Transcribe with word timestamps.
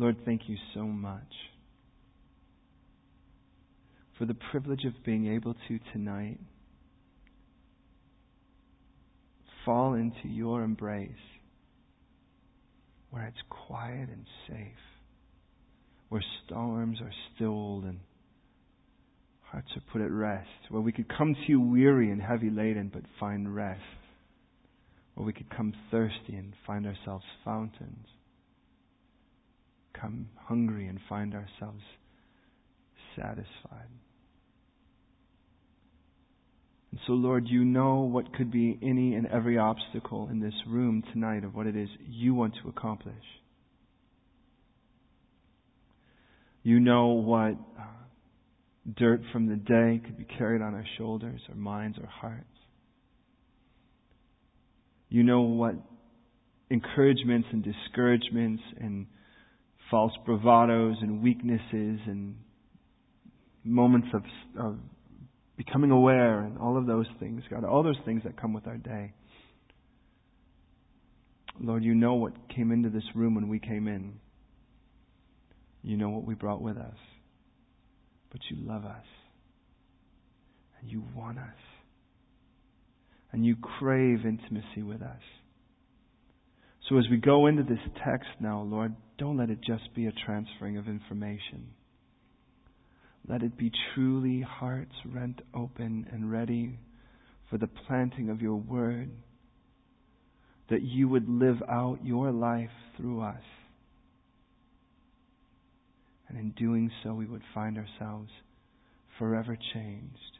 Lord, 0.00 0.16
thank 0.24 0.48
you 0.48 0.56
so 0.72 0.84
much 0.84 1.30
for 4.16 4.24
the 4.24 4.32
privilege 4.50 4.86
of 4.86 4.94
being 5.04 5.26
able 5.26 5.54
to 5.68 5.78
tonight 5.92 6.38
fall 9.66 9.92
into 9.92 10.26
your 10.26 10.62
embrace 10.62 11.10
where 13.10 13.26
it's 13.26 13.42
quiet 13.50 14.08
and 14.08 14.24
safe, 14.48 14.72
where 16.08 16.24
storms 16.46 16.98
are 17.02 17.12
stilled 17.34 17.84
and 17.84 18.00
hearts 19.42 19.68
are 19.76 19.82
put 19.92 20.00
at 20.00 20.10
rest, 20.10 20.48
where 20.70 20.80
we 20.80 20.92
could 20.92 21.14
come 21.14 21.34
to 21.34 21.42
you 21.46 21.60
weary 21.60 22.10
and 22.10 22.22
heavy 22.22 22.48
laden 22.48 22.90
but 22.90 23.02
find 23.18 23.54
rest, 23.54 23.82
where 25.14 25.26
we 25.26 25.34
could 25.34 25.54
come 25.54 25.74
thirsty 25.90 26.36
and 26.36 26.54
find 26.66 26.86
ourselves 26.86 27.26
fountains, 27.44 28.06
come 30.00 30.28
hungry 30.46 30.86
and 30.86 30.98
find 31.08 31.34
ourselves 31.34 31.82
satisfied. 33.16 33.90
And 36.90 37.00
so, 37.06 37.12
Lord, 37.12 37.46
you 37.46 37.64
know 37.64 38.00
what 38.00 38.34
could 38.34 38.50
be 38.50 38.78
any 38.82 39.14
and 39.14 39.26
every 39.26 39.58
obstacle 39.58 40.28
in 40.30 40.40
this 40.40 40.54
room 40.66 41.04
tonight 41.12 41.44
of 41.44 41.54
what 41.54 41.66
it 41.66 41.76
is 41.76 41.88
you 42.08 42.34
want 42.34 42.54
to 42.62 42.68
accomplish. 42.68 43.14
You 46.62 46.80
know 46.80 47.08
what 47.08 47.52
uh, 47.78 47.84
dirt 48.96 49.22
from 49.32 49.48
the 49.48 49.56
day 49.56 50.00
could 50.04 50.18
be 50.18 50.24
carried 50.24 50.62
on 50.62 50.74
our 50.74 50.84
shoulders, 50.98 51.40
our 51.48 51.54
minds, 51.54 51.96
our 51.98 52.08
hearts. 52.08 52.44
You 55.08 55.22
know 55.22 55.42
what 55.42 55.74
encouragements 56.70 57.48
and 57.52 57.64
discouragements 57.64 58.62
and 58.80 59.06
false 59.90 60.12
bravados 60.26 61.02
and 61.02 61.22
weaknesses 61.22 62.00
and 62.06 62.36
moments 63.64 64.08
of, 64.14 64.22
of 64.58 64.78
becoming 65.56 65.90
aware 65.90 66.40
and 66.40 66.58
all 66.58 66.76
of 66.78 66.86
those 66.86 67.06
things, 67.18 67.42
God, 67.50 67.64
all 67.64 67.82
those 67.82 67.98
things 68.04 68.22
that 68.24 68.40
come 68.40 68.52
with 68.52 68.66
our 68.66 68.76
day. 68.76 69.12
Lord, 71.60 71.84
you 71.84 71.94
know 71.94 72.14
what 72.14 72.32
came 72.54 72.72
into 72.72 72.88
this 72.88 73.04
room 73.14 73.34
when 73.34 73.48
we 73.48 73.58
came 73.58 73.86
in. 73.86 74.14
You 75.82 75.96
know 75.96 76.08
what 76.08 76.24
we 76.24 76.34
brought 76.34 76.62
with 76.62 76.78
us. 76.78 76.96
But 78.30 78.40
you 78.50 78.56
love 78.60 78.84
us. 78.84 79.04
And 80.80 80.90
you 80.90 81.02
want 81.14 81.38
us. 81.38 81.44
And 83.32 83.44
you 83.44 83.56
crave 83.56 84.24
intimacy 84.24 84.82
with 84.82 85.02
us. 85.02 85.20
So 86.88 86.96
as 86.96 87.04
we 87.10 87.18
go 87.18 87.46
into 87.46 87.62
this 87.62 87.78
text 88.04 88.28
now, 88.40 88.62
Lord, 88.62 88.94
don't 89.20 89.36
let 89.36 89.50
it 89.50 89.58
just 89.60 89.94
be 89.94 90.06
a 90.06 90.12
transferring 90.24 90.78
of 90.78 90.88
information. 90.88 91.68
Let 93.28 93.42
it 93.42 93.56
be 93.58 93.70
truly 93.94 94.40
hearts 94.40 94.94
rent 95.04 95.42
open 95.54 96.06
and 96.10 96.32
ready 96.32 96.78
for 97.50 97.58
the 97.58 97.68
planting 97.86 98.30
of 98.30 98.40
your 98.40 98.56
word, 98.56 99.10
that 100.70 100.80
you 100.80 101.06
would 101.06 101.28
live 101.28 101.58
out 101.68 101.98
your 102.02 102.30
life 102.30 102.70
through 102.96 103.20
us. 103.20 103.42
And 106.28 106.38
in 106.38 106.50
doing 106.52 106.90
so, 107.04 107.12
we 107.12 107.26
would 107.26 107.42
find 107.52 107.76
ourselves 107.76 108.30
forever 109.18 109.58
changed. 109.74 110.38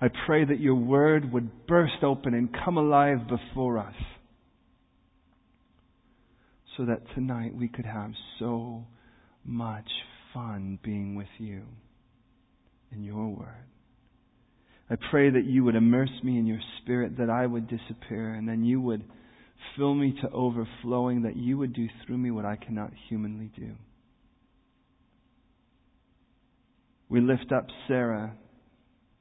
I 0.00 0.08
pray 0.26 0.44
that 0.44 0.58
your 0.58 0.74
word 0.74 1.32
would 1.32 1.68
burst 1.68 2.02
open 2.02 2.34
and 2.34 2.48
come 2.64 2.78
alive 2.78 3.28
before 3.28 3.78
us 3.78 3.94
so 6.76 6.84
that 6.86 7.02
tonight 7.14 7.54
we 7.54 7.68
could 7.68 7.84
have 7.84 8.12
so 8.38 8.84
much 9.44 9.88
fun 10.32 10.78
being 10.82 11.14
with 11.14 11.28
you 11.38 11.62
in 12.90 13.02
your 13.02 13.28
word. 13.28 13.66
I 14.90 14.96
pray 15.10 15.30
that 15.30 15.44
you 15.44 15.64
would 15.64 15.74
immerse 15.74 16.10
me 16.22 16.38
in 16.38 16.46
your 16.46 16.60
spirit, 16.80 17.16
that 17.18 17.30
I 17.30 17.46
would 17.46 17.68
disappear, 17.68 18.34
and 18.34 18.48
then 18.48 18.64
you 18.64 18.80
would 18.80 19.04
fill 19.76 19.94
me 19.94 20.14
to 20.22 20.30
overflowing, 20.30 21.22
that 21.22 21.36
you 21.36 21.56
would 21.58 21.72
do 21.72 21.86
through 22.04 22.18
me 22.18 22.30
what 22.30 22.44
I 22.44 22.56
cannot 22.56 22.92
humanly 23.08 23.50
do. 23.56 23.72
We 27.08 27.20
lift 27.20 27.52
up 27.52 27.66
Sarah 27.88 28.32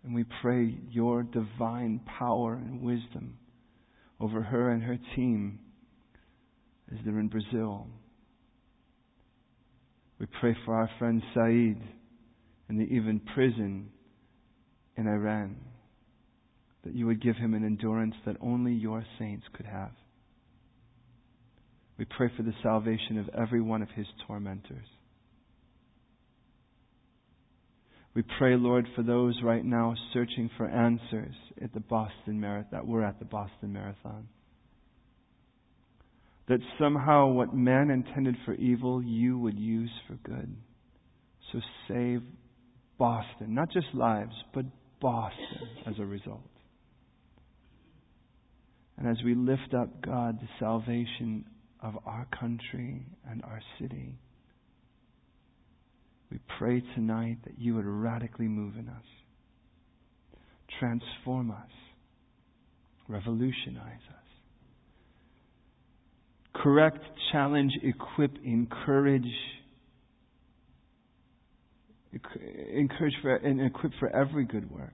and 0.04 0.16
we 0.16 0.26
pray 0.42 0.78
your 0.90 1.24
divine 1.24 2.02
power 2.18 2.54
and 2.54 2.82
wisdom 2.82 3.38
over 4.20 4.42
her 4.42 4.72
and 4.72 4.84
her 4.84 4.98
team 5.16 5.60
as 6.92 7.00
they're 7.06 7.20
in 7.20 7.28
Brazil. 7.28 7.88
We 10.20 10.28
pray 10.40 10.56
for 10.66 10.76
our 10.76 10.90
friend 11.00 11.22
Saeed 11.34 11.82
in 12.70 12.78
the 12.78 12.86
Evin 12.86 13.22
prison 13.34 13.90
in 14.96 15.08
Iran, 15.08 15.56
that 16.84 16.94
you 16.94 17.08
would 17.08 17.22
give 17.22 17.36
him 17.36 17.54
an 17.54 17.66
endurance 17.66 18.16
that 18.26 18.38
only 18.42 18.74
your 18.74 19.04
saints 19.18 19.46
could 19.54 19.66
have. 19.66 19.92
We 21.98 22.06
pray 22.06 22.32
for 22.36 22.44
the 22.44 22.54
salvation 22.64 23.18
of 23.18 23.30
every 23.30 23.62
one 23.62 23.82
of 23.82 23.90
his 23.96 24.08
tormentors. 24.28 24.86
We 28.14 28.24
pray, 28.38 28.56
Lord, 28.58 28.88
for 28.96 29.04
those 29.04 29.40
right 29.44 29.64
now 29.64 29.96
searching 30.14 30.50
for 30.58 30.68
answers 30.68 31.36
at 31.64 31.74
the 31.74 31.80
Boston 31.80 32.40
Marathon, 32.42 32.70
that 32.72 32.86
were 32.86 33.04
at 33.04 33.20
the 33.20 33.26
Boston 33.26 33.72
Marathon 33.74 34.28
that 36.52 36.60
somehow 36.78 37.28
what 37.28 37.56
man 37.56 37.90
intended 37.90 38.36
for 38.44 38.54
evil, 38.56 39.02
you 39.02 39.40
would 39.40 39.58
use 39.58 39.90
for 40.06 40.16
good. 40.16 40.54
So 41.50 41.62
save 41.88 42.24
Boston, 42.98 43.56
not 43.56 43.72
just 43.72 43.88
lives, 43.94 44.34
but 44.54 44.66
Boston 45.00 45.70
as 45.88 45.94
a 45.98 46.04
result. 46.04 46.42
And 48.98 49.08
as 49.08 49.16
we 49.24 49.34
lift 49.34 49.74
up, 49.74 50.02
God, 50.02 50.42
the 50.42 50.50
salvation 50.60 51.46
of 51.82 51.94
our 52.06 52.28
country 52.38 53.06
and 53.30 53.42
our 53.44 53.62
city, 53.80 54.20
we 56.30 56.38
pray 56.60 56.84
tonight 56.96 57.38
that 57.46 57.60
you 57.60 57.76
would 57.76 57.86
radically 57.86 58.50
move 58.50 58.74
in 58.76 58.90
us, 58.90 59.06
transform 60.82 61.50
us, 61.52 61.72
revolutionize 63.08 64.02
us 64.10 64.21
correct, 66.54 67.00
challenge, 67.32 67.72
equip, 67.84 68.38
encourage, 68.44 69.28
encourage 72.74 73.14
for, 73.22 73.36
and 73.36 73.62
equip 73.62 73.92
for 74.00 74.10
every 74.16 74.46
good 74.46 74.70
work. 74.70 74.94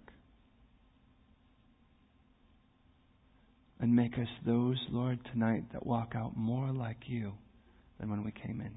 And 3.80 3.96
make 3.96 4.14
us 4.14 4.28
those, 4.46 4.78
Lord, 4.90 5.20
tonight 5.32 5.66
that 5.74 5.86
walk 5.86 6.14
out 6.16 6.36
more 6.36 6.72
like 6.72 6.98
you 7.06 7.34
than 8.00 8.10
when 8.10 8.24
we 8.24 8.32
came 8.32 8.60
in. 8.60 8.74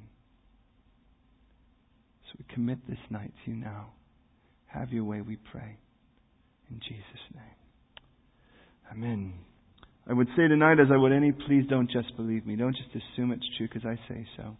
So 2.27 2.39
we 2.39 2.55
commit 2.55 2.87
this 2.87 2.99
night 3.09 3.33
to 3.45 3.51
you 3.51 3.57
now. 3.57 3.93
Have 4.67 4.91
your 4.93 5.05
way, 5.05 5.21
we 5.21 5.37
pray. 5.37 5.79
In 6.71 6.81
Jesus' 6.81 7.35
name. 7.35 7.45
Amen. 8.93 9.50
I 10.10 10.12
would 10.12 10.26
say 10.37 10.48
tonight, 10.48 10.81
as 10.81 10.88
I 10.93 10.97
would 10.97 11.12
any, 11.12 11.31
please 11.31 11.66
don't 11.71 11.88
just 11.88 12.16
believe 12.16 12.44
me. 12.44 12.56
Don't 12.56 12.76
just 12.76 12.91
assume 12.91 13.31
it's 13.31 13.47
true 13.56 13.69
because 13.72 13.87
I 13.87 13.94
say 14.12 14.26
so. 14.37 14.56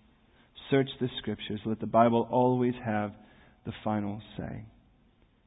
Search 0.71 0.87
the 1.01 1.09
scriptures. 1.19 1.59
Let 1.67 1.81
the 1.81 1.89
Bible 1.89 2.29
always 2.31 2.75
have 2.85 3.11
the 3.67 3.73
final 3.83 4.23
say. 4.39 4.65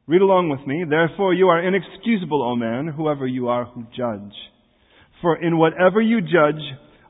Read 0.05 0.19
along 0.19 0.49
with 0.49 0.67
me. 0.67 0.83
Therefore, 0.89 1.33
you 1.33 1.47
are 1.47 1.65
inexcusable, 1.65 2.43
O 2.43 2.57
man, 2.57 2.87
whoever 2.87 3.25
you 3.25 3.47
are 3.47 3.63
who 3.63 3.83
judge. 3.95 4.35
For 5.21 5.41
in 5.41 5.57
whatever 5.57 6.01
you 6.01 6.19
judge 6.19 6.61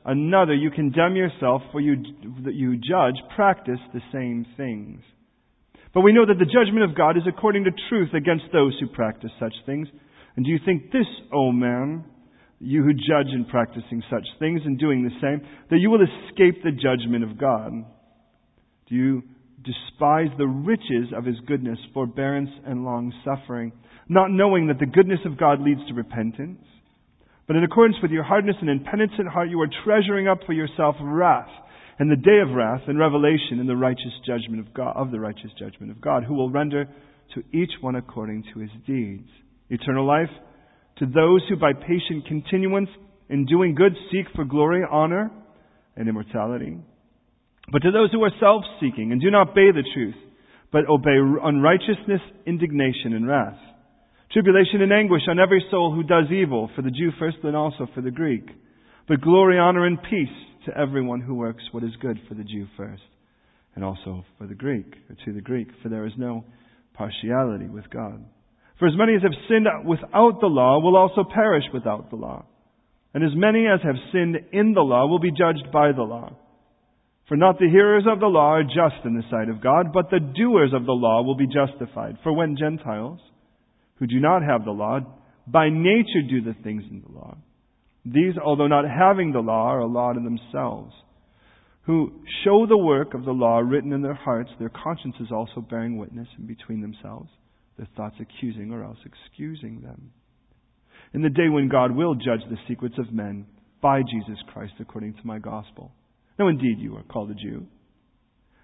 another, 0.04 0.54
you 0.54 0.70
condemn 0.70 1.16
yourself, 1.16 1.62
for 1.72 1.80
you, 1.80 1.96
that 2.44 2.54
you 2.54 2.76
judge, 2.76 3.16
practice 3.34 3.80
the 3.92 4.02
same 4.12 4.46
things. 4.56 5.00
But 5.92 6.02
we 6.02 6.12
know 6.12 6.26
that 6.26 6.38
the 6.38 6.44
judgment 6.44 6.88
of 6.88 6.96
God 6.96 7.16
is 7.16 7.24
according 7.26 7.64
to 7.64 7.70
truth 7.88 8.14
against 8.14 8.44
those 8.52 8.78
who 8.78 8.86
practice 8.86 9.32
such 9.40 9.54
things. 9.66 9.88
And 10.36 10.44
do 10.44 10.52
you 10.52 10.60
think 10.64 10.92
this, 10.92 11.06
O 11.32 11.50
man, 11.50 12.04
you 12.64 12.82
who 12.82 12.92
judge 12.92 13.32
in 13.32 13.44
practicing 13.44 14.02
such 14.10 14.24
things 14.38 14.60
and 14.64 14.78
doing 14.78 15.04
the 15.04 15.20
same, 15.20 15.46
that 15.70 15.78
you 15.78 15.90
will 15.90 16.02
escape 16.02 16.62
the 16.62 16.72
judgment 16.72 17.24
of 17.24 17.38
God? 17.38 17.72
Do 18.88 18.94
you 18.94 19.22
despise 19.62 20.28
the 20.36 20.46
riches 20.46 21.12
of 21.16 21.24
his 21.24 21.36
goodness, 21.46 21.78
forbearance, 21.92 22.50
and 22.66 22.84
long 22.84 23.12
suffering, 23.24 23.72
not 24.08 24.30
knowing 24.30 24.68
that 24.68 24.78
the 24.78 24.86
goodness 24.86 25.20
of 25.24 25.38
God 25.38 25.60
leads 25.60 25.80
to 25.88 25.94
repentance? 25.94 26.60
But 27.46 27.56
in 27.56 27.64
accordance 27.64 27.98
with 28.02 28.10
your 28.10 28.24
hardness 28.24 28.56
and 28.60 28.70
impenitent 28.70 29.28
heart, 29.28 29.50
you 29.50 29.60
are 29.60 29.68
treasuring 29.84 30.28
up 30.28 30.38
for 30.46 30.52
yourself 30.52 30.96
wrath 31.00 31.50
and 31.98 32.10
the 32.10 32.16
day 32.16 32.40
of 32.40 32.54
wrath 32.54 32.82
and 32.88 32.98
revelation 32.98 33.60
in 33.60 33.66
the 33.66 33.76
righteous 33.76 34.12
judgment 34.26 34.66
of 34.66 34.74
God, 34.74 34.96
of 34.96 35.10
the 35.10 35.20
righteous 35.20 35.50
judgment 35.58 35.92
of 35.92 36.00
God, 36.00 36.24
who 36.24 36.34
will 36.34 36.50
render 36.50 36.86
to 37.34 37.42
each 37.52 37.70
one 37.80 37.96
according 37.96 38.44
to 38.52 38.60
his 38.60 38.70
deeds. 38.86 39.28
Eternal 39.70 40.06
life 40.06 40.30
to 40.98 41.06
those 41.06 41.42
who 41.48 41.56
by 41.56 41.72
patient 41.72 42.26
continuance 42.26 42.88
in 43.28 43.46
doing 43.46 43.74
good 43.74 43.94
seek 44.10 44.26
for 44.34 44.44
glory, 44.44 44.82
honor, 44.88 45.30
and 45.96 46.08
immortality. 46.08 46.76
But 47.72 47.82
to 47.82 47.90
those 47.90 48.12
who 48.12 48.22
are 48.22 48.30
self-seeking 48.40 49.12
and 49.12 49.20
do 49.20 49.30
not 49.30 49.50
obey 49.50 49.70
the 49.72 49.84
truth, 49.94 50.14
but 50.70 50.88
obey 50.88 51.16
unrighteousness, 51.42 52.20
indignation, 52.46 53.14
and 53.14 53.26
wrath. 53.26 53.58
Tribulation 54.32 54.82
and 54.82 54.92
anguish 54.92 55.22
on 55.28 55.38
every 55.38 55.64
soul 55.70 55.94
who 55.94 56.02
does 56.02 56.30
evil, 56.32 56.68
for 56.74 56.82
the 56.82 56.90
Jew 56.90 57.10
first 57.18 57.38
and 57.44 57.56
also 57.56 57.86
for 57.94 58.00
the 58.00 58.10
Greek. 58.10 58.44
But 59.06 59.20
glory, 59.20 59.58
honor, 59.58 59.86
and 59.86 60.02
peace 60.02 60.28
to 60.66 60.76
everyone 60.76 61.20
who 61.20 61.34
works 61.34 61.62
what 61.72 61.84
is 61.84 61.94
good 62.00 62.18
for 62.28 62.34
the 62.34 62.42
Jew 62.42 62.66
first, 62.76 63.02
and 63.74 63.84
also 63.84 64.24
for 64.36 64.46
the 64.46 64.54
Greek, 64.54 64.86
or 65.08 65.16
to 65.24 65.32
the 65.32 65.40
Greek, 65.40 65.68
for 65.82 65.88
there 65.88 66.06
is 66.06 66.12
no 66.18 66.44
partiality 66.94 67.66
with 67.66 67.88
God. 67.90 68.24
For 68.84 68.88
as 68.88 68.98
many 68.98 69.14
as 69.14 69.22
have 69.22 69.48
sinned 69.48 69.66
without 69.86 70.42
the 70.42 70.46
law 70.46 70.78
will 70.78 70.94
also 70.94 71.24
perish 71.24 71.64
without 71.72 72.10
the 72.10 72.16
law. 72.16 72.44
And 73.14 73.24
as 73.24 73.30
many 73.34 73.66
as 73.66 73.80
have 73.82 73.94
sinned 74.12 74.36
in 74.52 74.74
the 74.74 74.82
law 74.82 75.06
will 75.06 75.20
be 75.20 75.30
judged 75.30 75.72
by 75.72 75.92
the 75.92 76.02
law. 76.02 76.36
For 77.26 77.34
not 77.34 77.58
the 77.58 77.70
hearers 77.70 78.04
of 78.06 78.20
the 78.20 78.26
law 78.26 78.56
are 78.56 78.62
just 78.62 79.06
in 79.06 79.14
the 79.14 79.22
sight 79.30 79.48
of 79.48 79.62
God, 79.62 79.94
but 79.94 80.10
the 80.10 80.20
doers 80.20 80.74
of 80.74 80.84
the 80.84 80.92
law 80.92 81.22
will 81.22 81.34
be 81.34 81.46
justified. 81.46 82.18
For 82.22 82.34
when 82.34 82.58
Gentiles, 82.58 83.20
who 84.00 84.06
do 84.06 84.20
not 84.20 84.42
have 84.42 84.66
the 84.66 84.72
law, 84.72 85.00
by 85.46 85.70
nature 85.70 86.20
do 86.28 86.42
the 86.42 86.56
things 86.62 86.82
in 86.90 87.02
the 87.06 87.18
law, 87.18 87.38
these, 88.04 88.34
although 88.36 88.68
not 88.68 88.84
having 88.84 89.32
the 89.32 89.40
law, 89.40 89.68
are 89.68 89.80
a 89.80 89.86
law 89.86 90.12
to 90.12 90.20
themselves, 90.20 90.92
who 91.86 92.20
show 92.44 92.66
the 92.66 92.76
work 92.76 93.14
of 93.14 93.24
the 93.24 93.32
law 93.32 93.60
written 93.60 93.94
in 93.94 94.02
their 94.02 94.12
hearts, 94.12 94.50
their 94.58 94.68
consciences 94.68 95.28
also 95.32 95.62
bearing 95.62 95.96
witness, 95.96 96.28
and 96.36 96.46
between 96.46 96.82
themselves, 96.82 97.30
their 97.76 97.88
thoughts 97.96 98.16
accusing 98.20 98.72
or 98.72 98.84
else 98.84 98.98
excusing 99.04 99.82
them. 99.82 100.12
In 101.12 101.22
the 101.22 101.28
day 101.28 101.48
when 101.48 101.68
God 101.68 101.94
will 101.94 102.14
judge 102.14 102.40
the 102.48 102.56
secrets 102.68 102.96
of 102.98 103.12
men 103.12 103.46
by 103.80 104.00
Jesus 104.02 104.38
Christ 104.52 104.74
according 104.80 105.14
to 105.14 105.26
my 105.26 105.38
gospel. 105.38 105.92
Now 106.38 106.48
indeed 106.48 106.78
you 106.78 106.96
are 106.96 107.02
called 107.02 107.30
a 107.30 107.34
Jew, 107.34 107.66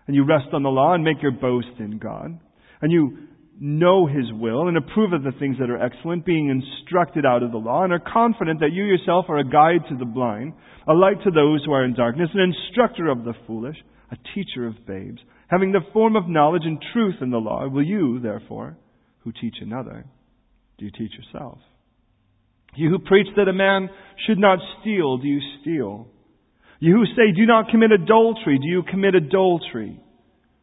and 0.06 0.16
you 0.16 0.24
rest 0.24 0.48
on 0.52 0.62
the 0.62 0.68
law 0.68 0.94
and 0.94 1.04
make 1.04 1.22
your 1.22 1.32
boast 1.32 1.78
in 1.78 1.98
God, 1.98 2.38
and 2.80 2.90
you 2.90 3.28
know 3.60 4.06
His 4.06 4.32
will 4.32 4.68
and 4.68 4.76
approve 4.76 5.12
of 5.12 5.22
the 5.22 5.38
things 5.38 5.58
that 5.60 5.70
are 5.70 5.80
excellent, 5.80 6.24
being 6.24 6.48
instructed 6.48 7.26
out 7.26 7.42
of 7.42 7.52
the 7.52 7.58
law, 7.58 7.84
and 7.84 7.92
are 7.92 8.00
confident 8.12 8.60
that 8.60 8.72
you 8.72 8.84
yourself 8.84 9.26
are 9.28 9.38
a 9.38 9.44
guide 9.44 9.86
to 9.88 9.96
the 9.96 10.06
blind, 10.06 10.54
a 10.88 10.94
light 10.94 11.22
to 11.24 11.30
those 11.30 11.62
who 11.64 11.72
are 11.72 11.84
in 11.84 11.94
darkness, 11.94 12.30
an 12.32 12.52
instructor 12.52 13.08
of 13.08 13.24
the 13.24 13.34
foolish, 13.46 13.76
a 14.10 14.16
teacher 14.34 14.66
of 14.66 14.86
babes, 14.86 15.20
having 15.48 15.72
the 15.72 15.84
form 15.92 16.16
of 16.16 16.28
knowledge 16.28 16.62
and 16.64 16.82
truth 16.92 17.16
in 17.20 17.30
the 17.30 17.36
law, 17.36 17.68
will 17.68 17.84
you, 17.84 18.18
therefore, 18.20 18.76
who 19.24 19.32
teach 19.32 19.56
another, 19.60 20.06
do 20.78 20.84
you 20.84 20.90
teach 20.90 21.12
yourself? 21.12 21.58
You 22.74 22.90
who 22.90 22.98
preach 22.98 23.26
that 23.36 23.48
a 23.48 23.52
man 23.52 23.90
should 24.26 24.38
not 24.38 24.58
steal, 24.80 25.18
do 25.18 25.26
you 25.26 25.40
steal? 25.60 26.08
You 26.78 26.94
who 26.94 27.04
say, 27.06 27.32
do 27.36 27.44
not 27.46 27.68
commit 27.68 27.92
adultery, 27.92 28.58
do 28.58 28.66
you 28.66 28.82
commit 28.88 29.14
adultery? 29.14 30.00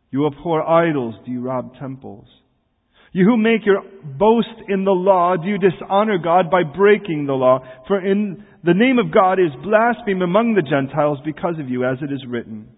You 0.09 0.25
abhor 0.25 0.68
idols, 0.68 1.15
do 1.25 1.31
you 1.31 1.42
rob 1.42 1.77
temples? 1.80 2.27
You 3.12 3.25
who 3.25 3.38
make 3.38 3.65
your 3.65 3.83
boast 4.04 4.48
in 4.68 4.86
the 4.86 4.92
law, 4.92 5.36
do 5.38 5.48
you 5.48 5.57
dishonor 5.57 6.18
God 6.18 6.50
by 6.50 6.63
breaking 6.63 7.25
the 7.25 7.33
law? 7.33 7.59
For 7.88 8.00
in 8.00 8.45
the 8.63 8.74
name 8.74 9.00
of 9.00 9.13
God 9.13 9.39
is 9.39 9.51
blasphemed 9.63 10.21
among 10.21 10.54
the 10.54 10.62
Gentiles 10.62 11.19
because 11.24 11.56
of 11.59 11.69
you, 11.69 11.86
as 11.86 11.98
it 12.01 12.12
is 12.12 12.25
written. 12.27 12.69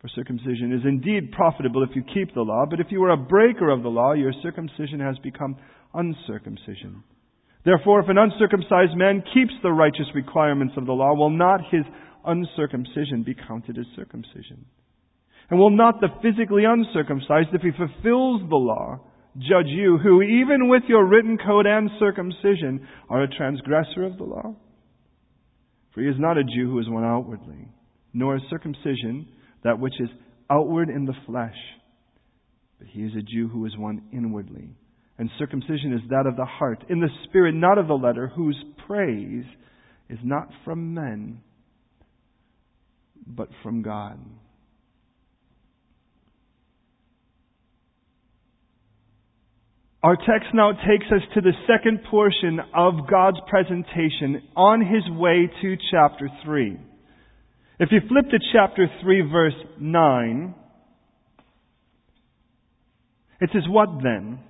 For 0.00 0.08
circumcision 0.08 0.72
is 0.72 0.84
indeed 0.84 1.32
profitable 1.32 1.82
if 1.82 1.96
you 1.96 2.02
keep 2.02 2.34
the 2.34 2.42
law, 2.42 2.66
but 2.68 2.80
if 2.80 2.88
you 2.90 3.02
are 3.04 3.10
a 3.10 3.16
breaker 3.16 3.70
of 3.70 3.82
the 3.82 3.88
law, 3.88 4.12
your 4.12 4.32
circumcision 4.42 5.00
has 5.00 5.16
become 5.22 5.56
uncircumcision. 5.94 7.02
Therefore, 7.64 8.00
if 8.00 8.08
an 8.08 8.18
uncircumcised 8.18 8.94
man 8.94 9.24
keeps 9.34 9.54
the 9.62 9.72
righteous 9.72 10.06
requirements 10.14 10.74
of 10.76 10.86
the 10.86 10.92
law, 10.92 11.14
will 11.14 11.30
not 11.30 11.60
his 11.70 11.82
uncircumcision 12.24 13.22
be 13.24 13.34
counted 13.34 13.78
as 13.78 13.86
circumcision? 13.96 14.66
And 15.50 15.58
will 15.58 15.70
not 15.70 16.00
the 16.00 16.08
physically 16.22 16.64
uncircumcised, 16.64 17.48
if 17.52 17.62
he 17.62 17.70
fulfills 17.70 18.42
the 18.48 18.56
law, 18.56 19.00
judge 19.38 19.66
you, 19.66 19.98
who 19.98 20.22
even 20.22 20.68
with 20.68 20.82
your 20.88 21.06
written 21.06 21.38
code 21.38 21.66
and 21.66 21.90
circumcision 21.98 22.86
are 23.08 23.22
a 23.22 23.36
transgressor 23.36 24.04
of 24.04 24.18
the 24.18 24.24
law? 24.24 24.54
For 25.94 26.02
he 26.02 26.08
is 26.08 26.16
not 26.18 26.36
a 26.36 26.44
Jew 26.44 26.70
who 26.70 26.78
is 26.80 26.88
one 26.88 27.04
outwardly, 27.04 27.68
nor 28.12 28.36
is 28.36 28.42
circumcision 28.50 29.28
that 29.64 29.78
which 29.78 29.94
is 30.00 30.08
outward 30.50 30.88
in 30.88 31.04
the 31.04 31.14
flesh, 31.26 31.56
but 32.78 32.88
he 32.88 33.00
is 33.00 33.12
a 33.16 33.22
Jew 33.22 33.48
who 33.48 33.66
is 33.66 33.76
one 33.76 34.02
inwardly. 34.12 34.68
And 35.18 35.30
circumcision 35.38 35.94
is 35.94 36.08
that 36.10 36.26
of 36.26 36.36
the 36.36 36.44
heart, 36.44 36.84
in 36.88 37.00
the 37.00 37.08
spirit, 37.24 37.54
not 37.54 37.78
of 37.78 37.88
the 37.88 37.94
letter, 37.94 38.30
whose 38.34 38.56
praise 38.86 39.44
is 40.10 40.18
not 40.22 40.48
from 40.64 40.94
men, 40.94 41.40
but 43.26 43.48
from 43.62 43.82
God. 43.82 44.18
Our 50.02 50.14
text 50.14 50.54
now 50.54 50.70
takes 50.70 51.06
us 51.10 51.22
to 51.34 51.40
the 51.40 51.52
second 51.66 52.00
portion 52.08 52.60
of 52.72 53.08
God's 53.10 53.38
presentation 53.48 54.42
on 54.54 54.80
his 54.80 55.02
way 55.18 55.50
to 55.62 55.76
chapter 55.90 56.30
3. 56.44 56.78
If 57.78 57.90
you 57.92 58.00
flip 58.08 58.30
to 58.30 58.38
chapter 58.52 58.86
3, 59.02 59.30
verse 59.30 59.54
9, 59.78 60.54
it 63.40 63.50
says, 63.52 63.64
What 63.68 64.02
then? 64.02 64.40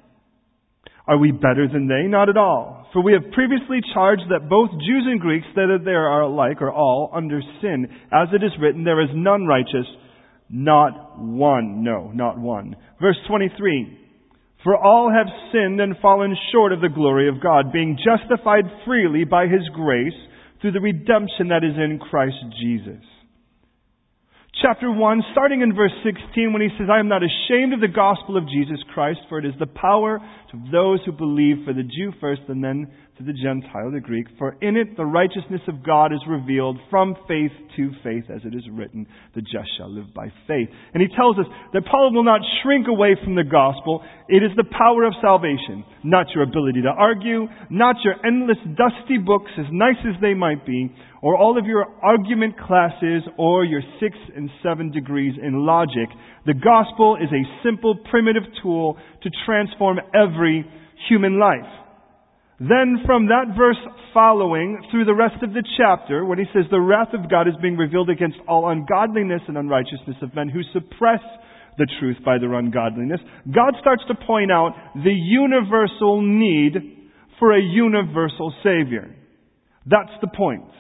Are 1.09 1.19
we 1.19 1.33
better 1.33 1.69
than 1.73 1.89
they? 1.89 2.09
Not 2.09 2.29
at 2.29 2.37
all. 2.37 2.89
For 2.93 3.03
we 3.03 3.13
have 3.13 3.33
previously 3.33 3.81
charged 3.95 4.25
that 4.31 4.49
both 4.49 4.71
Jews 4.71 5.07
and 5.07 5.21
Greeks, 5.21 5.47
that 5.55 5.83
they 5.85 5.91
are 5.91 6.23
alike, 6.23 6.61
or 6.61 6.73
all, 6.73 7.11
under 7.15 7.41
sin. 7.61 7.87
As 8.13 8.29
it 8.33 8.45
is 8.45 8.53
written, 8.61 8.85
there 8.85 9.03
is 9.03 9.11
none 9.13 9.47
righteous, 9.47 9.87
not 10.49 11.19
one. 11.19 11.83
No, 11.83 12.11
not 12.15 12.39
one. 12.39 12.77
Verse 13.01 13.19
23. 13.29 14.03
For 14.63 14.77
all 14.77 15.11
have 15.11 15.27
sinned 15.53 15.81
and 15.81 15.97
fallen 16.01 16.37
short 16.53 16.73
of 16.73 16.81
the 16.81 16.89
glory 16.89 17.29
of 17.29 17.43
God, 17.43 17.73
being 17.73 17.99
justified 17.99 18.65
freely 18.85 19.25
by 19.25 19.47
His 19.47 19.69
grace 19.75 20.15
through 20.61 20.73
the 20.73 20.81
redemption 20.81 21.49
that 21.49 21.63
is 21.63 21.77
in 21.77 22.01
Christ 22.01 22.37
Jesus 22.61 23.03
chapter 24.67 24.91
1, 24.91 25.23
starting 25.31 25.61
in 25.61 25.77
verse 25.77 25.95
16, 26.03 26.53
when 26.53 26.61
he 26.61 26.69
says, 26.77 26.89
I 26.91 26.99
am 26.99 27.07
not 27.07 27.23
ashamed 27.23 27.73
of 27.73 27.79
the 27.79 27.87
gospel 27.87 28.37
of 28.37 28.49
Jesus 28.49 28.83
Christ, 28.93 29.21
for 29.29 29.39
it 29.39 29.47
is 29.47 29.55
the 29.61 29.71
power 29.71 30.19
to 30.19 30.57
those 30.73 30.99
who 31.07 31.13
believe, 31.13 31.63
for 31.65 31.73
the 31.73 31.85
Jew 31.85 32.11
first, 32.21 32.43
and 32.49 32.65
then 32.65 32.91
to 33.19 33.23
the 33.23 33.33
Gentile, 33.33 33.93
the 33.93 34.01
Greek. 34.01 34.27
For 34.39 34.57
in 34.61 34.77
it 34.77 34.97
the 34.97 35.07
righteousness 35.07 35.63
of 35.69 35.87
God 35.87 36.13
is 36.13 36.19
revealed 36.27 36.79
from 36.91 37.15
faith 37.29 37.53
to 37.77 37.91
faith, 38.03 38.25
as 38.27 38.43
it 38.43 38.59
is 38.59 38.67
written, 38.73 39.07
the 39.37 39.41
just 39.41 39.71
shall 39.79 39.89
live 39.89 40.13
by 40.13 40.33
faith. 40.49 40.69
And 40.93 41.01
he 41.01 41.15
tells 41.15 41.39
us 41.39 41.47
that 41.73 41.87
Paul 41.87 42.13
will 42.13 42.25
not 42.25 42.41
shrink 42.63 42.89
away 42.89 43.15
from 43.23 43.37
the 43.37 43.47
gospel. 43.47 44.03
It 44.29 44.43
is 44.43 44.51
the 44.57 44.67
power 44.67 45.05
of 45.05 45.15
salvation, 45.23 45.85
not 46.03 46.27
your 46.35 46.43
ability 46.43 46.83
to 46.83 46.91
argue, 46.91 47.47
not 47.71 47.97
your 48.03 48.19
endless 48.27 48.59
dusty 48.75 49.19
books, 49.19 49.53
as 49.59 49.67
nice 49.71 50.03
as 50.03 50.21
they 50.21 50.35
might 50.35 50.67
be, 50.67 50.91
or 51.27 51.37
all 51.37 51.59
of 51.59 51.67
your 51.67 51.85
argument 52.05 52.55
classes, 52.57 53.27
or 53.37 53.65
your 53.65 53.83
six 53.99 54.17
and 54.37 54.49
seven 54.63 54.93
degrees 54.93 55.35
in 55.43 55.67
logic. 55.67 56.07
The 56.47 56.55
gospel 56.55 57.17
is 57.17 57.27
a 57.35 57.67
simple, 57.67 57.99
primitive 58.09 58.45
tool 58.63 58.97
to 59.25 59.31
transform 59.45 59.99
every 60.15 60.65
human 61.09 61.41
life. 61.41 61.67
Then 62.61 63.03
from 63.05 63.27
that 63.27 63.59
verse 63.59 63.83
following 64.15 64.81
through 64.93 65.07
the 65.07 65.17
rest 65.19 65.43
of 65.43 65.51
the 65.51 65.65
chapter, 65.77 66.25
when 66.25 66.39
he 66.39 66.45
says 66.55 66.63
the 66.71 66.81
wrath 66.81 67.13
of 67.13 67.29
God 67.29 67.49
is 67.49 67.55
being 67.61 67.77
revealed 67.77 68.09
against 68.09 68.39
all 68.47 68.71
ungodliness 68.71 69.43
and 69.49 69.59
unrighteousness 69.59 70.19
of 70.23 70.33
men 70.33 70.49
who 70.49 70.63
suppress 70.73 71.27
the 71.77 71.89
truth 71.99 72.19
by 72.25 72.39
their 72.39 72.55
ungodliness, 72.55 73.21
God 73.53 73.75
starts 73.81 74.05
to 74.07 74.15
point 74.15 74.53
out 74.53 74.77
the 74.95 75.11
universal 75.11 76.23
need 76.23 77.11
for 77.41 77.51
a 77.51 77.61
universal 77.61 78.55
Savior. 78.63 79.13
That's 79.87 80.15
the 80.21 80.29
point. 80.29 80.71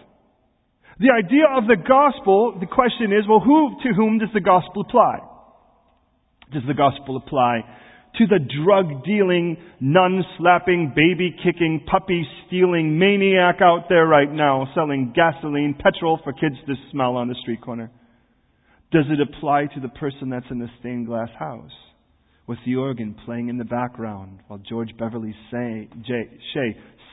The 0.98 1.12
idea 1.12 1.44
of 1.54 1.66
the 1.66 1.76
gospel, 1.76 2.56
the 2.58 2.66
question 2.66 3.12
is, 3.12 3.28
well, 3.28 3.40
who, 3.40 3.76
to 3.82 3.94
whom 3.94 4.18
does 4.18 4.30
the 4.32 4.40
gospel 4.40 4.82
apply? 4.88 5.18
Does 6.52 6.62
the 6.66 6.74
gospel 6.74 7.16
apply 7.18 7.60
to 8.16 8.26
the 8.26 8.38
drug 8.38 9.04
dealing, 9.04 9.58
nun 9.78 10.24
slapping, 10.38 10.92
baby 10.96 11.36
kicking, 11.44 11.84
puppy 11.90 12.26
stealing 12.46 12.98
maniac 12.98 13.60
out 13.60 13.90
there 13.90 14.06
right 14.06 14.32
now 14.32 14.68
selling 14.74 15.12
gasoline, 15.14 15.76
petrol 15.78 16.18
for 16.24 16.32
kids 16.32 16.56
to 16.66 16.74
smell 16.90 17.16
on 17.16 17.28
the 17.28 17.36
street 17.42 17.60
corner? 17.60 17.90
Does 18.90 19.04
it 19.10 19.20
apply 19.20 19.66
to 19.74 19.80
the 19.80 19.88
person 19.88 20.30
that's 20.30 20.46
in 20.50 20.58
the 20.58 20.70
stained 20.80 21.06
glass 21.06 21.28
house 21.38 21.72
with 22.46 22.58
the 22.64 22.76
organ 22.76 23.14
playing 23.26 23.48
in 23.48 23.58
the 23.58 23.64
background 23.64 24.38
while 24.46 24.60
George 24.66 24.96
Beverly 24.98 25.34
Shea 25.50 25.88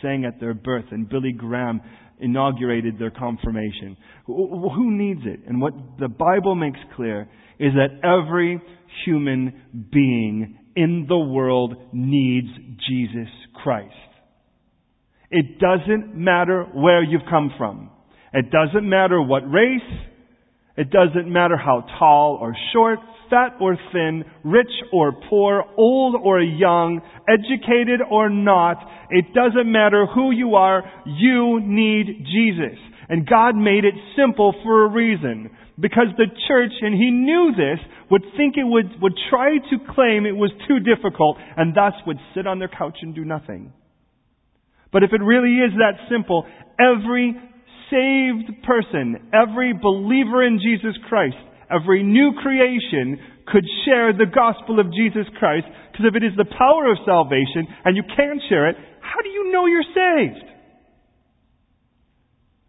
sang 0.01 0.25
at 0.25 0.39
their 0.39 0.53
birth 0.53 0.85
and 0.91 1.09
Billy 1.09 1.31
Graham 1.31 1.81
inaugurated 2.19 2.97
their 2.99 3.11
confirmation? 3.11 3.97
Who 4.25 4.91
needs 4.91 5.21
it? 5.25 5.41
And 5.47 5.61
what 5.61 5.73
the 5.99 6.07
Bible 6.07 6.55
makes 6.55 6.79
clear 6.95 7.29
is 7.59 7.73
that 7.73 7.99
every 8.03 8.61
human 9.05 9.87
being 9.91 10.59
in 10.75 11.05
the 11.07 11.17
world 11.17 11.75
needs 11.91 12.47
Jesus 12.89 13.29
Christ. 13.63 13.93
It 15.29 15.59
doesn't 15.59 16.15
matter 16.15 16.63
where 16.73 17.03
you've 17.03 17.21
come 17.29 17.51
from. 17.57 17.89
It 18.33 18.45
doesn't 18.51 18.87
matter 18.87 19.21
what 19.21 19.41
race. 19.49 19.81
It 20.75 20.89
doesn't 20.89 21.31
matter 21.31 21.55
how 21.55 21.85
tall 21.99 22.37
or 22.41 22.55
short, 22.73 22.99
fat 23.29 23.57
or 23.61 23.77
thin, 23.91 24.23
rich 24.43 24.71
or 24.91 25.13
poor, 25.29 25.63
old 25.77 26.15
or 26.21 26.41
young, 26.41 27.01
educated 27.27 28.01
or 28.09 28.29
not. 28.29 28.77
It 29.09 29.33
doesn't 29.33 29.71
matter 29.71 30.07
who 30.07 30.31
you 30.31 30.55
are. 30.55 30.83
You 31.05 31.59
need 31.61 32.25
Jesus. 32.25 32.77
And 33.07 33.27
God 33.27 33.55
made 33.55 33.85
it 33.85 33.93
simple 34.17 34.55
for 34.63 34.85
a 34.85 34.89
reason. 34.89 35.51
Because 35.79 36.07
the 36.17 36.27
church, 36.47 36.71
and 36.81 36.95
He 36.95 37.11
knew 37.11 37.51
this, 37.55 37.79
would 38.09 38.23
think 38.37 38.55
it 38.57 38.63
would, 38.65 39.01
would 39.01 39.17
try 39.29 39.57
to 39.57 39.93
claim 39.93 40.25
it 40.25 40.35
was 40.35 40.51
too 40.67 40.79
difficult 40.79 41.37
and 41.57 41.75
thus 41.75 41.93
would 42.07 42.17
sit 42.35 42.47
on 42.47 42.59
their 42.59 42.67
couch 42.67 42.97
and 43.01 43.13
do 43.13 43.25
nothing. 43.25 43.73
But 44.91 45.03
if 45.03 45.11
it 45.13 45.21
really 45.21 45.57
is 45.57 45.71
that 45.77 46.09
simple, 46.09 46.45
every 46.79 47.35
saved 47.93 48.65
person, 48.65 49.29
every 49.29 49.73
believer 49.77 50.41
in 50.41 50.57
Jesus 50.57 50.97
Christ, 51.07 51.37
every 51.69 52.01
new 52.01 52.33
creation 52.41 53.21
could 53.45 53.65
share 53.85 54.13
the 54.13 54.25
gospel 54.25 54.79
of 54.79 54.89
Jesus 54.89 55.29
Christ 55.37 55.67
because 55.91 56.09
if 56.09 56.15
it 56.17 56.25
is 56.25 56.33
the 56.33 56.49
power 56.49 56.89
of 56.89 56.97
salvation 57.05 57.69
and 57.85 57.95
you 57.95 58.01
can't 58.01 58.41
share 58.49 58.69
it, 58.69 58.75
how 58.99 59.21
do 59.21 59.29
you 59.29 59.51
know 59.51 59.67
you're 59.67 59.93
saved? 59.93 60.49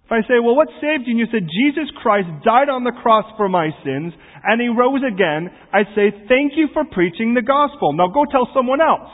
If 0.04 0.12
I 0.12 0.20
say, 0.28 0.36
well, 0.36 0.54
what 0.54 0.68
saved 0.84 1.08
you? 1.08 1.16
And 1.16 1.18
you 1.18 1.26
said, 1.32 1.48
Jesus 1.48 1.88
Christ 2.02 2.28
died 2.44 2.68
on 2.68 2.84
the 2.84 2.92
cross 2.92 3.24
for 3.38 3.48
my 3.48 3.72
sins 3.80 4.12
and 4.44 4.60
he 4.60 4.68
rose 4.68 5.00
again, 5.00 5.48
I'd 5.72 5.88
say, 5.96 6.12
thank 6.28 6.52
you 6.60 6.68
for 6.74 6.84
preaching 6.84 7.32
the 7.32 7.40
gospel. 7.40 7.96
Now 7.96 8.12
go 8.12 8.28
tell 8.28 8.46
someone 8.52 8.84
else. 8.84 9.08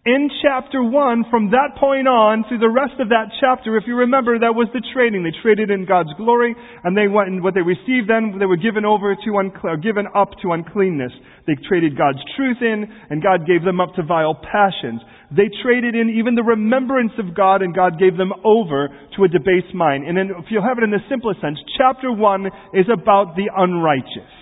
In 0.00 0.32
chapter 0.40 0.80
1, 0.80 1.28
from 1.28 1.52
that 1.52 1.76
point 1.76 2.08
on 2.08 2.48
through 2.48 2.64
the 2.64 2.72
rest 2.72 2.96
of 3.04 3.12
that 3.12 3.36
chapter, 3.36 3.76
if 3.76 3.84
you 3.84 4.00
remember, 4.00 4.32
that 4.32 4.56
was 4.56 4.72
the 4.72 4.80
trading. 4.96 5.20
They 5.20 5.36
traded 5.44 5.68
in 5.68 5.84
God's 5.84 6.16
glory, 6.16 6.56
and 6.56 6.96
they 6.96 7.04
went, 7.04 7.28
and 7.28 7.44
what 7.44 7.52
they 7.52 7.60
received 7.60 8.08
then, 8.08 8.40
they 8.40 8.48
were 8.48 8.56
given 8.56 8.88
over 8.88 9.12
to, 9.12 9.30
uncle- 9.36 9.68
uh, 9.68 9.76
given 9.76 10.08
up 10.16 10.32
to 10.40 10.56
uncleanness. 10.56 11.12
They 11.44 11.52
traded 11.68 12.00
God's 12.00 12.24
truth 12.32 12.64
in, 12.64 12.88
and 13.12 13.20
God 13.20 13.44
gave 13.44 13.60
them 13.60 13.76
up 13.76 13.92
to 14.00 14.02
vile 14.02 14.40
passions. 14.40 15.04
They 15.36 15.52
traded 15.60 15.92
in 15.92 16.16
even 16.16 16.32
the 16.32 16.48
remembrance 16.48 17.12
of 17.20 17.36
God, 17.36 17.60
and 17.60 17.76
God 17.76 18.00
gave 18.00 18.16
them 18.16 18.32
over 18.40 18.88
to 18.88 19.24
a 19.24 19.28
debased 19.28 19.76
mind. 19.76 20.08
And 20.08 20.16
if 20.16 20.48
you'll 20.48 20.64
have 20.64 20.80
it 20.80 20.84
in 20.88 20.96
the 20.96 21.04
simplest 21.12 21.44
sense, 21.44 21.60
chapter 21.76 22.08
1 22.08 22.72
is 22.72 22.88
about 22.88 23.36
the 23.36 23.52
unrighteous. 23.52 24.32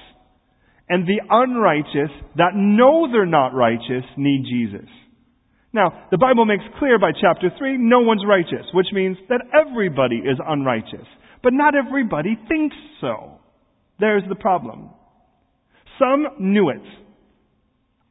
And 0.86 1.02
the 1.02 1.18
unrighteous 1.26 2.14
that 2.38 2.54
know 2.54 3.10
they're 3.10 3.26
not 3.26 3.58
righteous 3.58 4.06
need 4.14 4.46
Jesus. 4.46 4.86
Now, 5.72 6.06
the 6.10 6.18
Bible 6.18 6.46
makes 6.46 6.64
clear 6.78 6.98
by 6.98 7.10
chapter 7.20 7.50
3, 7.58 7.76
no 7.78 8.00
one's 8.00 8.24
righteous, 8.26 8.66
which 8.72 8.86
means 8.92 9.16
that 9.28 9.42
everybody 9.52 10.16
is 10.16 10.38
unrighteous. 10.46 11.06
But 11.42 11.52
not 11.52 11.74
everybody 11.74 12.38
thinks 12.48 12.76
so. 13.00 13.38
There's 14.00 14.22
the 14.28 14.34
problem. 14.34 14.90
Some 15.98 16.26
knew 16.38 16.70
it. 16.70 16.82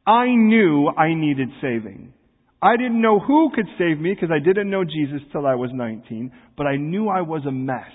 I 0.06 0.26
knew 0.26 0.88
I 0.88 1.14
needed 1.14 1.48
saving. 1.60 2.14
I 2.62 2.76
didn't 2.76 3.00
know 3.00 3.20
who 3.20 3.50
could 3.54 3.66
save 3.78 4.00
me 4.00 4.14
because 4.14 4.30
I 4.34 4.44
didn't 4.44 4.70
know 4.70 4.84
Jesus 4.84 5.26
till 5.32 5.46
I 5.46 5.54
was 5.54 5.70
19, 5.72 6.32
but 6.56 6.66
I 6.66 6.76
knew 6.76 7.08
I 7.08 7.22
was 7.22 7.42
a 7.46 7.52
mess. 7.52 7.92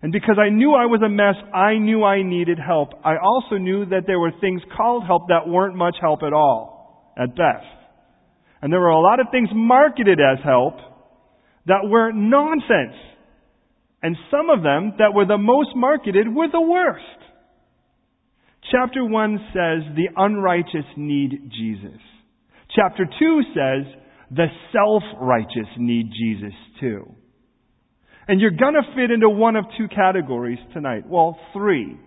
And 0.00 0.10
because 0.10 0.36
I 0.38 0.50
knew 0.50 0.74
I 0.74 0.86
was 0.86 1.00
a 1.04 1.08
mess, 1.08 1.36
I 1.54 1.78
knew 1.78 2.02
I 2.02 2.22
needed 2.22 2.58
help. 2.58 2.90
I 3.04 3.16
also 3.22 3.56
knew 3.56 3.84
that 3.86 4.02
there 4.06 4.18
were 4.18 4.32
things 4.40 4.62
called 4.76 5.04
help 5.06 5.28
that 5.28 5.46
weren't 5.46 5.76
much 5.76 5.96
help 6.00 6.22
at 6.22 6.32
all, 6.32 7.12
at 7.16 7.36
best. 7.36 7.81
And 8.62 8.72
there 8.72 8.80
were 8.80 8.90
a 8.90 9.00
lot 9.00 9.20
of 9.20 9.26
things 9.32 9.48
marketed 9.52 10.20
as 10.20 10.38
help 10.44 10.76
that 11.66 11.88
were 11.88 12.12
nonsense. 12.12 12.96
And 14.02 14.16
some 14.30 14.50
of 14.50 14.62
them 14.62 14.94
that 14.98 15.14
were 15.14 15.26
the 15.26 15.38
most 15.38 15.70
marketed 15.76 16.32
were 16.32 16.48
the 16.50 16.60
worst. 16.60 17.04
Chapter 18.70 19.04
1 19.04 19.38
says 19.48 19.94
the 19.96 20.08
unrighteous 20.16 20.86
need 20.96 21.50
Jesus. 21.52 22.00
Chapter 22.74 23.04
2 23.04 23.42
says 23.54 23.94
the 24.30 24.46
self-righteous 24.72 25.76
need 25.76 26.10
Jesus 26.10 26.54
too. 26.80 27.14
And 28.28 28.40
you're 28.40 28.50
gonna 28.52 28.82
fit 28.94 29.10
into 29.10 29.28
one 29.28 29.56
of 29.56 29.64
two 29.76 29.88
categories 29.88 30.58
tonight. 30.72 31.04
Well, 31.06 31.38
three. 31.52 31.98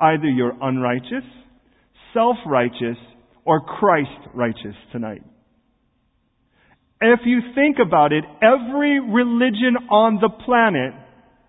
Either 0.00 0.28
you're 0.28 0.56
unrighteous, 0.60 1.24
self-righteous, 2.12 2.98
or 3.44 3.60
Christ 3.60 4.10
righteous 4.34 4.76
tonight. 4.92 5.22
If 7.00 7.20
you 7.24 7.40
think 7.54 7.78
about 7.84 8.12
it, 8.12 8.24
every 8.40 9.00
religion 9.00 9.76
on 9.90 10.20
the 10.20 10.28
planet 10.28 10.94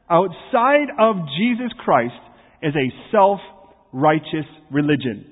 outside 0.10 0.90
of 1.00 1.16
Jesus 1.38 1.72
Christ 1.78 2.14
is 2.64 2.74
a 2.76 3.12
self-righteous 3.12 4.50
religion. 4.72 5.28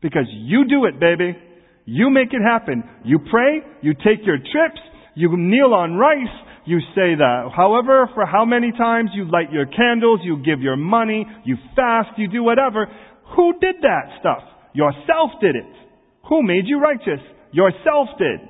Because 0.00 0.26
you 0.30 0.64
do 0.68 0.84
it, 0.84 1.00
baby. 1.00 1.36
You 1.84 2.10
make 2.10 2.32
it 2.32 2.42
happen. 2.42 2.84
You 3.04 3.18
pray, 3.18 3.62
you 3.80 3.94
take 3.94 4.24
your 4.24 4.38
trips, 4.38 4.80
you 5.16 5.28
kneel 5.36 5.74
on 5.74 5.94
rice, 5.94 6.32
you 6.64 6.78
say 6.94 7.16
that. 7.18 7.50
However, 7.56 8.08
for 8.14 8.24
how 8.24 8.44
many 8.44 8.70
times 8.70 9.10
you 9.14 9.28
light 9.28 9.52
your 9.52 9.66
candles, 9.66 10.20
you 10.22 10.36
give 10.44 10.60
your 10.60 10.76
money, 10.76 11.26
you 11.44 11.56
fast, 11.74 12.10
you 12.16 12.28
do 12.28 12.44
whatever. 12.44 12.86
Who 13.36 13.54
did 13.60 13.76
that 13.82 14.20
stuff? 14.20 14.44
Yourself 14.72 15.30
did 15.40 15.56
it. 15.56 15.72
Who 16.28 16.42
made 16.42 16.64
you 16.66 16.80
righteous? 16.80 17.20
Yourself 17.52 18.08
did. 18.18 18.40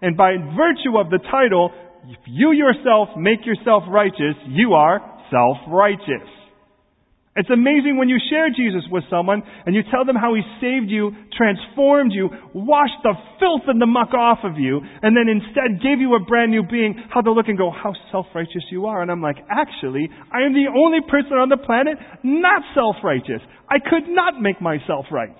And 0.00 0.16
by 0.16 0.32
virtue 0.32 0.98
of 0.98 1.10
the 1.10 1.18
title, 1.30 1.70
if 2.08 2.18
you 2.26 2.52
yourself 2.52 3.10
make 3.16 3.46
yourself 3.46 3.84
righteous, 3.88 4.34
you 4.48 4.72
are 4.72 5.00
self-righteous. 5.30 6.28
It's 7.34 7.48
amazing 7.48 7.96
when 7.96 8.10
you 8.10 8.20
share 8.28 8.52
Jesus 8.52 8.84
with 8.90 9.04
someone 9.08 9.42
and 9.64 9.74
you 9.74 9.80
tell 9.90 10.04
them 10.04 10.16
how 10.16 10.34
He 10.34 10.42
saved 10.60 10.90
you, 10.90 11.12
transformed 11.32 12.12
you, 12.12 12.28
washed 12.52 13.00
the 13.02 13.14
filth 13.40 13.62
and 13.68 13.80
the 13.80 13.86
muck 13.86 14.12
off 14.12 14.40
of 14.44 14.58
you, 14.58 14.80
and 15.00 15.16
then 15.16 15.32
instead 15.32 15.80
gave 15.82 15.98
you 15.98 16.14
a 16.14 16.20
brand 16.20 16.50
new 16.50 16.62
being, 16.62 16.92
how 17.08 17.22
they'll 17.22 17.34
look 17.34 17.48
and 17.48 17.56
go, 17.56 17.70
how 17.70 17.94
self-righteous 18.10 18.68
you 18.70 18.84
are. 18.84 19.00
And 19.00 19.10
I'm 19.10 19.22
like, 19.22 19.38
actually, 19.48 20.10
I 20.30 20.44
am 20.44 20.52
the 20.52 20.68
only 20.76 21.00
person 21.08 21.40
on 21.40 21.48
the 21.48 21.56
planet 21.56 21.96
not 22.22 22.62
self-righteous. 22.74 23.40
I 23.68 23.78
could 23.78 24.08
not 24.08 24.38
make 24.38 24.60
myself 24.60 25.06
right. 25.10 25.36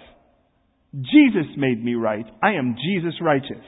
Jesus 0.95 1.47
made 1.59 1.85
me 1.85 1.95
right. 1.95 2.25
I 2.43 2.53
am 2.53 2.75
Jesus 2.83 3.21
righteous. 3.21 3.65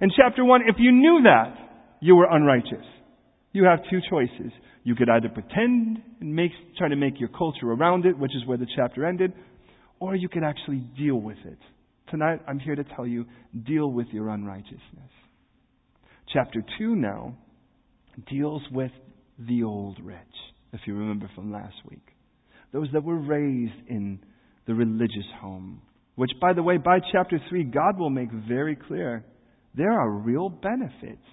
In 0.00 0.10
chapter 0.16 0.44
1, 0.44 0.62
if 0.66 0.76
you 0.78 0.92
knew 0.92 1.20
that, 1.24 1.56
you 2.00 2.16
were 2.16 2.26
unrighteous. 2.30 2.86
You 3.52 3.64
have 3.64 3.80
two 3.90 4.00
choices. 4.08 4.50
You 4.84 4.94
could 4.94 5.08
either 5.08 5.28
pretend 5.28 6.02
and 6.20 6.34
make, 6.34 6.50
try 6.76 6.88
to 6.88 6.96
make 6.96 7.20
your 7.20 7.28
culture 7.28 7.70
around 7.70 8.04
it, 8.04 8.18
which 8.18 8.34
is 8.34 8.46
where 8.46 8.58
the 8.58 8.66
chapter 8.76 9.06
ended, 9.06 9.32
or 10.00 10.16
you 10.16 10.28
could 10.28 10.42
actually 10.42 10.82
deal 10.98 11.16
with 11.16 11.38
it. 11.44 11.58
Tonight, 12.10 12.40
I'm 12.48 12.58
here 12.58 12.74
to 12.74 12.84
tell 12.84 13.06
you, 13.06 13.26
deal 13.64 13.90
with 13.90 14.08
your 14.08 14.28
unrighteousness. 14.28 14.80
Chapter 16.32 16.64
2 16.78 16.96
now 16.96 17.34
deals 18.28 18.62
with 18.70 18.90
the 19.38 19.62
old 19.62 19.98
rich, 20.02 20.18
if 20.72 20.80
you 20.86 20.94
remember 20.94 21.30
from 21.34 21.52
last 21.52 21.76
week. 21.88 22.06
Those 22.72 22.88
that 22.92 23.04
were 23.04 23.18
raised 23.18 23.88
in 23.88 24.20
the 24.66 24.74
religious 24.74 25.26
home, 25.40 25.82
which, 26.16 26.30
by 26.40 26.52
the 26.52 26.62
way, 26.62 26.76
by 26.76 26.98
chapter 27.12 27.38
3, 27.48 27.64
God 27.64 27.98
will 27.98 28.10
make 28.10 28.30
very 28.32 28.76
clear 28.76 29.24
there 29.74 29.92
are 29.92 30.10
real 30.10 30.48
benefits 30.48 31.24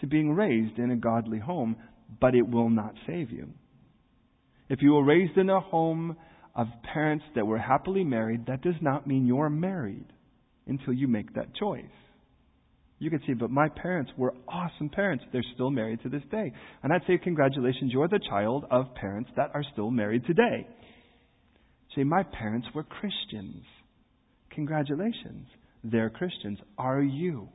to 0.00 0.06
being 0.06 0.32
raised 0.32 0.78
in 0.78 0.90
a 0.90 0.96
godly 0.96 1.38
home, 1.38 1.76
but 2.20 2.34
it 2.34 2.48
will 2.48 2.70
not 2.70 2.94
save 3.06 3.30
you. 3.30 3.48
If 4.68 4.82
you 4.82 4.92
were 4.92 5.04
raised 5.04 5.36
in 5.36 5.50
a 5.50 5.60
home 5.60 6.16
of 6.54 6.66
parents 6.92 7.24
that 7.34 7.46
were 7.46 7.58
happily 7.58 8.04
married, 8.04 8.46
that 8.46 8.62
does 8.62 8.74
not 8.80 9.06
mean 9.06 9.26
you're 9.26 9.50
married 9.50 10.06
until 10.66 10.92
you 10.92 11.08
make 11.08 11.34
that 11.34 11.54
choice. 11.54 11.84
You 12.98 13.10
could 13.10 13.22
say, 13.26 13.34
but 13.34 13.50
my 13.50 13.68
parents 13.68 14.10
were 14.16 14.34
awesome 14.48 14.88
parents. 14.88 15.24
They're 15.32 15.44
still 15.54 15.70
married 15.70 16.02
to 16.02 16.08
this 16.08 16.22
day. 16.30 16.52
And 16.82 16.92
I'd 16.92 17.06
say, 17.06 17.16
congratulations, 17.16 17.92
you're 17.92 18.08
the 18.08 18.20
child 18.28 18.64
of 18.70 18.94
parents 18.94 19.30
that 19.36 19.52
are 19.54 19.62
still 19.72 19.90
married 19.90 20.26
today. 20.26 20.66
Say, 21.94 22.02
my 22.02 22.24
parents 22.24 22.66
were 22.74 22.82
Christians. 22.82 23.64
Congratulations. 24.50 25.46
They're 25.84 26.10
Christians. 26.10 26.58
Are 26.76 27.00
you? 27.00 27.48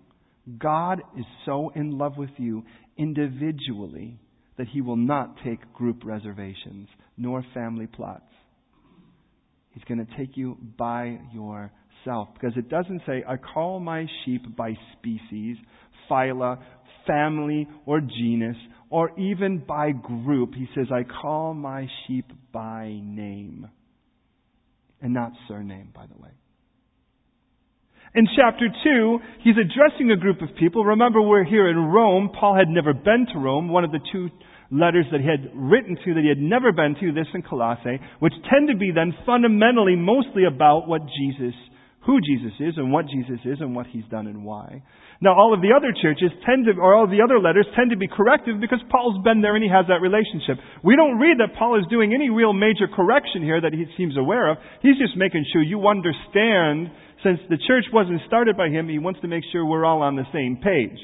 God 0.58 1.02
is 1.18 1.26
so 1.46 1.72
in 1.76 1.98
love 1.98 2.18
with 2.18 2.32
you 2.38 2.64
individually 2.98 4.20
that 4.58 4.68
He 4.68 4.82
will 4.82 4.96
not 4.96 5.38
take 5.44 5.74
group 5.74 6.04
reservations 6.04 6.88
nor 7.18 7.44
family 7.54 7.88
plots. 7.88 8.24
He's 9.74 9.84
going 9.86 10.06
to 10.06 10.18
take 10.18 10.38
you 10.38 10.58
by 10.78 11.20
yourself. 11.34 12.30
Because 12.34 12.56
it 12.58 12.70
doesn't 12.70 13.02
say, 13.08 13.24
I 13.28 13.38
call 13.38 13.80
my 13.80 14.06
sheep 14.24 14.56
by 14.56 14.74
species, 14.98 15.58
phyla, 16.10 16.62
family, 17.08 17.68
or 17.86 18.00
genus, 18.00 18.58
or 18.90 19.18
even 19.20 19.64
by 19.68 19.92
group. 19.92 20.54
He 20.54 20.68
says, 20.76 20.88
I 20.94 21.04
call 21.04 21.54
my 21.54 21.88
sheep 22.06 22.32
by 22.52 23.00
name. 23.04 23.68
And 25.02 25.14
not 25.14 25.32
surname, 25.48 25.90
by 25.94 26.06
the 26.06 26.22
way. 26.22 26.30
In 28.16 28.28
chapter 28.38 28.70
2, 28.70 29.20
he's 29.42 29.58
addressing 29.58 30.12
a 30.12 30.18
group 30.18 30.40
of 30.44 30.56
people. 30.60 30.86
Remember, 30.86 31.20
we're 31.20 31.44
here 31.44 31.68
in 31.68 31.90
Rome. 31.90 32.30
Paul 32.30 32.54
had 32.54 32.70
never 32.70 32.94
been 32.94 33.26
to 33.34 33.40
Rome, 33.40 33.70
one 33.70 33.84
of 33.84 33.92
the 33.92 34.06
two 34.12 34.30
letters 34.70 35.10
that 35.12 35.22
he 35.22 35.26
had 35.26 35.50
written 35.56 35.98
to 35.98 36.14
that 36.14 36.22
he 36.22 36.30
had 36.30 36.38
never 36.38 36.72
been 36.72 36.94
to, 37.02 37.12
this 37.12 37.26
in 37.34 37.42
Colossae, 37.42 37.98
which 38.20 38.34
tend 38.54 38.70
to 38.70 38.78
be 38.78 38.92
then 38.94 39.18
fundamentally 39.26 39.96
mostly 39.98 40.46
about 40.46 40.86
what 40.88 41.02
Jesus, 41.10 41.58
who 42.06 42.22
Jesus 42.22 42.54
is 42.62 42.78
and 42.78 42.94
what 42.94 43.10
Jesus 43.10 43.42
is 43.46 43.58
and 43.62 43.74
what 43.74 43.88
he's 43.90 44.06
done 44.14 44.28
and 44.28 44.46
why. 44.46 44.84
Now, 45.18 45.34
all 45.34 45.50
of 45.50 45.66
the 45.66 45.74
other 45.74 45.90
churches 45.90 46.30
tend 46.46 46.70
to, 46.70 46.78
or 46.78 46.94
all 46.94 47.06
of 47.06 47.10
the 47.10 47.26
other 47.26 47.42
letters 47.42 47.66
tend 47.74 47.90
to 47.90 47.98
be 47.98 48.06
corrective 48.06 48.62
because 48.62 48.82
Paul's 48.94 49.18
been 49.26 49.42
there 49.42 49.58
and 49.58 49.66
he 49.66 49.74
has 49.74 49.90
that 49.90 50.06
relationship. 50.06 50.62
We 50.86 50.94
don't 50.94 51.18
read 51.18 51.42
that 51.42 51.58
Paul 51.58 51.82
is 51.82 51.90
doing 51.90 52.14
any 52.14 52.30
real 52.30 52.54
major 52.54 52.86
correction 52.86 53.42
here 53.42 53.58
that 53.58 53.74
he 53.74 53.90
seems 53.98 54.18
aware 54.22 54.54
of. 54.54 54.62
He's 54.86 55.02
just 55.02 55.18
making 55.18 55.50
sure 55.50 55.66
you 55.66 55.82
understand 55.90 56.94
since 57.24 57.40
the 57.50 57.58
church 57.68 57.86
wasn't 57.92 58.22
started 58.28 58.58
by 58.58 58.70
him, 58.70 58.90
he 58.90 59.00
wants 59.00 59.22
to 59.22 59.28
make 59.28 59.44
sure 59.52 59.66
we're 59.66 59.86
all 59.86 60.02
on 60.02 60.16
the 60.16 60.28
same 60.34 60.58
page. 60.62 61.00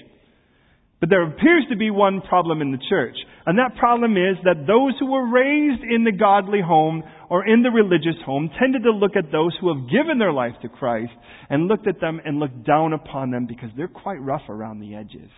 But 0.99 1.09
there 1.09 1.23
appears 1.23 1.65
to 1.69 1.77
be 1.77 1.91
one 1.91 2.21
problem 2.21 2.61
in 2.61 2.71
the 2.71 2.83
church. 2.89 3.15
And 3.45 3.57
that 3.57 3.77
problem 3.79 4.17
is 4.17 4.35
that 4.43 4.67
those 4.67 4.93
who 4.99 5.11
were 5.11 5.31
raised 5.31 5.81
in 5.81 6.03
the 6.03 6.11
godly 6.11 6.61
home 6.61 7.03
or 7.29 7.47
in 7.47 7.63
the 7.63 7.71
religious 7.71 8.19
home 8.25 8.49
tended 8.59 8.83
to 8.83 8.91
look 8.91 9.15
at 9.15 9.31
those 9.31 9.55
who 9.61 9.73
have 9.73 9.89
given 9.89 10.19
their 10.19 10.33
life 10.33 10.55
to 10.61 10.69
Christ 10.69 11.13
and 11.49 11.67
looked 11.67 11.87
at 11.87 12.01
them 12.01 12.19
and 12.25 12.39
looked 12.39 12.65
down 12.65 12.91
upon 12.91 13.31
them 13.31 13.45
because 13.47 13.69
they're 13.77 13.87
quite 13.87 14.21
rough 14.21 14.49
around 14.49 14.81
the 14.81 14.95
edges. 14.95 15.31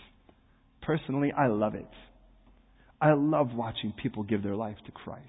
Personally, 0.81 1.31
I 1.31 1.47
love 1.47 1.75
it. 1.75 1.87
I 2.99 3.13
love 3.13 3.49
watching 3.53 3.93
people 3.93 4.23
give 4.23 4.41
their 4.41 4.55
life 4.55 4.77
to 4.87 4.91
Christ. 4.91 5.25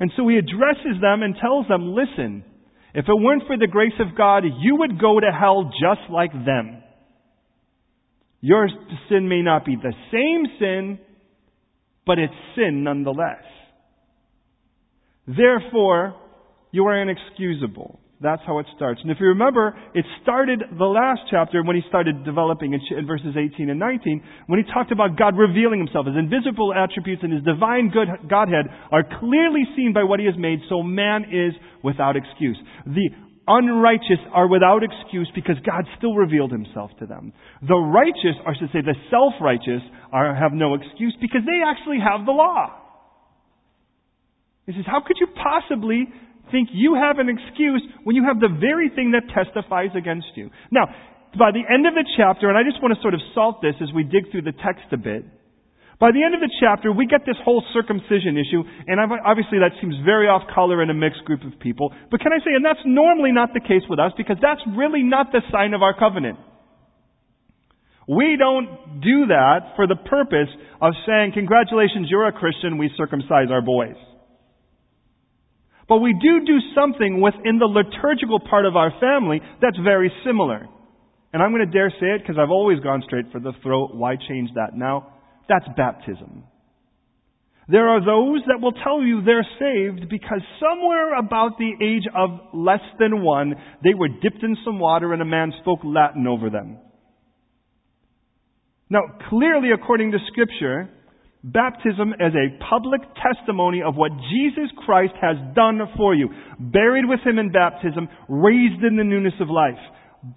And 0.00 0.10
so 0.16 0.26
he 0.26 0.36
addresses 0.36 1.00
them 1.00 1.22
and 1.22 1.36
tells 1.40 1.68
them, 1.68 1.94
listen, 1.94 2.44
if 2.94 3.04
it 3.08 3.14
weren't 3.14 3.44
for 3.46 3.56
the 3.56 3.66
grace 3.66 3.98
of 4.00 4.16
God, 4.16 4.44
you 4.60 4.76
would 4.76 5.00
go 5.00 5.20
to 5.20 5.30
hell 5.30 5.70
just 5.80 6.10
like 6.10 6.32
them. 6.32 6.82
Your 8.40 8.68
sin 9.08 9.28
may 9.28 9.42
not 9.42 9.64
be 9.64 9.76
the 9.76 9.92
same 10.10 10.46
sin, 10.58 10.98
but 12.06 12.18
it's 12.18 12.34
sin 12.56 12.82
nonetheless. 12.84 13.44
Therefore, 15.26 16.16
you 16.72 16.86
are 16.86 17.00
inexcusable. 17.00 18.00
That's 18.20 18.42
how 18.46 18.58
it 18.58 18.66
starts. 18.76 19.00
And 19.00 19.10
if 19.10 19.16
you 19.18 19.28
remember, 19.32 19.72
it 19.94 20.04
started 20.22 20.60
the 20.76 20.84
last 20.84 21.20
chapter 21.30 21.64
when 21.64 21.74
he 21.74 21.82
started 21.88 22.22
developing 22.22 22.74
in 22.74 23.06
verses 23.06 23.32
18 23.32 23.70
and 23.70 23.80
19, 23.80 24.22
when 24.46 24.62
he 24.62 24.72
talked 24.72 24.92
about 24.92 25.16
God 25.16 25.38
revealing 25.38 25.80
himself. 25.80 26.04
His 26.04 26.16
invisible 26.20 26.74
attributes 26.76 27.22
and 27.24 27.32
his 27.32 27.42
divine 27.42 27.88
good 27.88 28.28
Godhead 28.28 28.68
are 28.92 29.04
clearly 29.20 29.64
seen 29.74 29.92
by 29.94 30.04
what 30.04 30.20
he 30.20 30.26
has 30.26 30.36
made, 30.36 30.60
so 30.68 30.82
man 30.82 31.32
is 31.32 31.56
without 31.82 32.14
excuse. 32.14 32.60
The 32.84 33.08
unrighteous 33.48 34.20
are 34.36 34.48
without 34.48 34.84
excuse 34.84 35.30
because 35.34 35.56
God 35.64 35.88
still 35.96 36.14
revealed 36.14 36.52
himself 36.52 36.90
to 37.00 37.06
them. 37.06 37.32
The 37.64 37.74
righteous, 37.74 38.36
or 38.44 38.52
I 38.52 38.58
should 38.58 38.68
say 38.68 38.84
the 38.84 39.00
self-righteous, 39.08 39.80
are, 40.12 40.36
have 40.36 40.52
no 40.52 40.74
excuse 40.74 41.16
because 41.20 41.40
they 41.48 41.64
actually 41.64 42.04
have 42.04 42.26
the 42.26 42.36
law. 42.36 42.68
He 44.66 44.72
says, 44.72 44.84
how 44.86 45.00
could 45.00 45.16
you 45.18 45.26
possibly 45.34 46.04
think 46.50 46.70
you 46.72 46.94
have 46.94 47.18
an 47.18 47.28
excuse 47.30 47.82
when 48.04 48.14
you 48.16 48.24
have 48.24 48.40
the 48.40 48.50
very 48.50 48.90
thing 48.90 49.12
that 49.12 49.30
testifies 49.32 49.90
against 49.96 50.34
you. 50.34 50.50
Now, 50.70 50.86
by 51.38 51.54
the 51.54 51.62
end 51.62 51.86
of 51.86 51.94
the 51.94 52.04
chapter, 52.18 52.50
and 52.50 52.58
I 52.58 52.62
just 52.66 52.82
want 52.82 52.94
to 52.94 53.00
sort 53.02 53.14
of 53.14 53.20
salt 53.34 53.62
this 53.62 53.74
as 53.80 53.94
we 53.94 54.02
dig 54.02 54.30
through 54.30 54.42
the 54.42 54.56
text 54.56 54.90
a 54.90 54.98
bit, 54.98 55.22
by 56.00 56.16
the 56.16 56.24
end 56.24 56.32
of 56.32 56.40
the 56.40 56.48
chapter, 56.58 56.90
we 56.90 57.04
get 57.04 57.28
this 57.28 57.36
whole 57.44 57.62
circumcision 57.76 58.40
issue, 58.40 58.64
and 58.88 58.96
obviously 58.98 59.60
that 59.60 59.76
seems 59.84 59.94
very 60.02 60.32
off 60.32 60.48
color 60.48 60.82
in 60.82 60.88
a 60.88 60.96
mixed 60.96 61.28
group 61.28 61.44
of 61.44 61.60
people. 61.60 61.92
But 62.10 62.24
can 62.24 62.32
I 62.32 62.40
say, 62.40 62.56
and 62.56 62.64
that's 62.64 62.80
normally 62.88 63.32
not 63.32 63.52
the 63.52 63.60
case 63.60 63.84
with 63.84 64.00
us, 64.00 64.10
because 64.16 64.40
that's 64.40 64.64
really 64.74 65.04
not 65.04 65.30
the 65.30 65.44
sign 65.52 65.74
of 65.76 65.82
our 65.84 65.92
covenant. 65.92 66.40
We 68.08 68.40
don't 68.40 69.04
do 69.04 69.28
that 69.28 69.76
for 69.76 69.86
the 69.86 69.94
purpose 69.94 70.48
of 70.80 70.96
saying, 71.06 71.32
congratulations, 71.36 72.08
you're 72.08 72.26
a 72.26 72.32
Christian, 72.32 72.78
we 72.78 72.90
circumcise 72.96 73.52
our 73.52 73.60
boys. 73.60 74.00
But 75.90 75.98
we 75.98 76.12
do 76.12 76.46
do 76.46 76.58
something 76.72 77.20
within 77.20 77.58
the 77.58 77.66
liturgical 77.66 78.38
part 78.38 78.64
of 78.64 78.76
our 78.76 78.92
family 79.00 79.40
that's 79.60 79.76
very 79.82 80.12
similar. 80.24 80.68
And 81.32 81.42
I'm 81.42 81.50
going 81.50 81.66
to 81.66 81.72
dare 81.72 81.90
say 81.90 82.14
it 82.14 82.22
because 82.22 82.36
I've 82.38 82.52
always 82.52 82.78
gone 82.78 83.02
straight 83.04 83.26
for 83.32 83.40
the 83.40 83.50
throat. 83.60 83.90
Why 83.92 84.14
change 84.14 84.50
that 84.54 84.76
now? 84.76 85.12
That's 85.48 85.66
baptism. 85.76 86.44
There 87.66 87.88
are 87.88 87.98
those 87.98 88.40
that 88.46 88.60
will 88.60 88.70
tell 88.70 89.02
you 89.02 89.22
they're 89.22 89.46
saved 89.58 90.08
because 90.08 90.42
somewhere 90.60 91.18
about 91.18 91.58
the 91.58 91.72
age 91.82 92.06
of 92.16 92.38
less 92.54 92.86
than 93.00 93.24
one, 93.24 93.54
they 93.82 93.94
were 93.94 94.08
dipped 94.08 94.44
in 94.44 94.56
some 94.64 94.78
water 94.78 95.12
and 95.12 95.20
a 95.20 95.24
man 95.24 95.52
spoke 95.60 95.80
Latin 95.82 96.28
over 96.28 96.50
them. 96.50 96.78
Now, 98.88 99.02
clearly, 99.28 99.70
according 99.74 100.12
to 100.12 100.18
Scripture, 100.28 100.88
Baptism 101.42 102.12
as 102.20 102.32
a 102.34 102.52
public 102.68 103.00
testimony 103.16 103.80
of 103.82 103.96
what 103.96 104.12
Jesus 104.30 104.70
Christ 104.84 105.14
has 105.22 105.36
done 105.54 105.80
for 105.96 106.14
you. 106.14 106.28
Buried 106.58 107.08
with 107.08 107.20
Him 107.24 107.38
in 107.38 107.50
baptism, 107.50 108.08
raised 108.28 108.84
in 108.84 108.96
the 108.96 109.04
newness 109.04 109.34
of 109.40 109.48
life. 109.48 109.80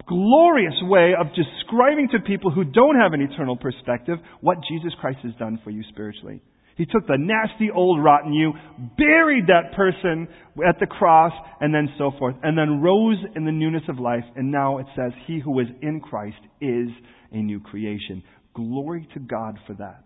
Glorious 0.08 0.80
way 0.82 1.12
of 1.18 1.26
describing 1.36 2.08
to 2.12 2.20
people 2.20 2.50
who 2.50 2.64
don't 2.64 2.96
have 2.96 3.12
an 3.12 3.20
eternal 3.20 3.56
perspective 3.56 4.18
what 4.40 4.56
Jesus 4.66 4.92
Christ 4.98 5.18
has 5.24 5.34
done 5.38 5.60
for 5.62 5.70
you 5.70 5.82
spiritually. 5.90 6.40
He 6.76 6.86
took 6.86 7.06
the 7.06 7.18
nasty 7.18 7.70
old 7.70 8.02
rotten 8.02 8.32
you, 8.32 8.52
buried 8.96 9.46
that 9.46 9.76
person 9.76 10.26
at 10.66 10.80
the 10.80 10.86
cross, 10.86 11.32
and 11.60 11.72
then 11.72 11.88
so 11.98 12.12
forth, 12.18 12.34
and 12.42 12.56
then 12.56 12.80
rose 12.80 13.18
in 13.36 13.44
the 13.44 13.52
newness 13.52 13.84
of 13.88 13.98
life, 13.98 14.24
and 14.34 14.50
now 14.50 14.78
it 14.78 14.86
says, 14.96 15.12
He 15.26 15.38
who 15.38 15.60
is 15.60 15.68
in 15.82 16.00
Christ 16.00 16.40
is 16.62 16.88
a 17.30 17.36
new 17.36 17.60
creation. 17.60 18.22
Glory 18.54 19.06
to 19.14 19.20
God 19.20 19.58
for 19.66 19.74
that. 19.74 20.03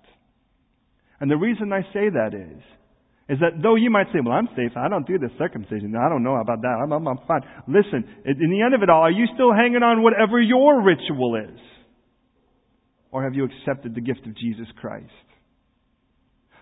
And 1.21 1.31
the 1.31 1.37
reason 1.37 1.73
I 1.73 1.83
say 1.93 2.11
that 2.11 2.35
is, 2.35 2.63
is 3.29 3.39
that 3.41 3.61
though 3.63 3.75
you 3.75 3.91
might 3.91 4.07
say, 4.13 4.21
well, 4.25 4.35
I'm 4.35 4.49
safe, 4.57 4.73
I 4.77 4.89
don't 4.89 5.07
do 5.07 5.19
the 5.19 5.29
circumcision, 5.39 5.95
I 5.95 6.09
don't 6.09 6.23
know 6.23 6.37
about 6.37 6.63
that, 6.63 6.81
I'm, 6.83 6.93
I'm, 6.93 7.07
I'm 7.07 7.19
fine. 7.27 7.43
Listen, 7.67 8.05
in 8.25 8.51
the 8.51 8.63
end 8.63 8.75
of 8.75 8.83
it 8.83 8.89
all, 8.89 9.03
are 9.03 9.11
you 9.11 9.27
still 9.35 9.53
hanging 9.53 9.83
on 9.83 10.03
whatever 10.03 10.41
your 10.41 10.83
ritual 10.83 11.37
is? 11.37 11.61
Or 13.11 13.25
have 13.25 13.35
you 13.35 13.45
accepted 13.45 13.95
the 13.95 14.01
gift 14.01 14.27
of 14.27 14.37
Jesus 14.37 14.67
Christ? 14.81 15.13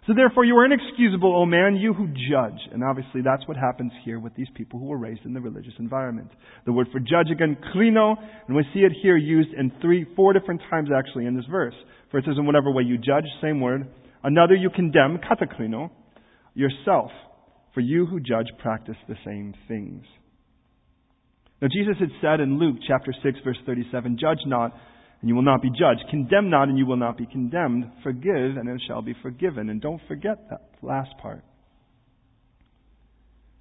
So 0.06 0.14
therefore 0.14 0.44
you 0.44 0.56
are 0.56 0.64
inexcusable, 0.64 1.34
O 1.34 1.46
man, 1.46 1.74
you 1.74 1.92
who 1.92 2.06
judge. 2.06 2.60
And 2.72 2.84
obviously 2.84 3.22
that's 3.22 3.46
what 3.48 3.56
happens 3.56 3.90
here 4.04 4.20
with 4.20 4.36
these 4.36 4.46
people 4.54 4.78
who 4.78 4.86
were 4.86 4.98
raised 4.98 5.24
in 5.24 5.34
the 5.34 5.40
religious 5.40 5.72
environment. 5.80 6.30
The 6.64 6.72
word 6.72 6.86
for 6.92 7.00
judge 7.00 7.30
again, 7.32 7.56
krino, 7.74 8.14
and 8.46 8.54
we 8.54 8.64
see 8.72 8.80
it 8.80 8.92
here 9.02 9.16
used 9.16 9.52
in 9.52 9.72
three, 9.82 10.06
four 10.14 10.32
different 10.32 10.62
times 10.70 10.90
actually 10.96 11.26
in 11.26 11.34
this 11.34 11.44
verse. 11.50 11.74
For 12.12 12.18
it 12.18 12.24
says 12.24 12.36
in 12.38 12.46
whatever 12.46 12.70
way 12.70 12.84
you 12.84 12.98
judge, 12.98 13.24
same 13.42 13.60
word. 13.60 13.88
Another 14.26 14.56
you 14.56 14.70
condemn, 14.70 15.18
katakrino, 15.18 15.88
yourself, 16.52 17.12
for 17.72 17.80
you 17.80 18.06
who 18.06 18.18
judge 18.18 18.48
practice 18.58 18.96
the 19.06 19.14
same 19.24 19.54
things. 19.68 20.02
Now 21.62 21.68
Jesus 21.70 21.94
had 22.00 22.08
said 22.20 22.40
in 22.40 22.58
Luke 22.58 22.74
chapter 22.88 23.14
6 23.22 23.38
verse 23.44 23.56
37, 23.64 24.18
judge 24.20 24.40
not 24.44 24.72
and 25.20 25.28
you 25.28 25.36
will 25.36 25.44
not 25.44 25.62
be 25.62 25.70
judged. 25.70 26.10
Condemn 26.10 26.50
not 26.50 26.66
and 26.66 26.76
you 26.76 26.86
will 26.86 26.96
not 26.96 27.16
be 27.16 27.26
condemned. 27.26 27.84
Forgive 28.02 28.56
and 28.56 28.68
it 28.68 28.82
shall 28.88 29.00
be 29.00 29.14
forgiven. 29.22 29.70
And 29.70 29.80
don't 29.80 30.02
forget 30.08 30.38
that 30.50 30.70
last 30.82 31.10
part. 31.22 31.44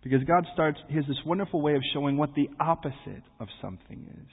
Because 0.01 0.23
God 0.23 0.47
starts, 0.51 0.80
He 0.89 0.95
has 0.95 1.06
this 1.08 1.21
wonderful 1.28 1.62
way 1.62 1.75
of 1.75 1.82
showing 1.93 2.17
what 2.17 2.34
the 2.34 2.49
opposite 2.60 3.23
of 3.39 3.49
something 3.62 4.08
is. 4.19 4.32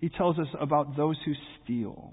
He 0.00 0.10
tells 0.10 0.38
us 0.38 0.48
about 0.60 0.98
those 0.98 1.16
who 1.24 1.32
steal. 1.64 2.12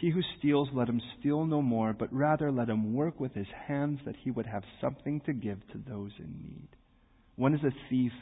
He 0.00 0.10
who 0.10 0.20
steals, 0.38 0.68
let 0.72 0.88
him 0.88 1.02
steal 1.18 1.44
no 1.44 1.60
more, 1.60 1.92
but 1.92 2.12
rather 2.12 2.52
let 2.52 2.68
him 2.68 2.94
work 2.94 3.18
with 3.18 3.34
his 3.34 3.48
hands 3.66 3.98
that 4.06 4.14
he 4.22 4.30
would 4.30 4.46
have 4.46 4.62
something 4.80 5.20
to 5.26 5.32
give 5.32 5.58
to 5.72 5.78
those 5.88 6.12
in 6.18 6.38
need. 6.40 6.68
When 7.34 7.54
is 7.54 7.64
a 7.64 7.74
thief 7.90 8.12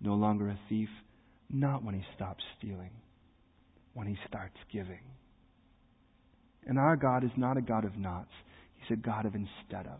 no 0.00 0.14
longer 0.14 0.48
a 0.48 0.58
thief? 0.68 0.88
Not 1.50 1.84
when 1.84 1.94
he 1.94 2.02
stops 2.16 2.42
stealing, 2.58 2.92
when 3.92 4.06
he 4.06 4.16
starts 4.26 4.56
giving. 4.72 5.00
And 6.66 6.78
our 6.78 6.96
God 6.96 7.24
is 7.24 7.30
not 7.36 7.58
a 7.58 7.62
God 7.62 7.84
of 7.84 7.96
nots, 7.96 8.32
He's 8.76 8.98
a 8.98 9.00
God 9.00 9.26
of 9.26 9.34
instead 9.34 9.86
ofs. 9.86 9.98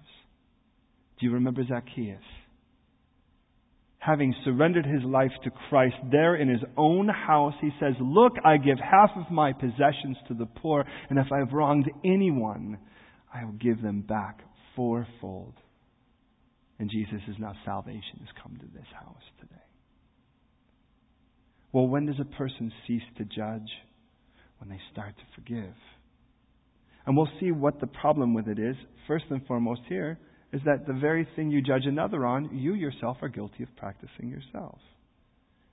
Do 1.19 1.27
you 1.27 1.33
remember 1.33 1.63
Zacchaeus? 1.65 2.23
Having 4.05 4.35
surrendered 4.45 4.85
his 4.85 5.05
life 5.05 5.31
to 5.45 5.51
Christ, 5.69 5.95
there 6.11 6.35
in 6.35 6.49
his 6.49 6.63
own 6.77 7.09
house, 7.09 7.55
he 7.61 7.71
says, 7.79 7.95
Look, 8.01 8.33
I 8.45 8.57
give 8.57 8.79
half 8.79 9.11
of 9.17 9.31
my 9.31 9.53
possessions 9.53 10.17
to 10.27 10.35
the 10.35 10.47
poor, 10.47 10.85
and 11.09 11.19
if 11.21 11.27
I 11.33 11.39
have 11.39 11.53
wronged 11.53 11.89
anyone, 12.05 12.79
I 13.33 13.45
will 13.45 13.53
give 13.53 13.81
them 13.81 14.01
back 14.01 14.41
fourfold. 14.75 15.55
And 16.81 16.91
Jesus 16.91 17.21
is 17.29 17.37
now 17.39 17.53
salvation 17.65 18.19
has 18.19 18.29
come 18.43 18.57
to 18.57 18.67
this 18.67 18.89
house 18.93 19.23
today. 19.41 19.55
Well, 21.71 21.87
when 21.87 22.07
does 22.07 22.19
a 22.21 22.37
person 22.37 22.73
cease 22.87 23.03
to 23.19 23.25
judge? 23.25 23.71
When 24.59 24.69
they 24.69 24.81
start 24.93 25.17
to 25.17 25.23
forgive. 25.35 25.75
And 27.07 27.17
we'll 27.17 27.29
see 27.41 27.51
what 27.51 27.81
the 27.81 27.87
problem 27.87 28.35
with 28.35 28.49
it 28.49 28.59
is. 28.59 28.77
First 29.09 29.25
and 29.31 29.45
foremost, 29.47 29.81
here, 29.89 30.19
is 30.53 30.61
that 30.65 30.87
the 30.87 30.93
very 30.93 31.27
thing 31.35 31.51
you 31.51 31.63
judge 31.63 31.87
another 31.87 32.27
on, 32.27 32.57
you 32.57 32.75
yourself 32.75 33.17
are 33.23 33.29
guilty 33.29 33.63
of 33.63 33.75
practicing 33.77 34.29
yourself. 34.29 34.79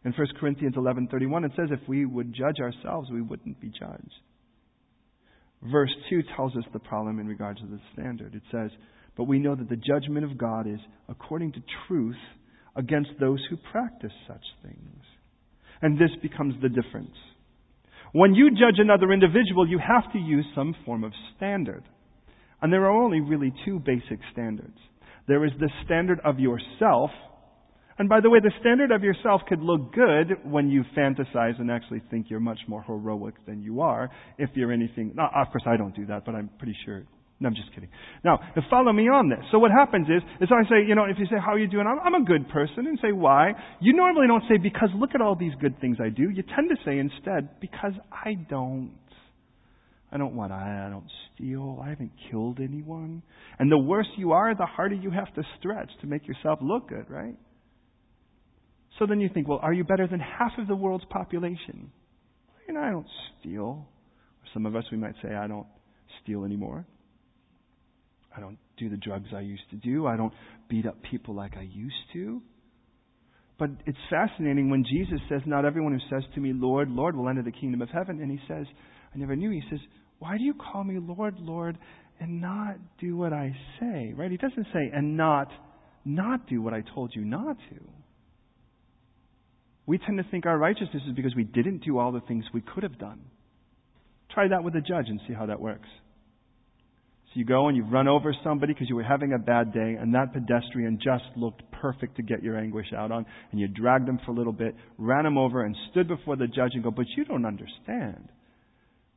In 0.06 0.14
1 0.14 0.28
Corinthians 0.40 0.76
11:31 0.76 1.46
it 1.46 1.52
says 1.56 1.70
if 1.72 1.88
we 1.88 2.06
would 2.06 2.34
judge 2.34 2.60
ourselves, 2.62 3.12
we 3.12 3.22
wouldn't 3.22 3.60
be 3.60 3.70
judged. 3.70 4.22
Verse 5.62 5.94
2 6.10 6.24
tells 6.36 6.56
us 6.56 6.64
the 6.72 6.80
problem 6.80 7.20
in 7.20 7.28
regards 7.28 7.60
to 7.60 7.68
the 7.68 7.82
standard. 7.92 8.34
It 8.34 8.44
says, 8.50 8.72
"But 9.18 9.26
we 9.26 9.40
know 9.40 9.56
that 9.56 9.68
the 9.68 9.76
judgment 9.76 10.24
of 10.24 10.38
God 10.38 10.68
is 10.68 10.80
according 11.10 11.52
to 11.54 11.62
truth 11.86 12.20
against 12.78 13.20
those 13.20 13.44
who 13.50 13.58
practice 13.58 14.14
such 14.26 14.46
things." 14.62 15.04
And 15.82 15.98
this 15.98 16.16
becomes 16.22 16.58
the 16.62 16.70
difference. 16.70 17.16
When 18.14 18.34
you 18.34 18.52
judge 18.52 18.80
another 18.80 19.12
individual, 19.12 19.68
you 19.68 19.80
have 19.80 20.12
to 20.14 20.20
use 20.20 20.46
some 20.56 20.74
form 20.86 21.04
of 21.04 21.14
standard. 21.36 21.84
And 22.62 22.72
there 22.72 22.86
are 22.86 23.04
only 23.04 23.22
really 23.22 23.54
two 23.66 23.80
basic 23.80 24.20
standards. 24.32 24.78
There 25.28 25.46
is 25.46 25.52
the 25.60 25.70
standard 25.86 26.20
of 26.26 26.40
yourself, 26.40 27.12
and 28.00 28.08
by 28.08 28.22
the 28.22 28.30
way, 28.30 28.40
the 28.40 28.52
standard 28.62 28.92
of 28.92 29.04
yourself 29.04 29.42
could 29.48 29.60
look 29.60 29.94
good 29.94 30.38
when 30.44 30.70
you 30.70 30.84
fantasize 30.98 31.60
and 31.60 31.70
actually 31.70 32.02
think 32.10 32.30
you're 32.30 32.40
much 32.40 32.60
more 32.68 32.82
heroic 32.82 33.36
than 33.46 33.62
you 33.62 33.82
are. 33.82 34.10
If 34.38 34.52
you're 34.56 34.72
anything, 34.72 35.14
of 35.20 35.48
course 35.52 35.64
I 35.68 35.76
don't 35.76 35.94
do 35.94 36.06
that, 36.06 36.24
but 36.26 36.34
I'm 36.34 36.50
pretty 36.58 36.76
sure. 36.86 37.04
No, 37.42 37.48
I'm 37.48 37.56
just 37.56 37.74
kidding. 37.74 37.90
Now, 38.24 38.40
follow 38.70 38.92
me 38.92 39.04
on 39.04 39.30
this. 39.30 39.40
So 39.52 39.60
what 39.60 39.72
happens 39.72 40.08
is, 40.08 40.22
is 40.42 40.50
I 40.52 40.64
say, 40.70 40.86
you 40.88 40.96
know, 40.96 41.06
if 41.06 41.18
you 41.20 41.26
say, 41.26 41.36
how 41.40 41.54
are 41.54 41.60
you 41.60 41.68
doing? 41.68 41.88
I'm, 41.88 42.00
I'm 42.00 42.22
a 42.22 42.26
good 42.26 42.50
person, 42.50 42.88
and 42.88 43.00
say, 43.02 43.12
why? 43.12 43.52
You 43.80 43.94
normally 43.94 44.28
don't 44.28 44.44
say, 44.50 44.58
because 44.58 44.90
look 44.96 45.12
at 45.16 45.22
all 45.22 45.36
these 45.36 45.54
good 45.62 45.80
things 45.80 45.98
I 46.04 46.10
do. 46.10 46.30
You 46.30 46.44
tend 46.44 46.70
to 46.70 46.76
say 46.86 47.00
instead, 47.00 47.60
because 47.62 47.94
I 48.12 48.34
don't. 48.50 48.92
I 50.12 50.18
don't 50.18 50.36
want, 50.36 50.52
I, 50.52 50.88
don't 50.90 51.10
steal. 51.34 51.80
I 51.84 51.90
haven't 51.90 52.12
killed 52.32 52.60
anyone. 52.60 53.22
And 53.60 53.72
the 53.72 53.78
worse 53.78 54.08
you 54.18 54.32
are, 54.32 54.56
the 54.56 54.66
harder 54.66 54.96
you 54.96 55.12
have 55.12 55.32
to 55.36 55.44
stretch 55.60 55.90
to 56.02 56.08
make 56.08 56.28
yourself 56.28 56.60
look 56.62 56.90
good, 56.90 57.10
right? 57.10 57.36
So 58.98 59.06
then 59.06 59.20
you 59.20 59.30
think, 59.34 59.48
well, 59.48 59.60
are 59.62 59.74
you 59.74 59.84
better 59.84 60.08
than 60.08 60.20
half 60.20 60.52
of 60.58 60.68
the 60.68 60.76
world's 60.76 61.06
population? 61.10 61.92
You 62.68 62.74
know, 62.74 62.82
I 62.82 62.90
don't 62.90 63.08
steal. 63.40 63.64
Or 63.64 63.86
some 64.54 64.66
of 64.66 64.76
us, 64.76 64.84
we 64.92 64.98
might 64.98 65.16
say, 65.22 65.36
I 65.36 65.48
don't 65.48 65.68
steal 66.24 66.44
anymore. 66.44 66.86
I 68.36 68.40
don't 68.40 68.58
do 68.78 68.90
the 68.90 68.98
drugs 68.98 69.28
I 69.36 69.42
used 69.42 69.70
to 69.72 69.76
do. 69.76 70.08
I 70.08 70.18
don't 70.18 70.34
beat 70.70 70.86
up 70.86 70.96
people 71.10 71.36
like 71.36 71.56
I 71.56 71.62
used 71.62 71.96
to. 72.14 72.42
But 73.58 73.72
it's 73.86 73.98
fascinating 74.10 74.70
when 74.70 74.86
Jesus 74.86 75.20
says, 75.28 75.42
Not 75.46 75.66
everyone 75.66 75.94
who 75.94 76.16
says 76.16 76.24
to 76.34 76.40
me, 76.40 76.54
Lord, 76.54 76.90
Lord, 76.90 77.16
will 77.16 77.28
enter 77.28 77.44
the 77.44 77.52
kingdom 77.52 77.82
of 77.82 77.90
heaven. 77.90 78.22
And 78.22 78.32
he 78.32 78.40
says, 78.48 78.66
I 79.14 79.18
never 79.18 79.36
knew. 79.36 79.50
He 79.52 79.64
says, 79.70 79.80
Why 80.20 80.38
do 80.38 80.44
you 80.44 80.54
call 80.54 80.84
me 80.84 81.00
Lord, 81.00 81.36
Lord, 81.40 81.78
and 82.20 82.42
not 82.42 82.78
do 83.00 83.18
what 83.18 83.34
I 83.34 83.56
say? 83.80 84.14
Right? 84.16 84.32
He 84.32 84.38
doesn't 84.38 84.68
say, 84.74 84.92
and 84.94 85.18
not 85.18 85.50
not 86.06 86.48
do 86.48 86.62
what 86.62 86.74
I 86.74 86.84
told 86.96 87.12
you 87.14 87.24
not 87.24 87.58
to. 87.70 87.80
We 89.86 89.98
tend 89.98 90.18
to 90.18 90.24
think 90.30 90.46
our 90.46 90.58
righteousness 90.58 91.04
is 91.08 91.16
because 91.16 91.36
we 91.36 91.44
didn't 91.44 91.84
do 91.84 91.98
all 91.98 92.12
the 92.12 92.22
things 92.22 92.46
we 92.54 92.62
could 92.62 92.84
have 92.84 93.00
done. 93.00 93.22
Try 94.32 94.48
that 94.48 94.64
with 94.64 94.76
a 94.76 94.82
judge 94.82 95.06
and 95.08 95.20
see 95.28 95.34
how 95.34 95.48
that 95.48 95.60
works. 95.60 95.88
So 97.26 97.32
you 97.40 97.46
go 97.46 97.68
and 97.68 97.78
you 97.78 97.84
run 97.84 98.08
over 98.08 98.34
somebody 98.44 98.74
because 98.74 98.90
you 98.90 98.96
were 98.96 99.04
having 99.04 99.34
a 99.34 99.38
bad 99.38 99.74
day, 99.74 99.98
and 100.00 100.14
that 100.16 100.34
pedestrian 100.34 101.00
just 101.04 101.26
looked 101.36 101.62
perfect 101.72 102.16
to 102.18 102.24
get 102.24 102.44
your 102.44 102.58
anguish 102.58 102.88
out 102.96 103.12
on, 103.12 103.26
and 103.52 103.60
you 103.60 103.68
dragged 103.68 104.08
them 104.08 104.20
for 104.26 104.32
a 104.32 104.36
little 104.36 104.54
bit, 104.54 104.76
ran 104.98 105.24
them 105.24 105.38
over, 105.38 105.64
and 105.64 105.76
stood 105.92 106.08
before 106.08 106.36
the 106.36 106.48
judge 106.48 106.72
and 106.74 106.84
go, 106.84 106.92
But 106.92 107.06
you 107.16 107.26
don't 107.26 107.46
understand. 107.46 108.30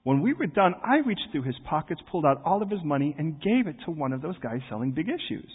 When 0.05 0.21
we 0.21 0.35
were 0.35 0.47
done, 0.47 0.75
I 0.85 0.97
reached 1.07 1.29
through 1.31 1.43
his 1.43 1.55
pockets, 1.69 2.01
pulled 2.11 2.27
out 2.27 2.43
all 2.45 2.63
of 2.63 2.71
his 2.71 2.81
money, 2.85 3.15
and 3.19 3.41
gave 3.41 3.67
it 3.67 3.77
to 3.85 3.93
one 3.93 4.13
of 4.13 4.21
those 4.21 4.39
guys 4.39 4.61
selling 4.69 4.93
big 4.93 5.09
issues. 5.09 5.51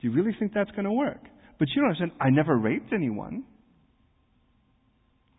Do 0.00 0.08
you 0.08 0.12
really 0.12 0.34
think 0.38 0.52
that's 0.54 0.70
going 0.70 0.84
to 0.84 0.92
work? 0.92 1.22
But 1.58 1.68
you 1.68 1.82
don't 1.82 1.90
understand, 1.90 2.12
I 2.18 2.30
never 2.30 2.56
raped 2.56 2.92
anyone. 2.94 3.44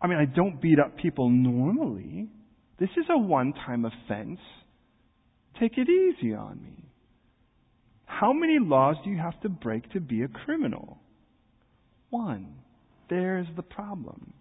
I 0.00 0.06
mean, 0.06 0.18
I 0.18 0.24
don't 0.24 0.60
beat 0.60 0.78
up 0.78 0.96
people 0.96 1.28
normally. 1.28 2.28
This 2.78 2.90
is 2.96 3.04
a 3.10 3.18
one 3.18 3.52
time 3.52 3.84
offense. 3.84 4.38
Take 5.60 5.78
it 5.78 5.88
easy 5.88 6.34
on 6.34 6.62
me. 6.62 6.84
How 8.06 8.32
many 8.32 8.58
laws 8.60 8.96
do 9.04 9.10
you 9.10 9.18
have 9.18 9.40
to 9.40 9.48
break 9.48 9.90
to 9.92 10.00
be 10.00 10.22
a 10.22 10.28
criminal? 10.28 10.98
One. 12.10 12.54
There's 13.10 13.46
the 13.56 13.62
problem. 13.62 14.32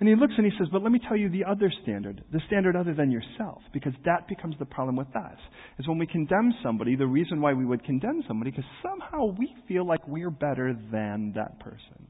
And 0.00 0.08
he 0.08 0.16
looks 0.16 0.34
and 0.36 0.44
he 0.44 0.52
says, 0.58 0.68
But 0.72 0.82
let 0.82 0.90
me 0.90 1.00
tell 1.06 1.16
you 1.16 1.28
the 1.28 1.44
other 1.44 1.70
standard, 1.82 2.24
the 2.32 2.40
standard 2.46 2.74
other 2.74 2.94
than 2.94 3.10
yourself, 3.10 3.62
because 3.72 3.92
that 4.04 4.26
becomes 4.28 4.56
the 4.58 4.64
problem 4.64 4.96
with 4.96 5.14
us. 5.14 5.38
Is 5.78 5.86
when 5.86 5.98
we 5.98 6.06
condemn 6.06 6.52
somebody, 6.62 6.96
the 6.96 7.06
reason 7.06 7.40
why 7.40 7.52
we 7.52 7.64
would 7.64 7.84
condemn 7.84 8.22
somebody, 8.26 8.50
because 8.50 8.64
somehow 8.82 9.26
we 9.38 9.54
feel 9.68 9.86
like 9.86 10.06
we're 10.08 10.30
better 10.30 10.74
than 10.90 11.32
that 11.36 11.60
person. 11.60 12.08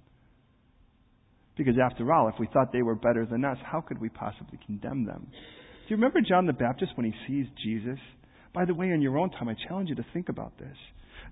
Because 1.56 1.74
after 1.82 2.10
all, 2.12 2.28
if 2.28 2.34
we 2.38 2.48
thought 2.52 2.72
they 2.72 2.82
were 2.82 2.94
better 2.94 3.26
than 3.26 3.44
us, 3.44 3.58
how 3.62 3.82
could 3.82 4.00
we 4.00 4.08
possibly 4.08 4.58
condemn 4.64 5.04
them? 5.04 5.26
Do 5.30 5.88
you 5.88 5.96
remember 5.96 6.20
John 6.26 6.46
the 6.46 6.52
Baptist 6.52 6.92
when 6.94 7.04
he 7.04 7.12
sees 7.26 7.46
Jesus? 7.62 7.98
By 8.54 8.64
the 8.64 8.74
way, 8.74 8.88
in 8.88 9.02
your 9.02 9.18
own 9.18 9.30
time, 9.30 9.48
I 9.48 9.54
challenge 9.68 9.90
you 9.90 9.96
to 9.96 10.06
think 10.12 10.28
about 10.28 10.56
this. 10.58 10.76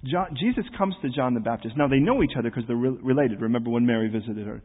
John, 0.05 0.29
Jesus 0.39 0.65
comes 0.77 0.95
to 1.03 1.11
John 1.11 1.35
the 1.35 1.41
Baptist. 1.41 1.77
Now, 1.77 1.89
they 1.89 1.99
know 1.99 2.23
each 2.23 2.33
other 2.39 2.51
because 2.51 2.65
they're 2.67 2.77
re- 2.77 2.99
related. 3.03 3.41
Remember 3.41 3.71
when 3.71 3.87
Mary 3.87 4.09
visited 4.09 4.47
her 4.47 4.63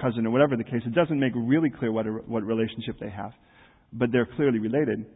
cousin 0.00 0.26
or 0.26 0.30
whatever 0.30 0.56
the 0.56 0.64
case. 0.64 0.82
It 0.86 0.94
doesn't 0.94 1.18
make 1.18 1.32
really 1.34 1.70
clear 1.70 1.92
what, 1.92 2.06
a, 2.06 2.10
what 2.10 2.42
relationship 2.44 2.98
they 3.00 3.10
have, 3.10 3.32
but 3.92 4.10
they're 4.12 4.28
clearly 4.36 4.58
related. 4.58 5.06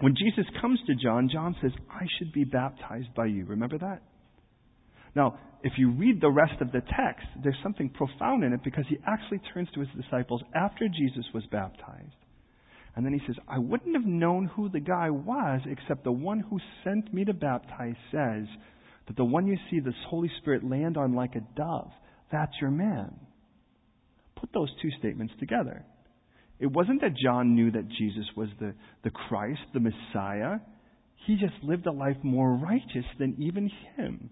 When 0.00 0.14
Jesus 0.14 0.44
comes 0.60 0.78
to 0.86 0.94
John, 0.94 1.28
John 1.32 1.56
says, 1.60 1.72
I 1.90 2.06
should 2.18 2.32
be 2.32 2.44
baptized 2.44 3.14
by 3.16 3.26
you. 3.26 3.44
Remember 3.46 3.78
that? 3.78 4.02
Now, 5.14 5.38
if 5.62 5.72
you 5.76 5.90
read 5.90 6.20
the 6.20 6.30
rest 6.30 6.60
of 6.60 6.70
the 6.70 6.80
text, 6.80 7.26
there's 7.42 7.56
something 7.62 7.90
profound 7.90 8.44
in 8.44 8.52
it 8.52 8.62
because 8.62 8.84
he 8.88 8.98
actually 9.06 9.40
turns 9.52 9.68
to 9.74 9.80
his 9.80 9.88
disciples 10.00 10.42
after 10.54 10.86
Jesus 10.86 11.24
was 11.34 11.44
baptized. 11.50 12.14
And 12.94 13.04
then 13.04 13.12
he 13.12 13.20
says, 13.26 13.36
I 13.48 13.58
wouldn't 13.58 13.96
have 13.96 14.06
known 14.06 14.46
who 14.46 14.68
the 14.68 14.80
guy 14.80 15.10
was 15.10 15.60
except 15.66 16.04
the 16.04 16.12
one 16.12 16.40
who 16.40 16.58
sent 16.84 17.12
me 17.12 17.24
to 17.24 17.32
baptize 17.32 17.94
says, 18.12 18.46
that 19.06 19.16
the 19.16 19.24
one 19.24 19.46
you 19.46 19.56
see 19.70 19.80
this 19.80 19.94
Holy 20.08 20.30
Spirit 20.40 20.62
land 20.68 20.96
on 20.96 21.14
like 21.14 21.34
a 21.34 21.40
dove, 21.56 21.90
that's 22.30 22.52
your 22.60 22.70
man. 22.70 23.14
Put 24.40 24.52
those 24.52 24.70
two 24.80 24.90
statements 24.98 25.34
together. 25.40 25.84
It 26.58 26.66
wasn't 26.66 27.00
that 27.02 27.16
John 27.16 27.54
knew 27.54 27.70
that 27.70 27.88
Jesus 27.88 28.24
was 28.36 28.48
the, 28.58 28.74
the 29.04 29.10
Christ, 29.10 29.60
the 29.74 29.80
Messiah. 29.80 30.58
He 31.26 31.36
just 31.36 31.54
lived 31.62 31.86
a 31.86 31.92
life 31.92 32.16
more 32.22 32.54
righteous 32.54 33.04
than 33.18 33.36
even 33.38 33.70
him. 33.96 34.30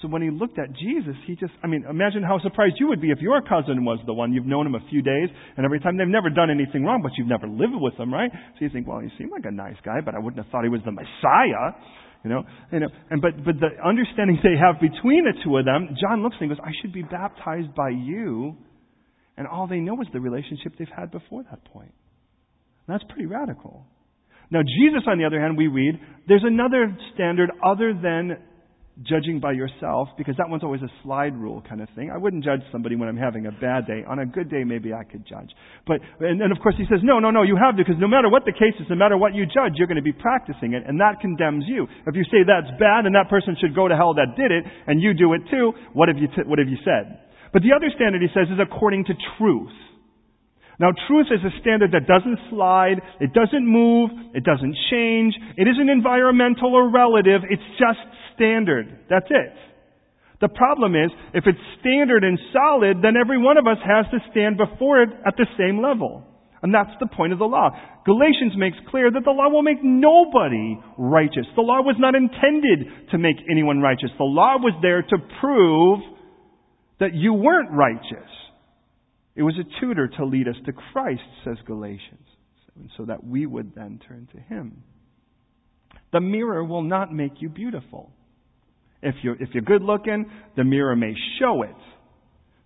So 0.00 0.08
when 0.08 0.22
he 0.22 0.30
looked 0.30 0.58
at 0.58 0.72
Jesus, 0.72 1.14
he 1.26 1.36
just, 1.36 1.52
I 1.62 1.66
mean, 1.66 1.84
imagine 1.88 2.22
how 2.22 2.38
surprised 2.40 2.76
you 2.78 2.88
would 2.88 3.02
be 3.02 3.10
if 3.10 3.18
your 3.20 3.42
cousin 3.42 3.84
was 3.84 3.98
the 4.06 4.14
one. 4.14 4.32
You've 4.32 4.46
known 4.46 4.66
him 4.66 4.74
a 4.74 4.80
few 4.88 5.02
days, 5.02 5.28
and 5.56 5.66
every 5.66 5.78
time 5.78 5.98
they've 5.98 6.08
never 6.08 6.30
done 6.30 6.50
anything 6.50 6.84
wrong, 6.84 7.02
but 7.02 7.12
you've 7.18 7.28
never 7.28 7.46
lived 7.46 7.74
with 7.74 7.96
them, 7.98 8.12
right? 8.12 8.30
So 8.32 8.64
you 8.64 8.70
think, 8.70 8.88
well, 8.88 9.00
he 9.00 9.08
seemed 9.18 9.30
like 9.30 9.44
a 9.44 9.52
nice 9.52 9.76
guy, 9.84 10.00
but 10.02 10.14
I 10.14 10.18
wouldn't 10.18 10.42
have 10.42 10.50
thought 10.50 10.64
he 10.64 10.70
was 10.70 10.80
the 10.86 10.92
Messiah. 10.92 11.76
You 12.24 12.30
know, 12.30 12.42
you 12.72 12.80
know, 12.80 12.88
and 13.10 13.20
but 13.20 13.44
but 13.44 13.56
the 13.60 13.76
understanding 13.84 14.38
they 14.42 14.56
have 14.56 14.80
between 14.80 15.24
the 15.24 15.32
two 15.44 15.56
of 15.56 15.64
them, 15.64 15.96
John 16.00 16.22
looks 16.22 16.36
and 16.40 16.50
goes, 16.50 16.58
"I 16.62 16.72
should 16.80 16.92
be 16.92 17.02
baptized 17.02 17.74
by 17.74 17.88
you," 17.90 18.56
and 19.40 19.48
all 19.48 19.66
they 19.66 19.80
know 19.80 19.98
is 20.02 20.08
the 20.12 20.20
relationship 20.20 20.74
they've 20.78 20.86
had 20.94 21.10
before 21.10 21.42
that 21.44 21.64
point. 21.72 21.94
And 22.86 22.92
that's 22.92 23.04
pretty 23.08 23.24
radical. 23.24 23.86
Now, 24.50 24.60
Jesus, 24.60 25.08
on 25.08 25.16
the 25.16 25.24
other 25.24 25.40
hand, 25.40 25.56
we 25.56 25.66
read, 25.66 25.98
there's 26.28 26.44
another 26.44 26.94
standard 27.14 27.48
other 27.64 27.94
than 27.96 28.36
judging 29.00 29.40
by 29.40 29.52
yourself, 29.52 30.12
because 30.20 30.36
that 30.36 30.44
one's 30.52 30.62
always 30.62 30.82
a 30.82 30.92
slide 31.02 31.32
rule 31.32 31.64
kind 31.66 31.80
of 31.80 31.88
thing. 31.96 32.12
I 32.12 32.18
wouldn't 32.20 32.44
judge 32.44 32.60
somebody 32.68 33.00
when 33.00 33.08
I'm 33.08 33.16
having 33.16 33.46
a 33.46 33.52
bad 33.52 33.86
day. 33.86 34.04
On 34.04 34.18
a 34.18 34.26
good 34.26 34.50
day, 34.50 34.60
maybe 34.60 34.92
I 34.92 35.08
could 35.08 35.24
judge. 35.24 35.48
But, 35.86 36.04
and, 36.20 36.36
and 36.42 36.52
of 36.52 36.60
course 36.60 36.74
he 36.76 36.84
says, 36.84 37.00
no, 37.02 37.16
no, 37.16 37.30
no, 37.30 37.40
you 37.40 37.56
have 37.56 37.78
to, 37.78 37.82
because 37.82 37.96
no 37.96 38.12
matter 38.12 38.28
what 38.28 38.44
the 38.44 38.52
case 38.52 38.76
is, 38.76 38.92
no 38.92 39.00
matter 39.00 39.16
what 39.16 39.32
you 39.32 39.46
judge, 39.48 39.80
you're 39.80 39.88
going 39.88 39.96
to 39.96 40.04
be 40.04 40.12
practicing 40.12 40.74
it, 40.74 40.84
and 40.84 41.00
that 41.00 41.16
condemns 41.24 41.64
you. 41.64 41.88
If 42.04 42.12
you 42.12 42.28
say 42.28 42.44
that's 42.44 42.68
bad 42.76 43.08
and 43.08 43.16
that 43.16 43.32
person 43.32 43.56
should 43.56 43.72
go 43.72 43.88
to 43.88 43.96
hell 43.96 44.12
that 44.20 44.36
did 44.36 44.52
it, 44.52 44.68
and 44.86 45.00
you 45.00 45.14
do 45.14 45.32
it 45.32 45.48
too, 45.48 45.72
what 45.96 46.12
have 46.12 46.18
you, 46.18 46.28
t- 46.28 46.44
what 46.44 46.58
have 46.58 46.68
you 46.68 46.76
said? 46.84 47.29
But 47.52 47.62
the 47.62 47.74
other 47.74 47.90
standard 47.94 48.22
he 48.22 48.28
says 48.32 48.46
is 48.52 48.62
according 48.62 49.04
to 49.06 49.14
truth. 49.38 49.74
Now, 50.78 50.96
truth 51.08 51.28
is 51.28 51.44
a 51.44 51.52
standard 51.60 51.92
that 51.92 52.08
doesn't 52.08 52.38
slide, 52.48 53.04
it 53.20 53.34
doesn't 53.36 53.66
move, 53.66 54.10
it 54.32 54.44
doesn't 54.44 54.76
change, 54.90 55.34
it 55.58 55.68
isn't 55.68 55.90
environmental 55.90 56.72
or 56.72 56.88
relative, 56.88 57.44
it's 57.50 57.68
just 57.76 58.00
standard. 58.32 58.88
That's 59.10 59.28
it. 59.28 59.52
The 60.40 60.48
problem 60.48 60.96
is, 60.96 61.12
if 61.34 61.44
it's 61.46 61.60
standard 61.80 62.24
and 62.24 62.38
solid, 62.48 63.04
then 63.04 63.12
every 63.20 63.36
one 63.36 63.58
of 63.58 63.66
us 63.66 63.76
has 63.84 64.06
to 64.08 64.24
stand 64.32 64.56
before 64.56 65.02
it 65.02 65.10
at 65.26 65.36
the 65.36 65.44
same 65.58 65.82
level. 65.82 66.24
And 66.62 66.72
that's 66.72 66.96
the 66.98 67.08
point 67.12 67.34
of 67.34 67.38
the 67.38 67.48
law. 67.48 67.70
Galatians 68.04 68.56
makes 68.56 68.76
clear 68.88 69.10
that 69.10 69.24
the 69.24 69.36
law 69.36 69.48
will 69.48 69.62
make 69.62 69.84
nobody 69.84 70.80
righteous. 70.96 71.44
The 71.56 71.64
law 71.64 71.80
was 71.84 71.96
not 71.98 72.14
intended 72.14 73.10
to 73.12 73.18
make 73.18 73.36
anyone 73.50 73.80
righteous. 73.80 74.10
The 74.16 74.24
law 74.24 74.56
was 74.56 74.72
there 74.80 75.02
to 75.02 75.16
prove 75.40 76.00
that 77.00 77.14
you 77.14 77.34
weren't 77.34 77.70
righteous. 77.72 78.30
It 79.34 79.42
was 79.42 79.54
a 79.58 79.80
tutor 79.80 80.08
to 80.18 80.24
lead 80.24 80.48
us 80.48 80.56
to 80.66 80.72
Christ, 80.92 81.22
says 81.44 81.56
Galatians, 81.66 82.26
so 82.96 83.06
that 83.06 83.24
we 83.24 83.46
would 83.46 83.74
then 83.74 84.00
turn 84.06 84.28
to 84.32 84.40
Him. 84.40 84.82
The 86.12 86.20
mirror 86.20 86.64
will 86.64 86.82
not 86.82 87.12
make 87.12 87.40
you 87.40 87.48
beautiful. 87.48 88.10
If 89.02 89.14
you're, 89.22 89.40
if 89.40 89.48
you're 89.52 89.62
good 89.62 89.82
looking, 89.82 90.30
the 90.56 90.64
mirror 90.64 90.94
may 90.94 91.14
show 91.38 91.62
it. 91.62 91.74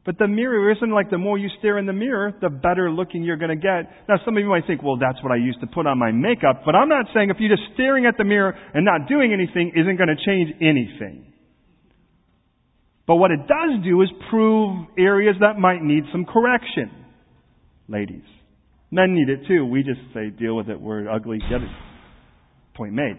But 0.04 0.18
the 0.18 0.28
mirror 0.28 0.70
isn't 0.72 0.90
like 0.90 1.10
the 1.10 1.18
more 1.18 1.38
you 1.38 1.48
stare 1.58 1.78
in 1.78 1.86
the 1.86 1.92
mirror, 1.92 2.34
the 2.40 2.50
better 2.50 2.90
looking 2.90 3.22
you're 3.22 3.38
going 3.38 3.50
to 3.50 3.56
get. 3.56 3.88
Now 4.08 4.16
some 4.24 4.36
of 4.36 4.42
you 4.42 4.50
might 4.50 4.66
think, 4.66 4.82
well, 4.82 4.98
that's 4.98 5.22
what 5.22 5.32
I 5.32 5.36
used 5.36 5.60
to 5.60 5.66
put 5.66 5.86
on 5.86 5.98
my 5.98 6.12
makeup. 6.12 6.62
But 6.66 6.74
I'm 6.74 6.88
not 6.88 7.06
saying 7.14 7.30
if 7.30 7.36
you're 7.38 7.54
just 7.56 7.72
staring 7.72 8.04
at 8.04 8.18
the 8.18 8.24
mirror 8.24 8.54
and 8.74 8.84
not 8.84 9.08
doing 9.08 9.32
anything 9.32 9.72
isn't 9.74 9.96
going 9.96 10.08
to 10.08 10.20
change 10.26 10.50
anything. 10.60 11.32
But 13.06 13.16
what 13.16 13.30
it 13.30 13.40
does 13.40 13.84
do 13.84 14.00
is 14.02 14.08
prove 14.30 14.86
areas 14.98 15.36
that 15.40 15.58
might 15.58 15.82
need 15.82 16.04
some 16.10 16.24
correction. 16.24 16.90
Ladies. 17.88 18.24
Men 18.90 19.14
need 19.14 19.28
it 19.28 19.46
too. 19.46 19.66
We 19.66 19.82
just 19.82 20.00
say, 20.14 20.30
deal 20.30 20.56
with 20.56 20.68
it. 20.68 20.80
We're 20.80 21.10
ugly. 21.10 21.38
Get 21.38 21.62
it. 21.62 21.68
Point 22.74 22.94
made. 22.94 23.18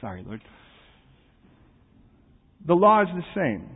Sorry, 0.00 0.24
Lord. 0.26 0.42
The 2.66 2.74
law 2.74 3.02
is 3.02 3.08
the 3.14 3.22
same. 3.34 3.68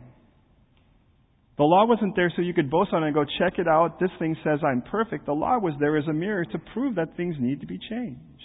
The 1.57 1.63
law 1.63 1.85
wasn't 1.87 2.15
there 2.15 2.31
so 2.35 2.41
you 2.41 2.53
could 2.53 2.69
boast 2.69 2.93
on 2.93 3.03
it 3.03 3.07
and 3.07 3.15
go, 3.15 3.25
check 3.39 3.57
it 3.57 3.67
out. 3.67 3.99
This 3.99 4.11
thing 4.19 4.35
says 4.43 4.59
I'm 4.63 4.81
perfect. 4.81 5.25
The 5.25 5.33
law 5.33 5.57
was 5.57 5.73
there 5.79 5.97
as 5.97 6.05
a 6.07 6.13
mirror 6.13 6.45
to 6.45 6.59
prove 6.73 6.95
that 6.95 7.17
things 7.17 7.35
need 7.39 7.61
to 7.61 7.67
be 7.67 7.79
changed. 7.89 8.36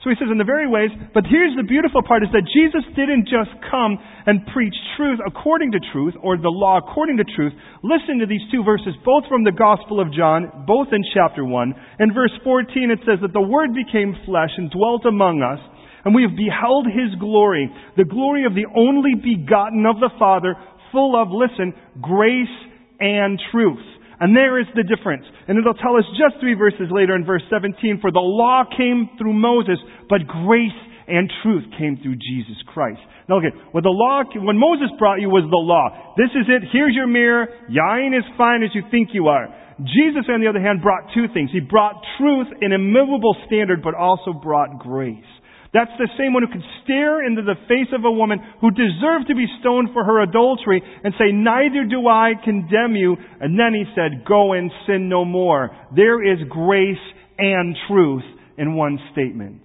So 0.00 0.08
he 0.08 0.16
says 0.16 0.32
in 0.32 0.40
the 0.40 0.48
very 0.48 0.64
ways, 0.64 0.88
but 1.12 1.28
here's 1.28 1.52
the 1.60 1.68
beautiful 1.68 2.00
part 2.00 2.24
is 2.24 2.32
that 2.32 2.48
Jesus 2.48 2.80
didn't 2.96 3.28
just 3.28 3.52
come 3.68 4.00
and 4.24 4.48
preach 4.48 4.72
truth 4.96 5.20
according 5.20 5.72
to 5.76 5.80
truth 5.92 6.16
or 6.24 6.40
the 6.40 6.48
law 6.48 6.80
according 6.80 7.20
to 7.20 7.26
truth. 7.36 7.52
Listen 7.84 8.16
to 8.16 8.26
these 8.26 8.40
two 8.48 8.64
verses, 8.64 8.96
both 9.04 9.28
from 9.28 9.44
the 9.44 9.52
Gospel 9.52 10.00
of 10.00 10.08
John, 10.08 10.64
both 10.64 10.88
in 10.96 11.04
chapter 11.12 11.44
1. 11.44 12.00
In 12.00 12.14
verse 12.16 12.32
14 12.44 12.90
it 12.90 13.04
says 13.04 13.20
that 13.20 13.36
the 13.36 13.44
Word 13.44 13.76
became 13.76 14.16
flesh 14.24 14.56
and 14.56 14.72
dwelt 14.72 15.04
among 15.04 15.44
us 15.44 15.60
and 16.04 16.14
we 16.14 16.22
have 16.22 16.36
beheld 16.36 16.86
His 16.86 17.12
glory, 17.20 17.68
the 17.96 18.08
glory 18.08 18.44
of 18.46 18.54
the 18.54 18.66
only 18.72 19.14
begotten 19.20 19.84
of 19.84 20.00
the 20.00 20.10
Father, 20.18 20.56
full 20.92 21.12
of, 21.12 21.28
listen, 21.28 21.74
grace 22.00 22.56
and 22.98 23.40
truth. 23.52 23.84
And 24.20 24.36
there 24.36 24.60
is 24.60 24.68
the 24.76 24.84
difference. 24.84 25.24
And 25.48 25.56
it'll 25.56 25.80
tell 25.80 25.96
us 25.96 26.04
just 26.20 26.38
three 26.40 26.54
verses 26.54 26.92
later 26.92 27.16
in 27.16 27.24
verse 27.24 27.42
17, 27.48 27.98
for 28.04 28.12
the 28.12 28.20
law 28.20 28.64
came 28.68 29.08
through 29.16 29.32
Moses, 29.32 29.80
but 30.08 30.28
grace 30.28 30.76
and 31.08 31.32
truth 31.42 31.64
came 31.80 31.98
through 31.98 32.16
Jesus 32.20 32.60
Christ. 32.68 33.00
Now 33.28 33.40
look 33.40 33.48
at, 33.48 33.56
what 33.72 33.82
the 33.82 33.90
law, 33.90 34.22
when 34.44 34.60
Moses 34.60 34.92
brought 34.98 35.24
you 35.24 35.32
was 35.32 35.48
the 35.48 35.58
law. 35.58 36.14
This 36.20 36.30
is 36.36 36.46
it, 36.46 36.68
here's 36.70 36.94
your 36.94 37.08
mirror, 37.08 37.48
you 37.68 37.80
ain't 37.80 38.14
as 38.14 38.28
fine 38.36 38.62
as 38.62 38.70
you 38.74 38.82
think 38.90 39.10
you 39.12 39.26
are. 39.26 39.48
Jesus, 39.80 40.28
on 40.28 40.44
the 40.44 40.48
other 40.48 40.60
hand, 40.60 40.82
brought 40.84 41.08
two 41.16 41.24
things. 41.32 41.48
He 41.52 41.60
brought 41.60 41.96
truth, 42.20 42.48
an 42.60 42.72
immovable 42.72 43.34
standard, 43.46 43.80
but 43.82 43.94
also 43.94 44.36
brought 44.36 44.78
grace. 44.78 45.24
That's 45.72 45.90
the 45.98 46.08
same 46.18 46.32
one 46.32 46.42
who 46.42 46.52
could 46.52 46.66
stare 46.82 47.24
into 47.24 47.42
the 47.42 47.54
face 47.68 47.92
of 47.92 48.04
a 48.04 48.10
woman 48.10 48.40
who 48.60 48.70
deserved 48.72 49.28
to 49.28 49.36
be 49.36 49.46
stoned 49.60 49.90
for 49.92 50.04
her 50.04 50.20
adultery 50.20 50.82
and 51.04 51.14
say, 51.14 51.30
neither 51.32 51.84
do 51.88 52.08
I 52.08 52.32
condemn 52.42 52.96
you. 52.96 53.16
And 53.40 53.58
then 53.58 53.72
he 53.74 53.84
said, 53.94 54.24
go 54.26 54.52
and 54.52 54.72
sin 54.86 55.08
no 55.08 55.24
more. 55.24 55.70
There 55.94 56.22
is 56.24 56.40
grace 56.48 56.96
and 57.38 57.76
truth 57.88 58.24
in 58.58 58.74
one 58.74 58.98
statement. 59.12 59.62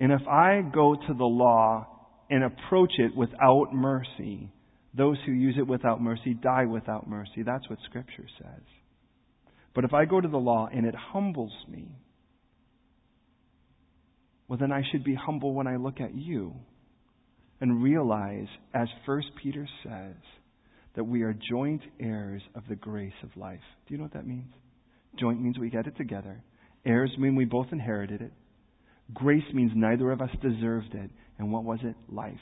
And 0.00 0.12
if 0.12 0.26
I 0.26 0.62
go 0.62 0.94
to 0.94 1.14
the 1.14 1.24
law 1.24 1.86
and 2.28 2.42
approach 2.42 2.92
it 2.98 3.16
without 3.16 3.72
mercy, 3.72 4.50
those 4.92 5.18
who 5.24 5.32
use 5.32 5.54
it 5.56 5.66
without 5.66 6.02
mercy 6.02 6.34
die 6.34 6.64
without 6.64 7.08
mercy. 7.08 7.42
That's 7.44 7.68
what 7.70 7.78
Scripture 7.84 8.26
says. 8.42 8.62
But 9.74 9.84
if 9.84 9.94
I 9.94 10.04
go 10.04 10.20
to 10.20 10.28
the 10.28 10.36
law 10.36 10.68
and 10.72 10.84
it 10.84 10.94
humbles 10.96 11.52
me, 11.68 11.88
well, 14.48 14.58
then 14.58 14.72
I 14.72 14.82
should 14.90 15.04
be 15.04 15.14
humble 15.14 15.52
when 15.52 15.66
I 15.66 15.76
look 15.76 16.00
at 16.00 16.14
you 16.14 16.54
and 17.60 17.82
realize, 17.82 18.46
as 18.74 18.88
1 19.04 19.22
Peter 19.42 19.68
says, 19.84 20.16
that 20.96 21.04
we 21.04 21.22
are 21.22 21.34
joint 21.50 21.82
heirs 22.00 22.42
of 22.54 22.62
the 22.68 22.76
grace 22.76 23.12
of 23.22 23.36
life. 23.36 23.60
Do 23.86 23.94
you 23.94 23.98
know 23.98 24.04
what 24.04 24.14
that 24.14 24.26
means? 24.26 24.52
Joint 25.18 25.40
means 25.40 25.58
we 25.58 25.70
get 25.70 25.86
it 25.86 25.96
together. 25.96 26.42
Heirs 26.84 27.12
mean 27.18 27.36
we 27.36 27.44
both 27.44 27.68
inherited 27.72 28.22
it. 28.22 28.32
Grace 29.12 29.44
means 29.52 29.72
neither 29.74 30.10
of 30.12 30.20
us 30.20 30.30
deserved 30.42 30.94
it. 30.94 31.10
And 31.38 31.52
what 31.52 31.64
was 31.64 31.78
it? 31.82 31.94
Life. 32.08 32.34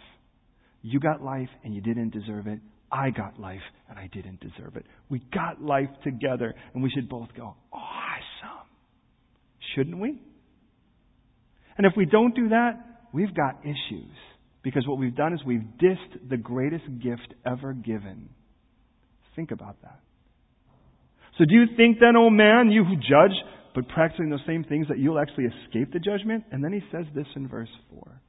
You 0.83 1.01
got 1.01 1.23
life 1.23 1.49
and 1.65 1.75
you 1.75 1.81
didn't 1.81 2.11
deserve 2.11 2.47
it. 2.47 2.61
I 2.91 3.11
got 3.11 3.41
life 3.41 3.61
and 3.89 3.99
I 3.99 4.09
didn't 4.13 4.41
deserve 4.41 4.77
it. 4.77 4.87
We 5.09 5.21
got 5.35 5.61
life 5.61 5.91
together 6.05 6.55
and 6.75 6.83
we 6.83 6.91
should 6.91 7.09
both 7.09 7.29
go, 7.37 7.57
awesome. 7.73 8.69
Shouldn't 9.75 9.99
we? 9.99 10.21
And 11.77 11.87
if 11.87 11.93
we 11.97 12.07
don't 12.07 12.35
do 12.35 12.49
that, 12.51 13.07
we've 13.13 13.35
got 13.35 13.61
issues. 13.63 14.15
Because 14.63 14.87
what 14.87 14.99
we've 14.99 15.15
done 15.15 15.33
is 15.33 15.41
we've 15.45 15.65
dissed 15.81 16.29
the 16.29 16.37
greatest 16.37 16.85
gift 17.01 17.35
ever 17.45 17.73
given. 17.73 18.31
Think 19.37 19.51
about 19.51 19.81
that. 19.83 20.01
So 21.39 21.45
do 21.45 21.55
you 21.55 21.67
think 21.77 21.99
then, 22.01 22.17
oh 22.17 22.31
man, 22.31 22.71
you 22.71 22.83
who 22.83 22.97
judge, 22.97 23.37
but 23.75 23.89
practicing 23.89 24.31
those 24.31 24.41
same 24.47 24.65
things, 24.65 24.89
that 24.89 24.99
you'll 24.99 25.21
actually 25.21 25.45
escape 25.45 25.93
the 25.93 25.99
judgment? 25.99 26.45
And 26.51 26.65
then 26.65 26.73
he 26.73 26.81
says 26.91 27.05
this 27.15 27.27
in 27.37 27.47
verse 27.47 27.69
4. 27.93 28.23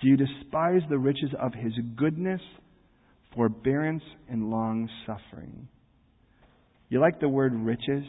Do 0.00 0.08
you 0.08 0.16
despise 0.16 0.82
the 0.88 0.98
riches 0.98 1.30
of 1.40 1.52
his 1.52 1.72
goodness, 1.96 2.40
forbearance, 3.34 4.04
and 4.28 4.48
long 4.48 4.88
suffering? 5.04 5.68
You 6.88 7.00
like 7.00 7.20
the 7.20 7.28
word 7.28 7.52
riches? 7.52 8.04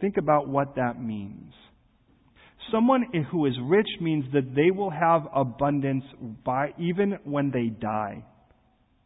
Think 0.00 0.16
about 0.18 0.48
what 0.48 0.74
that 0.74 1.00
means. 1.00 1.52
Someone 2.72 3.06
who 3.30 3.46
is 3.46 3.54
rich 3.64 3.88
means 4.00 4.24
that 4.32 4.54
they 4.54 4.70
will 4.70 4.90
have 4.90 5.22
abundance 5.34 6.04
by 6.44 6.72
even 6.78 7.18
when 7.24 7.50
they 7.50 7.66
die. 7.68 8.24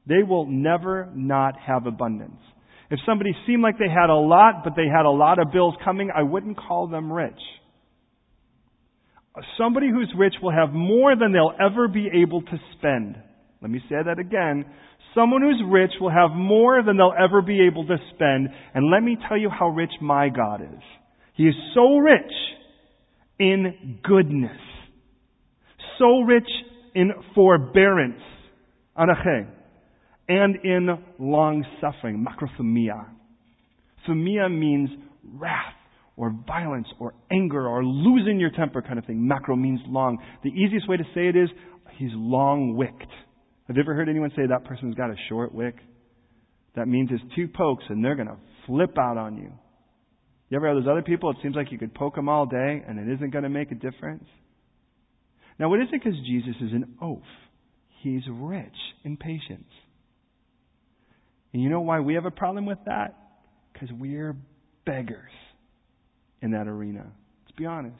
They 0.07 0.23
will 0.23 0.47
never 0.47 1.11
not 1.14 1.55
have 1.67 1.87
abundance. 1.87 2.40
If 2.90 2.99
somebody 3.07 3.35
seemed 3.47 3.62
like 3.62 3.79
they 3.79 3.88
had 3.88 4.11
a 4.11 4.14
lot, 4.14 4.62
but 4.64 4.75
they 4.77 4.87
had 4.87 5.07
a 5.07 5.11
lot 5.11 5.38
of 5.38 5.53
bills 5.53 5.75
coming, 5.85 6.11
I 6.14 6.23
wouldn't 6.23 6.59
call 6.59 6.88
them 6.88 7.11
rich. 7.11 7.33
Somebody 9.59 9.88
who's 9.90 10.12
rich 10.17 10.35
will 10.43 10.53
have 10.53 10.73
more 10.73 11.17
than 11.17 11.33
they'll 11.33 11.55
ever 11.59 11.88
be 11.88 12.09
able 12.23 12.43
to 12.43 12.59
spend. 12.77 13.17
Let 13.62 13.71
me 13.71 13.81
say 13.88 13.97
that 14.05 14.19
again. 14.19 14.64
Someone 15.14 15.43
who's 15.43 15.62
rich 15.67 15.93
will 16.01 16.11
have 16.11 16.31
more 16.37 16.83
than 16.83 16.97
they'll 16.97 17.14
ever 17.19 17.40
be 17.40 17.67
able 17.67 17.87
to 17.87 17.97
spend. 18.14 18.49
And 18.75 18.90
let 18.90 19.03
me 19.03 19.17
tell 19.29 19.38
you 19.38 19.49
how 19.49 19.69
rich 19.69 19.93
my 20.01 20.29
God 20.29 20.61
is. 20.61 20.83
He 21.35 21.45
is 21.45 21.55
so 21.75 21.97
rich 21.97 22.33
in 23.38 23.99
goodness, 24.03 24.59
so 25.99 26.20
rich 26.20 26.49
in 26.94 27.12
forbearance, 27.35 28.23
anache, 28.97 29.47
and 30.29 30.57
in 30.64 30.88
long 31.18 31.64
suffering, 31.81 32.25
makrothumia. 32.25 33.07
Thumia 34.09 34.51
means 34.51 34.90
wrath 35.35 35.75
or 36.16 36.35
violence 36.47 36.87
or 37.01 37.14
anger 37.31 37.66
or 37.66 37.85
losing 37.85 38.38
your 38.38 38.51
temper 38.51 38.83
kind 38.83 38.99
of 38.99 39.05
thing. 39.05 39.27
Macro 39.27 39.57
means 39.57 39.81
long. 39.87 40.18
The 40.42 40.51
easiest 40.51 40.88
way 40.88 40.97
to 40.97 41.05
say 41.14 41.29
it 41.29 41.37
is 41.37 41.49
he's 41.99 42.11
long 42.12 42.77
wicked. 42.77 43.09
Have 43.66 43.77
you 43.77 43.83
ever 43.83 43.94
heard 43.94 44.09
anyone 44.09 44.31
say 44.37 44.42
that 44.49 44.64
person's 44.64 44.94
got 44.94 45.11
a 45.11 45.16
short 45.29 45.55
wick? 45.55 45.75
That 46.77 46.87
means 46.87 47.11
it's 47.12 47.23
two 47.35 47.49
pokes 47.49 47.85
and 47.88 48.05
they're 48.05 48.16
going 48.16 48.29
to 48.29 48.37
flip 48.66 48.97
out 48.99 49.16
on 49.16 49.37
you. 49.37 49.53
You 50.48 50.57
ever 50.57 50.68
have 50.68 50.76
those 50.76 50.90
other 50.90 51.02
people? 51.02 51.30
It 51.30 51.37
seems 51.42 51.57
like 51.57 51.72
you 51.72 51.78
could 51.78 51.94
poke 51.94 52.14
them 52.14 52.28
all 52.28 52.46
day 52.46 52.83
and 52.87 52.98
it 52.98 53.12
isn't 53.14 53.30
going 53.30 53.44
to 53.44 53.48
make 53.48 53.72
a 53.72 53.74
difference. 53.74 54.24
Now, 55.59 55.72
it 55.74 55.78
isn't 55.78 56.02
because 56.02 56.18
Jesus 56.26 56.54
is 56.61 56.72
an 56.72 56.96
oaf. 57.00 57.22
He's 58.02 58.22
rich 58.28 58.74
in 59.04 59.16
patience. 59.16 59.70
And 61.52 61.62
you 61.62 61.70
know 61.70 61.80
why 61.80 62.00
we 62.00 62.14
have 62.14 62.26
a 62.26 62.30
problem 62.30 62.66
with 62.66 62.78
that? 62.87 63.16
Because 63.72 63.88
we're 63.92 64.37
beggars 64.85 65.30
in 66.42 66.50
that 66.50 66.66
arena. 66.66 67.07
Let's 67.44 67.57
be 67.57 67.64
honest. 67.64 67.96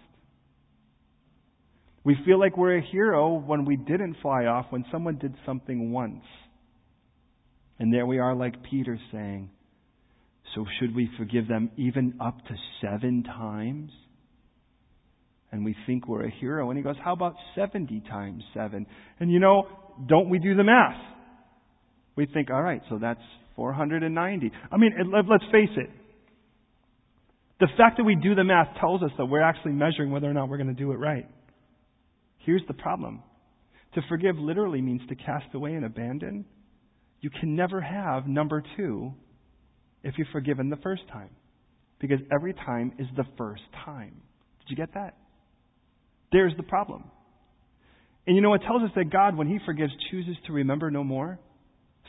We 2.03 2.17
feel 2.27 2.39
like 2.39 2.59
we're 2.59 2.77
a 2.77 2.83
hero 2.83 3.33
when 3.35 3.65
we 3.65 3.77
didn't 3.77 4.17
fly 4.21 4.45
off, 4.45 4.67
when 4.71 4.85
someone 4.93 5.17
did 5.17 5.35
something 5.47 5.91
once. 5.91 6.25
And 7.79 7.93
there 7.93 8.05
we 8.05 8.19
are, 8.19 8.35
like 8.35 8.63
Peter 8.63 8.99
saying, 9.11 9.51
so 10.55 10.65
should 10.79 10.95
we 10.95 11.11
forgive 11.19 11.49
them 11.49 11.71
even 11.77 12.15
up 12.21 12.39
to 12.47 12.55
seven 12.81 13.25
times? 13.25 13.91
And 15.51 15.65
we 15.65 15.77
think 15.87 16.09
we're 16.09 16.27
a 16.27 16.31
hero. 16.31 16.71
And 16.71 16.77
he 16.77 16.83
goes, 16.83 16.97
how 17.03 17.13
about 17.13 17.35
70 17.55 18.03
times 18.09 18.43
seven? 18.55 18.87
And 19.21 19.31
you 19.31 19.41
know, 19.41 19.67
don't 20.09 20.29
we 20.29 20.39
do 20.39 20.55
the 20.55 20.65
math? 20.65 21.01
We 22.17 22.27
think, 22.27 22.51
all 22.51 22.63
right, 22.63 22.83
so 22.89 22.99
that's 23.01 23.21
490. 23.57 24.51
I 24.71 24.77
mean, 24.77 24.93
let's 25.13 25.45
face 25.53 25.77
it. 25.77 25.91
The 27.61 27.69
fact 27.77 27.99
that 27.99 28.05
we 28.05 28.17
do 28.17 28.35
the 28.35 28.45
math 28.45 28.69
tells 28.81 29.03
us 29.03 29.11
that 29.17 29.27
we're 29.27 29.43
actually 29.43 29.73
measuring 29.73 30.11
whether 30.11 30.29
or 30.29 30.33
not 30.33 30.49
we're 30.49 30.57
going 30.57 30.69
to 30.69 30.75
do 30.75 30.93
it 30.93 30.97
right. 30.97 31.29
Here's 32.39 32.63
the 32.67 32.75
problem. 32.75 33.23
To 33.95 34.03
forgive 34.09 34.37
literally 34.37 34.83
means 34.83 35.03
to 35.09 35.15
cast 35.15 35.55
away 35.55 35.75
and 35.75 35.85
abandon. 35.85 36.45
You 37.21 37.31
can 37.31 37.55
never 37.55 37.81
have 37.81 38.27
number 38.27 38.63
two 38.77 39.15
if 40.05 40.15
you're 40.17 40.29
forgiven 40.33 40.71
the 40.71 40.77
first 40.77 41.03
time. 41.13 41.31
Because 41.99 42.19
every 42.33 42.55
time 42.55 42.93
is 42.99 43.07
the 43.17 43.25
first 43.37 43.63
time. 43.85 44.15
Did 44.61 44.71
you 44.71 44.77
get 44.77 44.95
that? 44.95 45.17
There's 46.33 46.53
the 46.57 46.63
problem. 46.63 47.05
And 48.27 48.37
you 48.37 48.43
know, 48.43 48.55
it 48.55 48.63
tells 48.67 48.83
us 48.83 48.91
that 48.97 49.11
God, 49.11 49.37
when 49.37 49.49
He 49.49 49.59
forgives, 49.65 49.93
chooses 50.11 50.37
to 50.47 50.53
remember 50.53 50.91
no 50.91 51.05
more. 51.05 51.39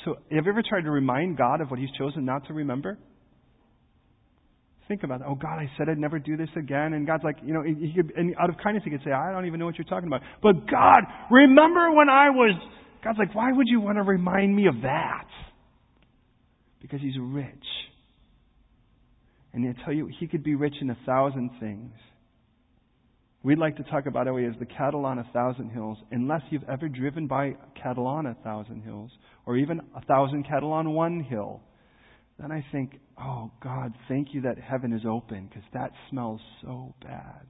So, 0.03 0.15
have 0.31 0.45
you 0.45 0.51
ever 0.51 0.63
tried 0.67 0.81
to 0.81 0.91
remind 0.91 1.38
God 1.38 1.62
of 1.62 1.69
what 1.69 1.79
He's 1.79 1.89
chosen 1.97 2.25
not 2.25 2.47
to 2.47 2.53
remember? 2.53 2.97
Think 4.88 5.03
about 5.03 5.19
that. 5.19 5.27
Oh, 5.27 5.36
God, 5.36 5.58
I 5.58 5.69
said 5.77 5.89
I'd 5.89 5.97
never 5.97 6.19
do 6.19 6.38
this 6.38 6.49
again. 6.55 6.93
And 6.93 7.08
God's 7.08 7.23
like, 7.23 7.38
you 7.43 7.53
know, 7.53 7.63
he 7.63 7.91
could, 7.95 8.13
and 8.15 8.36
out 8.39 8.49
of 8.49 8.55
kindness, 8.63 8.84
He 8.86 8.91
could 8.91 9.01
say, 9.03 9.12
I 9.12 9.31
don't 9.31 9.45
even 9.47 9.60
know 9.60 9.65
what 9.65 9.77
you're 9.77 9.86
talking 9.86 10.08
about. 10.08 10.21
But 10.43 10.69
God, 10.69 11.03
remember 11.31 11.91
when 11.91 12.10
I 12.10 12.29
was. 12.29 12.55
God's 13.03 13.17
like, 13.19 13.36
why 13.36 13.51
would 13.51 13.67
you 13.67 13.79
want 13.79 13.97
to 13.97 14.03
remind 14.03 14.55
me 14.55 14.67
of 14.67 14.81
that? 14.81 15.27
Because 16.85 17.01
He's 17.01 17.17
rich. 17.19 17.65
And 19.53 19.67
I 19.67 19.83
tell 19.83 19.93
you, 19.93 20.09
He 20.19 20.27
could 20.27 20.43
be 20.43 20.55
rich 20.55 20.75
in 20.81 20.89
a 20.89 20.97
thousand 21.05 21.51
things. 21.59 21.93
We'd 23.43 23.59
like 23.59 23.77
to 23.77 23.83
talk 23.83 24.05
about 24.05 24.27
how 24.27 24.37
He 24.37 24.45
has 24.45 24.55
the 24.59 24.65
cattle 24.65 25.05
on 25.05 25.19
a 25.19 25.29
thousand 25.33 25.69
hills, 25.69 25.97
unless 26.11 26.41
you've 26.49 26.67
ever 26.69 26.89
driven 26.89 27.27
by 27.27 27.55
cattle 27.81 28.07
on 28.07 28.25
a 28.25 28.35
thousand 28.43 28.81
hills, 28.83 29.11
or 29.45 29.57
even 29.57 29.81
a 29.95 30.01
thousand 30.05 30.43
cattle 30.47 30.73
on 30.73 30.93
one 30.93 31.21
hill 31.21 31.61
then 32.39 32.51
I 32.51 32.65
think, 32.71 32.99
oh 33.17 33.51
God, 33.63 33.93
thank 34.09 34.33
you 34.33 34.41
that 34.41 34.57
heaven 34.57 34.91
is 34.93 35.03
open 35.05 35.47
because 35.47 35.63
that 35.73 35.91
smells 36.09 36.41
so 36.61 36.93
bad. 37.01 37.45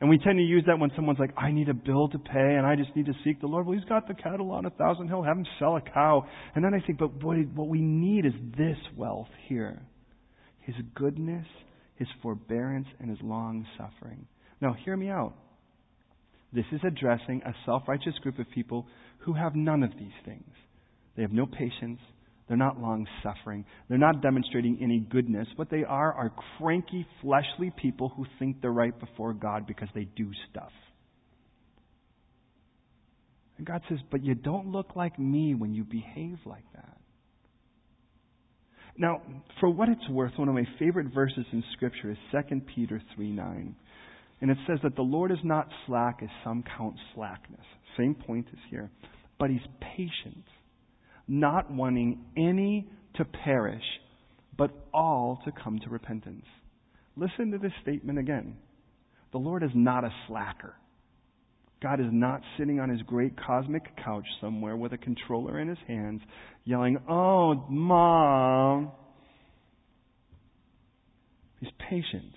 And 0.00 0.08
we 0.08 0.16
tend 0.16 0.38
to 0.38 0.42
use 0.42 0.64
that 0.66 0.78
when 0.78 0.90
someone's 0.96 1.18
like, 1.18 1.34
I 1.36 1.52
need 1.52 1.68
a 1.68 1.74
bill 1.74 2.08
to 2.08 2.18
pay 2.18 2.54
and 2.56 2.66
I 2.66 2.74
just 2.74 2.94
need 2.96 3.06
to 3.06 3.12
seek 3.22 3.40
the 3.40 3.46
Lord. 3.46 3.66
Well, 3.66 3.76
he's 3.78 3.86
got 3.88 4.08
the 4.08 4.14
cattle 4.14 4.50
on 4.50 4.64
a 4.64 4.70
thousand 4.70 5.08
hill. 5.08 5.22
Have 5.22 5.36
him 5.36 5.46
sell 5.58 5.76
a 5.76 5.82
cow. 5.82 6.26
And 6.54 6.64
then 6.64 6.72
I 6.72 6.84
think, 6.84 6.98
but 6.98 7.22
what, 7.22 7.36
what 7.54 7.68
we 7.68 7.80
need 7.80 8.24
is 8.24 8.32
this 8.56 8.78
wealth 8.96 9.28
here 9.48 9.82
his 10.60 10.74
goodness, 10.94 11.46
his 11.96 12.06
forbearance, 12.22 12.86
and 13.00 13.10
his 13.10 13.18
long 13.22 13.66
suffering. 13.76 14.26
Now, 14.60 14.76
hear 14.84 14.96
me 14.96 15.08
out. 15.08 15.34
This 16.52 16.66
is 16.72 16.80
addressing 16.86 17.42
a 17.44 17.54
self 17.64 17.82
righteous 17.88 18.14
group 18.22 18.38
of 18.38 18.46
people 18.50 18.86
who 19.18 19.32
have 19.34 19.54
none 19.54 19.82
of 19.82 19.90
these 19.98 20.08
things. 20.24 20.50
They 21.16 21.22
have 21.22 21.32
no 21.32 21.46
patience, 21.46 21.98
they're 22.50 22.56
not 22.56 22.80
long 22.80 23.06
suffering. 23.22 23.64
They're 23.88 23.96
not 23.96 24.22
demonstrating 24.22 24.80
any 24.82 24.98
goodness. 24.98 25.46
What 25.54 25.70
they 25.70 25.84
are 25.84 26.12
are 26.12 26.32
cranky, 26.58 27.06
fleshly 27.22 27.72
people 27.80 28.08
who 28.08 28.26
think 28.40 28.60
they're 28.60 28.72
right 28.72 28.98
before 28.98 29.32
God 29.34 29.68
because 29.68 29.86
they 29.94 30.08
do 30.16 30.32
stuff. 30.50 30.72
And 33.56 33.64
God 33.64 33.82
says, 33.88 34.00
But 34.10 34.24
you 34.24 34.34
don't 34.34 34.72
look 34.72 34.96
like 34.96 35.16
me 35.16 35.54
when 35.54 35.74
you 35.74 35.84
behave 35.84 36.38
like 36.44 36.64
that. 36.74 36.98
Now, 38.98 39.22
for 39.60 39.70
what 39.70 39.88
it's 39.88 40.08
worth, 40.10 40.32
one 40.34 40.48
of 40.48 40.54
my 40.56 40.66
favorite 40.80 41.14
verses 41.14 41.44
in 41.52 41.62
Scripture 41.74 42.10
is 42.10 42.18
2 42.32 42.62
Peter 42.74 43.00
3 43.14 43.30
9. 43.30 43.76
And 44.40 44.50
it 44.50 44.58
says 44.66 44.80
that 44.82 44.96
the 44.96 45.02
Lord 45.02 45.30
is 45.30 45.38
not 45.44 45.68
slack 45.86 46.18
as 46.20 46.28
some 46.42 46.64
count 46.76 46.96
slackness. 47.14 47.64
Same 47.96 48.16
point 48.16 48.48
is 48.52 48.58
here. 48.70 48.90
But 49.38 49.50
He's 49.50 49.60
patient 49.96 50.44
not 51.30 51.70
wanting 51.70 52.18
any 52.36 52.90
to 53.14 53.24
perish, 53.24 53.84
but 54.58 54.72
all 54.92 55.40
to 55.44 55.52
come 55.52 55.78
to 55.78 55.88
repentance. 55.88 56.44
Listen 57.16 57.52
to 57.52 57.58
this 57.58 57.72
statement 57.82 58.18
again. 58.18 58.56
The 59.32 59.38
Lord 59.38 59.62
is 59.62 59.70
not 59.72 60.04
a 60.04 60.10
slacker. 60.26 60.74
God 61.80 62.00
is 62.00 62.08
not 62.10 62.42
sitting 62.58 62.80
on 62.80 62.90
his 62.90 63.00
great 63.02 63.32
cosmic 63.40 63.84
couch 64.04 64.26
somewhere 64.40 64.76
with 64.76 64.92
a 64.92 64.98
controller 64.98 65.60
in 65.60 65.68
his 65.68 65.78
hands, 65.86 66.20
yelling, 66.64 66.98
Oh, 67.08 67.64
mom. 67.70 68.90
He's 71.60 71.70
patient. 71.88 72.34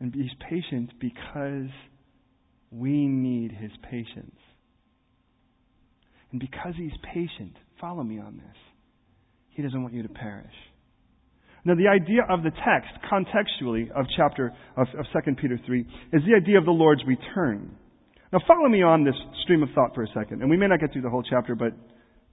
And 0.00 0.12
he's 0.14 0.32
patient 0.48 0.90
because 1.00 1.70
we 2.72 3.06
need 3.06 3.52
his 3.52 3.70
patience. 3.88 4.36
And 6.32 6.40
because 6.40 6.74
he's 6.76 6.92
patient, 7.12 7.56
follow 7.80 8.02
me 8.02 8.18
on 8.18 8.36
this, 8.36 8.56
he 9.50 9.62
doesn't 9.62 9.82
want 9.82 9.94
you 9.94 10.02
to 10.02 10.08
perish. 10.08 10.54
Now, 11.64 11.74
the 11.74 11.88
idea 11.88 12.22
of 12.28 12.42
the 12.42 12.50
text, 12.50 12.90
contextually, 13.12 13.90
of 13.90 14.06
chapter 14.16 14.52
of, 14.76 14.86
of 14.98 15.04
2 15.24 15.34
Peter 15.34 15.60
3, 15.66 15.80
is 16.12 16.22
the 16.26 16.34
idea 16.34 16.58
of 16.58 16.64
the 16.64 16.70
Lord's 16.70 17.02
return. 17.06 17.76
Now, 18.32 18.38
follow 18.46 18.68
me 18.68 18.82
on 18.82 19.04
this 19.04 19.14
stream 19.42 19.62
of 19.62 19.68
thought 19.74 19.94
for 19.94 20.02
a 20.02 20.08
second. 20.08 20.40
And 20.40 20.48
we 20.48 20.56
may 20.56 20.68
not 20.68 20.80
get 20.80 20.92
through 20.92 21.02
the 21.02 21.10
whole 21.10 21.24
chapter, 21.28 21.54
but 21.54 21.72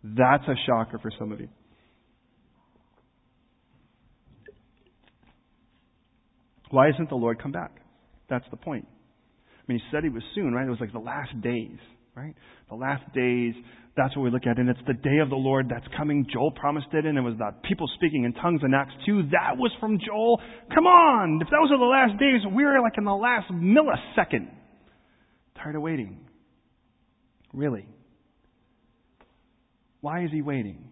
that's 0.03 0.43
a 0.47 0.55
shocker 0.65 0.99
for 0.99 1.12
some 1.19 1.31
of 1.31 1.39
you. 1.41 1.49
Why 6.69 6.89
isn't 6.89 7.10
the 7.10 7.15
Lord 7.15 7.41
come 7.41 7.51
back? 7.51 7.71
That's 8.29 8.45
the 8.51 8.57
point. 8.57 8.88
I 8.88 9.71
mean, 9.71 9.79
he 9.79 9.86
said 9.91 10.03
he 10.03 10.10
was 10.10 10.23
soon, 10.36 10.53
right? 10.53 10.65
It 10.65 10.69
was 10.69 10.79
like 10.79 10.93
the 10.93 10.99
last 10.99 11.39
days, 11.41 11.77
right? 12.15 12.36
The 12.69 12.75
last 12.75 13.03
days, 13.13 13.53
that's 13.97 14.15
what 14.15 14.21
we 14.21 14.29
look 14.29 14.45
at. 14.45 14.60
And 14.60 14.69
it's 14.69 14.79
the 14.88 14.93
day 14.93 15.17
of 15.17 15.29
the 15.29 15.36
Lord 15.36 15.67
that's 15.69 15.88
coming. 15.97 16.25
Joel 16.31 16.51
promised 16.51 16.88
it, 16.93 17.05
and 17.05 17.17
it 17.17 17.21
was 17.21 17.36
that 17.39 17.63
people 17.63 17.89
speaking 17.95 18.23
in 18.23 18.33
tongues 18.33 18.62
in 18.63 18.73
Acts 18.73 18.93
2. 19.05 19.23
That 19.31 19.57
was 19.57 19.71
from 19.79 19.97
Joel. 19.99 20.39
Come 20.73 20.86
on! 20.86 21.39
If 21.41 21.49
those 21.49 21.71
are 21.71 21.79
the 21.79 21.83
last 21.83 22.19
days, 22.19 22.41
we're 22.45 22.79
like 22.81 22.97
in 22.97 23.03
the 23.03 23.12
last 23.12 23.51
millisecond. 23.51 24.49
Tired 25.55 25.75
of 25.75 25.81
waiting. 25.81 26.19
Really. 27.53 27.88
Why 30.01 30.23
is 30.23 30.31
he 30.31 30.41
waiting? 30.41 30.89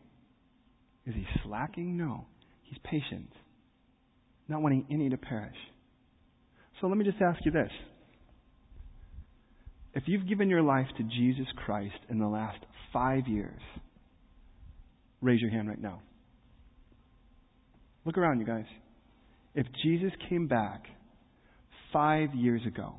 Is 1.06 1.14
he 1.14 1.26
slacking? 1.44 1.96
No. 1.96 2.26
He's 2.64 2.80
patient. 2.84 3.32
Not 4.48 4.62
wanting 4.62 4.86
any 4.90 5.10
to 5.10 5.18
perish. 5.18 5.56
So 6.82 6.88
let 6.88 6.98
me 6.98 7.06
just 7.06 7.22
ask 7.22 7.44
you 7.46 7.52
this. 7.52 7.72
If 9.94 10.04
you've 10.08 10.28
given 10.28 10.50
your 10.50 10.62
life 10.62 10.88
to 10.98 11.04
Jesus 11.04 11.48
Christ 11.66 11.96
in 12.10 12.20
the 12.20 12.28
last 12.28 12.58
five 12.96 13.28
years, 13.28 13.62
raise 15.22 15.42
your 15.42 15.52
hand 15.52 15.68
right 15.68 15.82
now. 15.82 16.02
Look 18.06 18.18
around, 18.18 18.40
you 18.40 18.46
guys. 18.46 18.66
If 19.54 19.68
Jesus 19.84 20.12
came 20.30 20.48
back 20.48 20.86
five 21.92 22.34
years 22.34 22.62
ago, 22.66 22.96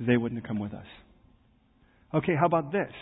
they 0.00 0.16
wouldn't 0.16 0.40
have 0.40 0.48
come 0.48 0.58
with 0.58 0.72
us. 0.72 0.86
Okay, 2.14 2.32
how 2.38 2.46
about 2.46 2.72
this? 2.72 2.92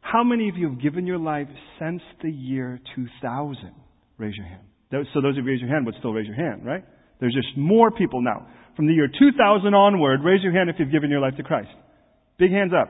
How 0.00 0.22
many 0.24 0.48
of 0.48 0.56
you 0.56 0.68
have 0.70 0.80
given 0.82 1.06
your 1.06 1.18
life 1.18 1.48
since 1.78 2.02
the 2.22 2.30
year 2.30 2.80
2000? 2.96 3.72
Raise 4.18 4.34
your 4.36 4.46
hand. 4.46 4.62
So 5.14 5.20
those 5.20 5.32
of 5.32 5.36
you 5.36 5.42
who 5.42 5.48
raise 5.48 5.60
your 5.60 5.70
hand 5.70 5.86
would 5.86 5.94
still 5.98 6.12
raise 6.12 6.26
your 6.26 6.36
hand, 6.36 6.66
right? 6.66 6.84
There's 7.20 7.34
just 7.34 7.56
more 7.56 7.90
people 7.90 8.22
now. 8.22 8.46
From 8.76 8.86
the 8.86 8.94
year 8.94 9.06
2000 9.06 9.74
onward, 9.74 10.20
raise 10.24 10.42
your 10.42 10.52
hand 10.52 10.68
if 10.68 10.76
you've 10.78 10.92
given 10.92 11.10
your 11.10 11.20
life 11.20 11.36
to 11.36 11.42
Christ. 11.42 11.70
Big 12.38 12.50
hands 12.50 12.72
up. 12.74 12.88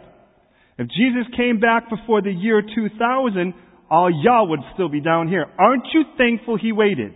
If 0.79 0.89
Jesus 0.89 1.27
came 1.37 1.61
back 1.61 1.91
before 1.91 2.23
the 2.23 2.33
year 2.33 2.63
2000, 2.63 3.55
all 3.91 4.11
y'all 4.11 4.49
would 4.49 4.61
still 4.75 4.89
be 4.89 5.01
down 5.01 5.29
here. 5.29 5.47
Aren't 5.59 5.87
you 5.93 6.05
thankful 6.17 6.57
he 6.57 6.73
waited? 6.73 7.13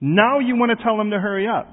Now 0.00 0.38
you 0.38 0.56
want 0.56 0.76
to 0.76 0.82
tell 0.82 1.00
him 1.00 1.10
to 1.10 1.18
hurry 1.18 1.48
up. 1.48 1.66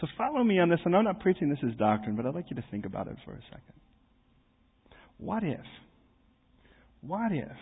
So 0.00 0.06
follow 0.18 0.42
me 0.42 0.58
on 0.58 0.68
this, 0.68 0.80
and 0.84 0.94
I'm 0.96 1.04
not 1.04 1.20
preaching 1.20 1.48
this 1.48 1.60
as 1.66 1.76
doctrine, 1.76 2.16
but 2.16 2.26
I'd 2.26 2.34
like 2.34 2.50
you 2.50 2.56
to 2.56 2.64
think 2.70 2.84
about 2.84 3.06
it 3.06 3.16
for 3.24 3.32
a 3.32 3.40
second. 3.44 3.80
What 5.18 5.44
if, 5.44 5.60
what 7.00 7.30
if 7.30 7.56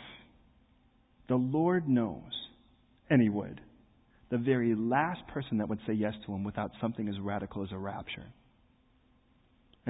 the 1.28 1.36
Lord 1.36 1.86
knows, 1.86 2.32
and 3.10 3.20
he 3.20 3.28
would, 3.28 3.60
the 4.30 4.38
very 4.38 4.74
last 4.74 5.20
person 5.28 5.58
that 5.58 5.68
would 5.68 5.80
say 5.86 5.92
yes 5.92 6.14
to 6.24 6.32
him 6.32 6.42
without 6.42 6.70
something 6.80 7.08
as 7.08 7.14
radical 7.20 7.62
as 7.62 7.68
a 7.72 7.78
rapture? 7.78 8.26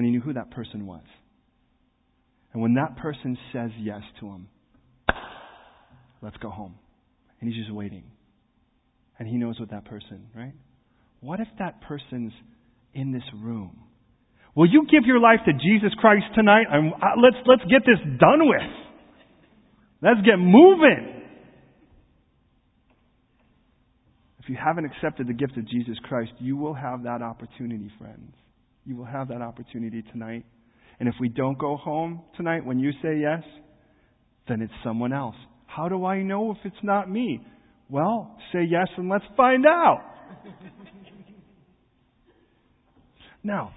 And 0.00 0.06
he 0.06 0.12
knew 0.12 0.20
who 0.22 0.32
that 0.32 0.50
person 0.50 0.86
was. 0.86 1.04
And 2.54 2.62
when 2.62 2.72
that 2.72 2.96
person 2.96 3.36
says 3.52 3.68
yes 3.78 4.00
to 4.20 4.28
him, 4.28 4.48
let's 6.22 6.38
go 6.38 6.48
home. 6.48 6.76
And 7.38 7.52
he's 7.52 7.62
just 7.62 7.70
waiting. 7.70 8.04
And 9.18 9.28
he 9.28 9.36
knows 9.36 9.60
what 9.60 9.72
that 9.72 9.84
person, 9.84 10.28
right? 10.34 10.54
What 11.20 11.38
if 11.38 11.48
that 11.58 11.82
person's 11.82 12.32
in 12.94 13.12
this 13.12 13.24
room? 13.42 13.78
Will 14.54 14.70
you 14.70 14.86
give 14.90 15.04
your 15.04 15.20
life 15.20 15.40
to 15.44 15.52
Jesus 15.52 15.92
Christ 15.98 16.24
tonight? 16.34 16.64
Uh, 16.72 17.20
let's, 17.22 17.36
let's 17.44 17.70
get 17.70 17.82
this 17.84 18.00
done 18.18 18.48
with. 18.48 18.72
Let's 20.00 20.24
get 20.24 20.38
moving. 20.38 21.24
If 24.38 24.48
you 24.48 24.56
haven't 24.56 24.86
accepted 24.86 25.28
the 25.28 25.34
gift 25.34 25.58
of 25.58 25.68
Jesus 25.68 25.98
Christ, 26.04 26.32
you 26.38 26.56
will 26.56 26.72
have 26.72 27.02
that 27.02 27.20
opportunity, 27.20 27.92
friends. 27.98 28.32
You 28.90 28.96
will 28.96 29.04
have 29.04 29.28
that 29.28 29.40
opportunity 29.40 30.02
tonight. 30.10 30.44
And 30.98 31.08
if 31.08 31.14
we 31.20 31.28
don't 31.28 31.56
go 31.56 31.76
home 31.76 32.22
tonight 32.36 32.66
when 32.66 32.80
you 32.80 32.90
say 33.00 33.20
yes, 33.20 33.44
then 34.48 34.60
it's 34.60 34.72
someone 34.82 35.12
else. 35.12 35.36
How 35.66 35.88
do 35.88 36.04
I 36.04 36.24
know 36.24 36.50
if 36.50 36.56
it's 36.64 36.82
not 36.82 37.08
me? 37.08 37.40
Well, 37.88 38.36
say 38.52 38.64
yes 38.68 38.88
and 38.96 39.08
let's 39.08 39.24
find 39.36 39.64
out. 39.64 40.00
now, 43.44 43.70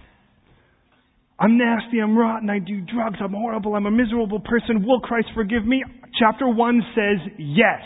I'm 1.38 1.60
nasty, 1.60 2.00
I'm 2.00 2.18
rotten, 2.18 2.50
I 2.50 2.58
do 2.58 2.82
drugs, 2.82 3.18
I'm 3.24 3.34
horrible, 3.34 3.76
I'm 3.76 3.86
a 3.86 3.92
miserable 3.92 4.40
person. 4.40 4.84
Will 4.84 5.02
Christ 5.02 5.28
forgive 5.36 5.64
me? 5.64 5.84
Chapter 6.20 6.48
1 6.48 6.82
says 6.96 7.34
yes. 7.38 7.84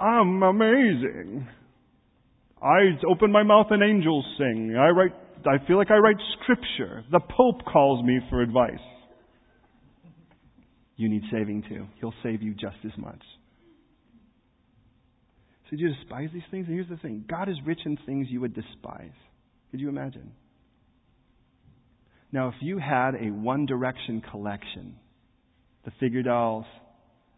I'm 0.00 0.42
amazing. 0.42 1.46
I 2.60 2.98
open 3.08 3.30
my 3.30 3.44
mouth 3.44 3.68
and 3.70 3.84
angels 3.84 4.24
sing. 4.36 4.74
I 4.76 4.88
write, 4.88 5.12
I 5.46 5.64
feel 5.66 5.76
like 5.76 5.90
I 5.90 5.96
write 5.96 6.16
scripture. 6.42 7.04
The 7.10 7.20
Pope 7.20 7.64
calls 7.64 8.04
me 8.04 8.20
for 8.30 8.42
advice. 8.42 8.74
You 10.96 11.08
need 11.08 11.22
saving 11.30 11.64
too. 11.68 11.86
He'll 12.00 12.14
save 12.22 12.42
you 12.42 12.54
just 12.54 12.76
as 12.84 12.92
much. 12.98 13.22
So 15.70 15.76
you 15.76 15.94
despise 15.94 16.30
these 16.32 16.42
things? 16.50 16.66
And 16.66 16.74
here's 16.74 16.88
the 16.88 16.96
thing 16.96 17.24
God 17.28 17.48
is 17.48 17.56
rich 17.64 17.80
in 17.84 17.98
things 18.06 18.28
you 18.30 18.40
would 18.40 18.54
despise. 18.54 19.12
Could 19.70 19.80
you 19.80 19.88
imagine? 19.88 20.32
Now, 22.32 22.48
if 22.48 22.54
you 22.60 22.78
had 22.78 23.14
a 23.14 23.30
One 23.30 23.66
Direction 23.66 24.22
collection, 24.30 24.96
the 25.84 25.92
figure 26.00 26.22
dolls, 26.22 26.66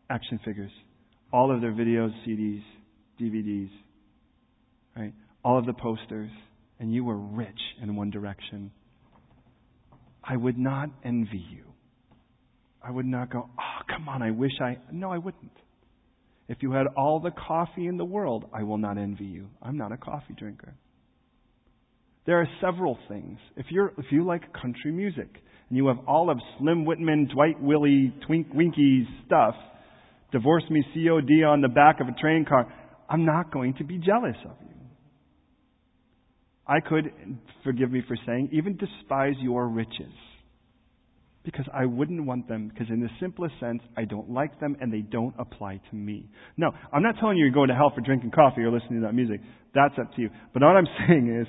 action 0.08 0.40
figures, 0.44 0.72
all 1.32 1.54
of 1.54 1.60
their 1.60 1.72
videos, 1.72 2.10
CDs, 2.26 2.62
DVDs, 3.20 3.70
right? 4.96 5.12
All 5.44 5.58
of 5.58 5.66
the 5.66 5.72
posters, 5.72 6.30
and 6.80 6.92
you 6.92 7.04
were 7.04 7.16
rich 7.16 7.60
in 7.82 7.94
One 7.94 8.10
Direction, 8.10 8.72
I 10.24 10.36
would 10.36 10.58
not 10.58 10.88
envy 11.04 11.44
you. 11.50 11.64
I 12.82 12.90
would 12.90 13.06
not 13.06 13.30
go, 13.30 13.48
oh, 13.48 13.82
come 13.94 14.08
on, 14.08 14.22
I 14.22 14.30
wish 14.30 14.52
I. 14.60 14.78
No, 14.90 15.12
I 15.12 15.18
wouldn't. 15.18 15.52
If 16.48 16.58
you 16.62 16.72
had 16.72 16.86
all 16.96 17.20
the 17.20 17.30
coffee 17.30 17.86
in 17.86 17.98
the 17.98 18.04
world, 18.04 18.46
I 18.52 18.62
will 18.62 18.78
not 18.78 18.96
envy 18.98 19.26
you. 19.26 19.48
I'm 19.62 19.76
not 19.76 19.92
a 19.92 19.96
coffee 19.98 20.34
drinker. 20.36 20.74
There 22.26 22.40
are 22.40 22.48
several 22.60 22.98
things. 23.08 23.38
If 23.56 23.66
you're 23.70 23.92
if 23.98 24.06
you 24.10 24.24
like 24.24 24.52
country 24.52 24.92
music 24.92 25.28
and 25.68 25.76
you 25.76 25.88
have 25.88 25.98
all 26.08 26.30
of 26.30 26.38
Slim 26.58 26.84
Whitman, 26.84 27.28
Dwight 27.32 27.60
Willie, 27.60 28.14
Twink 28.26 28.48
Winky's 28.54 29.06
stuff, 29.26 29.54
divorce 30.32 30.64
me 30.70 30.82
COD 30.94 31.44
on 31.44 31.60
the 31.60 31.68
back 31.68 32.00
of 32.00 32.08
a 32.08 32.20
train 32.20 32.44
car, 32.48 32.72
I'm 33.08 33.24
not 33.24 33.52
going 33.52 33.74
to 33.74 33.84
be 33.84 33.98
jealous 33.98 34.36
of 34.44 34.56
you. 34.62 34.69
I 36.70 36.78
could, 36.78 37.12
forgive 37.64 37.90
me 37.90 38.00
for 38.06 38.16
saying, 38.24 38.50
even 38.52 38.76
despise 38.76 39.34
your 39.40 39.66
riches. 39.66 40.12
Because 41.42 41.66
I 41.74 41.84
wouldn't 41.84 42.24
want 42.26 42.46
them, 42.46 42.68
because 42.68 42.86
in 42.90 43.00
the 43.00 43.08
simplest 43.18 43.54
sense, 43.58 43.82
I 43.96 44.04
don't 44.04 44.30
like 44.30 44.60
them 44.60 44.76
and 44.80 44.92
they 44.92 45.00
don't 45.00 45.34
apply 45.36 45.80
to 45.90 45.96
me. 45.96 46.30
No, 46.56 46.70
I'm 46.92 47.02
not 47.02 47.16
telling 47.18 47.38
you 47.38 47.44
you're 47.44 47.52
going 47.52 47.70
to 47.70 47.74
hell 47.74 47.90
for 47.92 48.02
drinking 48.02 48.30
coffee 48.30 48.60
or 48.60 48.70
listening 48.70 49.00
to 49.00 49.06
that 49.06 49.14
music. 49.14 49.40
That's 49.74 49.94
up 49.98 50.14
to 50.14 50.22
you. 50.22 50.30
But 50.54 50.62
what 50.62 50.76
I'm 50.76 50.86
saying 51.08 51.40
is, 51.40 51.48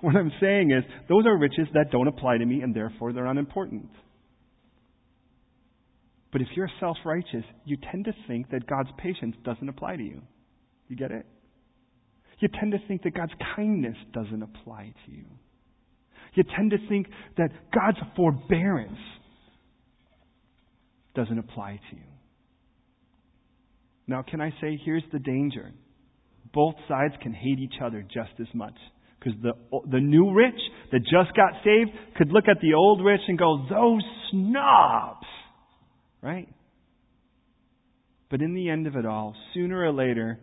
what 0.00 0.16
I'm 0.16 0.32
saying 0.40 0.70
is, 0.70 0.82
those 1.10 1.26
are 1.26 1.36
riches 1.36 1.68
that 1.74 1.90
don't 1.92 2.08
apply 2.08 2.38
to 2.38 2.46
me 2.46 2.62
and 2.62 2.74
therefore 2.74 3.12
they're 3.12 3.26
unimportant. 3.26 3.90
But 6.32 6.40
if 6.40 6.48
you're 6.56 6.70
self 6.80 6.96
righteous, 7.04 7.44
you 7.66 7.76
tend 7.92 8.06
to 8.06 8.12
think 8.26 8.50
that 8.50 8.66
God's 8.66 8.90
patience 8.96 9.36
doesn't 9.44 9.68
apply 9.68 9.96
to 9.96 10.02
you. 10.02 10.22
You 10.88 10.96
get 10.96 11.10
it? 11.10 11.26
You 12.40 12.48
tend 12.60 12.72
to 12.72 12.78
think 12.88 13.02
that 13.02 13.14
God's 13.14 13.32
kindness 13.56 13.96
doesn't 14.12 14.42
apply 14.42 14.92
to 15.06 15.12
you. 15.12 15.24
You 16.34 16.44
tend 16.56 16.70
to 16.72 16.78
think 16.88 17.06
that 17.36 17.50
God's 17.72 17.98
forbearance 18.16 18.98
doesn't 21.14 21.38
apply 21.38 21.80
to 21.90 21.96
you. 21.96 22.02
Now, 24.06 24.22
can 24.28 24.40
I 24.40 24.50
say, 24.60 24.78
here's 24.84 25.04
the 25.12 25.18
danger. 25.18 25.72
Both 26.52 26.74
sides 26.88 27.14
can 27.22 27.32
hate 27.32 27.58
each 27.58 27.80
other 27.82 28.02
just 28.02 28.32
as 28.40 28.48
much. 28.52 28.74
Because 29.18 29.40
the, 29.42 29.52
the 29.90 30.00
new 30.00 30.32
rich 30.32 30.60
that 30.92 31.00
just 31.00 31.34
got 31.34 31.52
saved 31.64 31.90
could 32.16 32.30
look 32.30 32.44
at 32.48 32.60
the 32.60 32.74
old 32.74 33.02
rich 33.02 33.22
and 33.28 33.38
go, 33.38 33.64
those 33.70 34.02
snobs. 34.30 35.26
Right? 36.20 36.48
But 38.30 38.42
in 38.42 38.54
the 38.54 38.68
end 38.68 38.86
of 38.86 38.96
it 38.96 39.06
all, 39.06 39.34
sooner 39.54 39.82
or 39.84 39.92
later, 39.92 40.38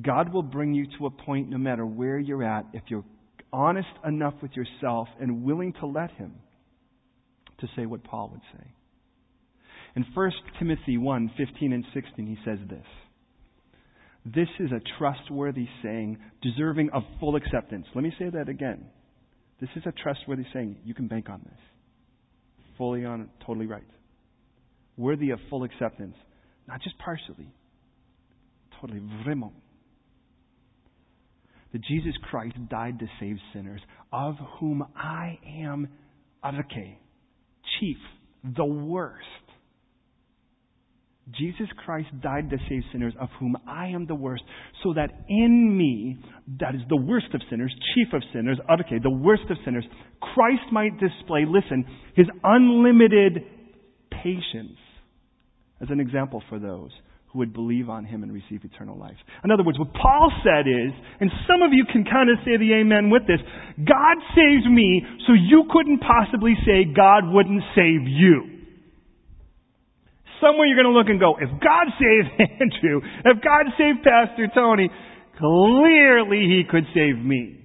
God 0.00 0.32
will 0.32 0.42
bring 0.42 0.74
you 0.74 0.86
to 0.98 1.06
a 1.06 1.10
point, 1.10 1.50
no 1.50 1.58
matter 1.58 1.84
where 1.84 2.18
you're 2.18 2.44
at, 2.44 2.66
if 2.72 2.82
you're 2.88 3.04
honest 3.52 3.88
enough 4.06 4.34
with 4.40 4.52
yourself 4.52 5.08
and 5.20 5.42
willing 5.42 5.72
to 5.80 5.86
let 5.86 6.12
Him, 6.12 6.34
to 7.58 7.66
say 7.76 7.86
what 7.86 8.04
Paul 8.04 8.30
would 8.32 8.40
say. 8.56 8.66
In 9.96 10.06
1 10.14 10.32
Timothy 10.58 10.96
1 10.96 11.32
15 11.36 11.72
and 11.72 11.84
16, 11.92 12.26
he 12.26 12.36
says 12.44 12.58
this 12.68 12.86
This 14.24 14.48
is 14.60 14.70
a 14.70 14.80
trustworthy 14.98 15.66
saying, 15.82 16.18
deserving 16.42 16.90
of 16.90 17.02
full 17.18 17.34
acceptance. 17.34 17.86
Let 17.94 18.04
me 18.04 18.12
say 18.18 18.30
that 18.30 18.48
again. 18.48 18.86
This 19.60 19.70
is 19.76 19.82
a 19.86 19.92
trustworthy 19.92 20.44
saying. 20.54 20.76
You 20.84 20.94
can 20.94 21.08
bank 21.08 21.28
on 21.28 21.40
this. 21.44 21.58
Fully 22.78 23.04
on, 23.04 23.28
totally 23.44 23.66
right. 23.66 23.82
Worthy 24.96 25.30
of 25.30 25.40
full 25.50 25.64
acceptance. 25.64 26.14
Not 26.66 26.80
just 26.82 26.96
partially. 26.98 27.52
Totally 28.80 29.00
vraiment. 29.26 29.52
That 31.72 31.82
Jesus 31.82 32.14
Christ 32.30 32.56
died 32.68 32.98
to 32.98 33.06
save 33.20 33.36
sinners, 33.52 33.80
of 34.12 34.34
whom 34.58 34.84
I 34.96 35.38
am 35.46 35.88
advocate, 36.42 36.98
chief, 37.78 37.96
the 38.56 38.64
worst. 38.64 39.24
Jesus 41.38 41.68
Christ 41.84 42.08
died 42.20 42.50
to 42.50 42.56
save 42.68 42.82
sinners, 42.92 43.14
of 43.20 43.28
whom 43.38 43.56
I 43.68 43.88
am 43.88 44.06
the 44.06 44.14
worst, 44.16 44.42
so 44.82 44.94
that 44.94 45.10
in 45.28 45.76
me, 45.76 46.18
that 46.58 46.74
is 46.74 46.80
the 46.88 46.96
worst 46.96 47.26
of 47.34 47.40
sinners, 47.48 47.72
chief 47.94 48.08
of 48.12 48.22
sinners, 48.32 48.58
okay, 48.80 48.98
the 49.00 49.10
worst 49.10 49.44
of 49.48 49.56
sinners, 49.64 49.84
Christ 50.20 50.72
might 50.72 50.98
display, 50.98 51.44
listen, 51.46 51.84
his 52.16 52.26
unlimited 52.42 53.44
patience 54.10 54.78
as 55.80 55.88
an 55.90 56.00
example 56.00 56.42
for 56.48 56.58
those 56.58 56.90
who 57.32 57.38
would 57.38 57.52
believe 57.52 57.88
on 57.88 58.04
him 58.04 58.22
and 58.22 58.32
receive 58.32 58.64
eternal 58.64 58.98
life. 58.98 59.16
In 59.44 59.50
other 59.50 59.62
words, 59.62 59.78
what 59.78 59.94
Paul 59.94 60.32
said 60.42 60.66
is, 60.66 60.90
and 61.20 61.30
some 61.46 61.62
of 61.62 61.70
you 61.72 61.84
can 61.86 62.04
kind 62.04 62.28
of 62.28 62.38
say 62.44 62.58
the 62.58 62.74
amen 62.82 63.10
with 63.10 63.22
this, 63.26 63.38
God 63.78 64.18
saves 64.34 64.66
me, 64.66 65.02
so 65.26 65.32
you 65.32 65.64
couldn't 65.70 66.02
possibly 66.02 66.54
say 66.66 66.90
God 66.90 67.30
wouldn't 67.30 67.62
save 67.74 68.02
you. 68.02 68.66
Somewhere 70.42 70.66
you're 70.66 70.82
going 70.82 70.90
to 70.90 70.96
look 70.96 71.08
and 71.08 71.20
go, 71.20 71.36
if 71.38 71.50
God 71.62 71.86
saved 72.00 72.28
Andrew, 72.60 72.98
if 72.98 73.36
God 73.44 73.70
saved 73.78 74.02
Pastor 74.02 74.48
Tony, 74.52 74.90
clearly 75.38 76.50
he 76.50 76.64
could 76.68 76.84
save 76.94 77.14
me. 77.14 77.60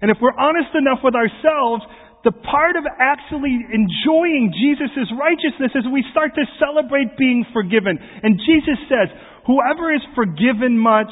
And 0.00 0.10
if 0.10 0.16
we're 0.20 0.34
honest 0.34 0.74
enough 0.74 0.98
with 1.04 1.14
ourselves, 1.14 1.84
the 2.24 2.32
part 2.32 2.76
of 2.76 2.84
actually 2.98 3.66
enjoying 3.72 4.52
Jesus' 4.54 5.10
righteousness 5.18 5.72
is 5.74 5.84
we 5.92 6.04
start 6.12 6.34
to 6.34 6.44
celebrate 6.58 7.18
being 7.18 7.44
forgiven. 7.52 7.98
And 8.22 8.38
Jesus 8.38 8.78
says, 8.88 9.08
whoever 9.46 9.92
is 9.92 10.02
forgiven 10.14 10.78
much 10.78 11.10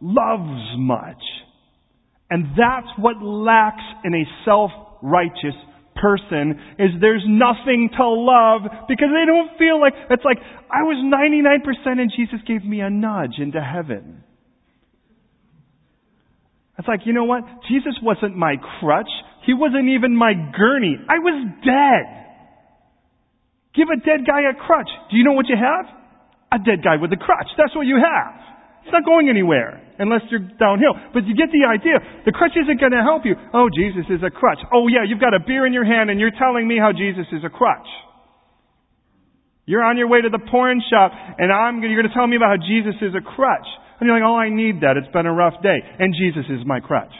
loves 0.00 0.74
much. 0.76 1.22
And 2.30 2.46
that's 2.58 2.90
what 2.98 3.22
lacks 3.22 3.84
in 4.02 4.14
a 4.14 4.24
self-righteous 4.44 5.54
person 5.94 6.58
is 6.78 6.90
there's 7.00 7.24
nothing 7.26 7.90
to 7.96 8.08
love 8.08 8.62
because 8.88 9.08
they 9.14 9.26
don't 9.26 9.56
feel 9.56 9.80
like, 9.80 9.94
it's 10.10 10.24
like, 10.24 10.38
I 10.66 10.82
was 10.82 10.98
99% 10.98 12.00
and 12.00 12.10
Jesus 12.16 12.40
gave 12.46 12.64
me 12.64 12.80
a 12.80 12.90
nudge 12.90 13.38
into 13.38 13.62
heaven. 13.62 14.24
It's 16.78 16.88
like, 16.88 17.00
you 17.06 17.12
know 17.12 17.24
what? 17.24 17.44
Jesus 17.68 17.94
wasn't 18.02 18.36
my 18.36 18.56
crutch. 18.80 19.10
He 19.46 19.52
wasn't 19.52 19.88
even 19.92 20.16
my 20.16 20.32
gurney. 20.32 20.96
I 21.08 21.20
was 21.20 21.36
dead. 21.60 22.04
Give 23.74 23.88
a 23.90 23.98
dead 24.00 24.24
guy 24.24 24.46
a 24.48 24.54
crutch. 24.54 24.88
Do 25.10 25.16
you 25.16 25.24
know 25.24 25.34
what 25.34 25.48
you 25.48 25.58
have? 25.58 25.84
A 26.52 26.58
dead 26.62 26.80
guy 26.84 26.96
with 26.96 27.12
a 27.12 27.20
crutch. 27.20 27.50
That's 27.58 27.74
what 27.74 27.84
you 27.86 27.98
have. 27.98 28.40
It's 28.84 28.92
not 28.92 29.04
going 29.04 29.28
anywhere 29.28 29.80
unless 29.98 30.22
you're 30.30 30.44
downhill. 30.60 30.94
But 31.12 31.24
you 31.24 31.34
get 31.34 31.48
the 31.50 31.64
idea. 31.66 31.98
The 32.24 32.32
crutch 32.32 32.52
isn't 32.54 32.78
going 32.78 32.92
to 32.92 33.02
help 33.02 33.24
you. 33.24 33.34
Oh, 33.52 33.68
Jesus 33.72 34.04
is 34.08 34.20
a 34.22 34.30
crutch. 34.30 34.60
Oh, 34.72 34.86
yeah, 34.88 35.02
you've 35.08 35.20
got 35.20 35.34
a 35.34 35.40
beer 35.40 35.66
in 35.66 35.72
your 35.72 35.84
hand 35.84 36.08
and 36.08 36.20
you're 36.20 36.36
telling 36.36 36.68
me 36.68 36.76
how 36.78 36.92
Jesus 36.92 37.26
is 37.32 37.42
a 37.42 37.50
crutch. 37.50 37.88
You're 39.66 39.82
on 39.82 39.96
your 39.96 40.08
way 40.08 40.20
to 40.20 40.28
the 40.28 40.40
porn 40.52 40.84
shop 40.92 41.12
and 41.12 41.50
I'm, 41.50 41.80
you're 41.82 41.96
going 41.96 42.08
to 42.08 42.14
tell 42.14 42.28
me 42.28 42.36
about 42.36 42.60
how 42.60 42.62
Jesus 42.62 42.94
is 43.00 43.16
a 43.16 43.24
crutch. 43.24 43.66
And 43.98 44.06
you're 44.06 44.14
like, 44.14 44.26
oh, 44.26 44.36
I 44.36 44.52
need 44.52 44.84
that. 44.84 45.00
It's 45.00 45.10
been 45.12 45.26
a 45.26 45.32
rough 45.32 45.60
day. 45.62 45.80
And 45.98 46.14
Jesus 46.14 46.44
is 46.52 46.60
my 46.66 46.80
crutch. 46.80 47.12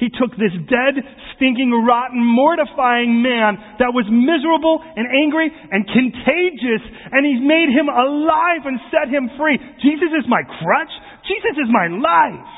He 0.00 0.08
took 0.08 0.32
this 0.32 0.56
dead, 0.64 0.96
stinking, 1.36 1.76
rotten, 1.84 2.24
mortifying 2.24 3.20
man 3.20 3.60
that 3.76 3.92
was 3.92 4.08
miserable 4.08 4.80
and 4.80 5.04
angry 5.04 5.52
and 5.52 5.84
contagious, 5.84 6.80
and 7.12 7.20
He's 7.20 7.44
made 7.44 7.68
him 7.68 7.92
alive 7.92 8.64
and 8.64 8.80
set 8.88 9.12
him 9.12 9.28
free. 9.36 9.60
Jesus 9.84 10.08
is 10.16 10.24
my 10.24 10.40
crutch. 10.40 10.94
Jesus 11.28 11.60
is 11.60 11.68
my 11.68 11.92
life. 11.92 12.52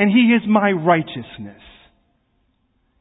And 0.00 0.08
He 0.08 0.32
is 0.32 0.40
my 0.48 0.72
righteousness. 0.72 1.60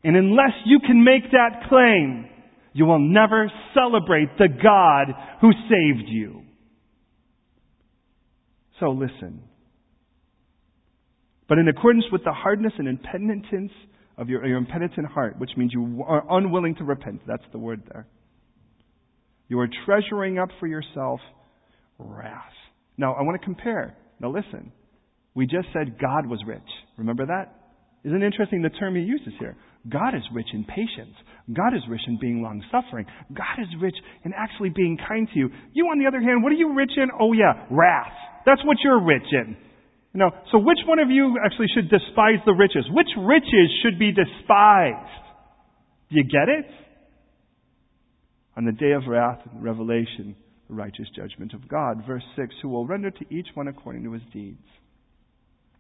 And 0.04 0.16
unless 0.16 0.60
you 0.66 0.80
can 0.80 1.04
make 1.04 1.32
that 1.32 1.70
claim, 1.70 2.28
you 2.74 2.86
will 2.86 3.00
never 3.00 3.50
celebrate 3.74 4.38
the 4.38 4.48
God 4.48 5.16
who 5.40 5.52
saved 5.72 6.08
you. 6.08 6.44
So 8.80 8.92
listen. 8.92 9.44
But 11.50 11.58
in 11.58 11.68
accordance 11.68 12.06
with 12.12 12.24
the 12.24 12.32
hardness 12.32 12.74
and 12.78 12.88
impenitence 12.88 13.72
of 14.18 14.30
your, 14.30 14.46
your 14.46 14.58
impenitent 14.58 15.08
heart, 15.08 15.40
which 15.40 15.50
means 15.58 15.74
you 15.74 16.04
are 16.08 16.24
unwilling 16.30 16.76
to 16.76 16.84
repent, 16.84 17.22
that's 17.28 17.44
the 17.52 17.58
word 17.58 17.82
there. 17.92 18.08
You 19.48 19.60
are 19.60 19.68
treasuring 19.86 20.38
up 20.38 20.50
for 20.60 20.68
yourself 20.68 21.20
wrath. 21.98 22.54
Now, 22.98 23.14
I 23.14 23.24
want 23.24 23.42
to 23.42 23.44
compare. 23.44 23.98
Now, 24.20 24.30
listen. 24.30 24.72
We 25.34 25.46
just 25.46 25.68
said 25.74 26.00
God 26.00 26.28
was 26.28 26.40
rich. 26.46 26.62
Remember 26.98 27.26
that? 27.26 27.56
Isn't 28.04 28.22
it 28.22 28.26
interesting 28.26 28.62
the 28.62 28.70
term 28.70 28.96
he 28.96 29.02
uses 29.02 29.34
here? 29.40 29.58
God 29.90 30.14
is 30.16 30.22
rich 30.34 30.48
in 30.54 30.64
patience. 30.66 31.16
God 31.52 31.74
is 31.74 31.82
rich 31.90 32.02
in 32.08 32.20
being 32.20 32.42
long 32.42 32.62
suffering. 32.72 33.06
God 33.34 33.60
is 33.60 33.68
rich 33.82 33.96
in 34.24 34.34
actually 34.38 34.70
being 34.70 34.98
kind 35.08 35.28
to 35.34 35.40
you. 35.40 35.50
You, 35.74 35.86
on 35.86 36.00
the 36.00 36.08
other 36.08 36.22
hand, 36.22 36.44
what 36.44 36.52
are 36.52 36.56
you 36.56 36.76
rich 36.76 36.92
in? 36.98 37.10
Oh 37.20 37.34
yeah, 37.34 37.66
wrath. 37.72 38.14
That's 38.46 38.64
what 38.66 38.78
you're 38.84 39.04
rich 39.04 39.28
in. 39.32 39.56
You 40.14 40.20
know, 40.20 40.32
so 40.52 40.58
which 40.58 40.80
one 40.88 41.00
of 41.00 41.10
you 41.10 41.38
actually 41.44 41.68
should 41.74 41.90
despise 41.90 42.40
the 42.46 42.54
riches? 42.54 42.86
Which 42.92 43.10
riches 43.18 43.70
should 43.84 44.00
be 44.00 44.12
despised? 44.12 45.24
Do 46.10 46.16
you 46.16 46.24
get 46.24 46.50
it? 46.50 46.66
On 48.58 48.66
the 48.66 48.72
day 48.72 48.92
of 48.92 49.04
wrath 49.08 49.40
and 49.52 49.64
revelation, 49.64 50.36
the 50.68 50.74
righteous 50.74 51.08
judgment 51.16 51.54
of 51.54 51.68
God. 51.68 52.04
Verse 52.08 52.24
6, 52.36 52.56
who 52.62 52.70
will 52.70 52.88
render 52.88 53.12
to 53.12 53.26
each 53.34 53.48
one 53.54 53.68
according 53.68 54.04
to 54.04 54.14
his 54.14 54.24
deeds. 54.34 54.66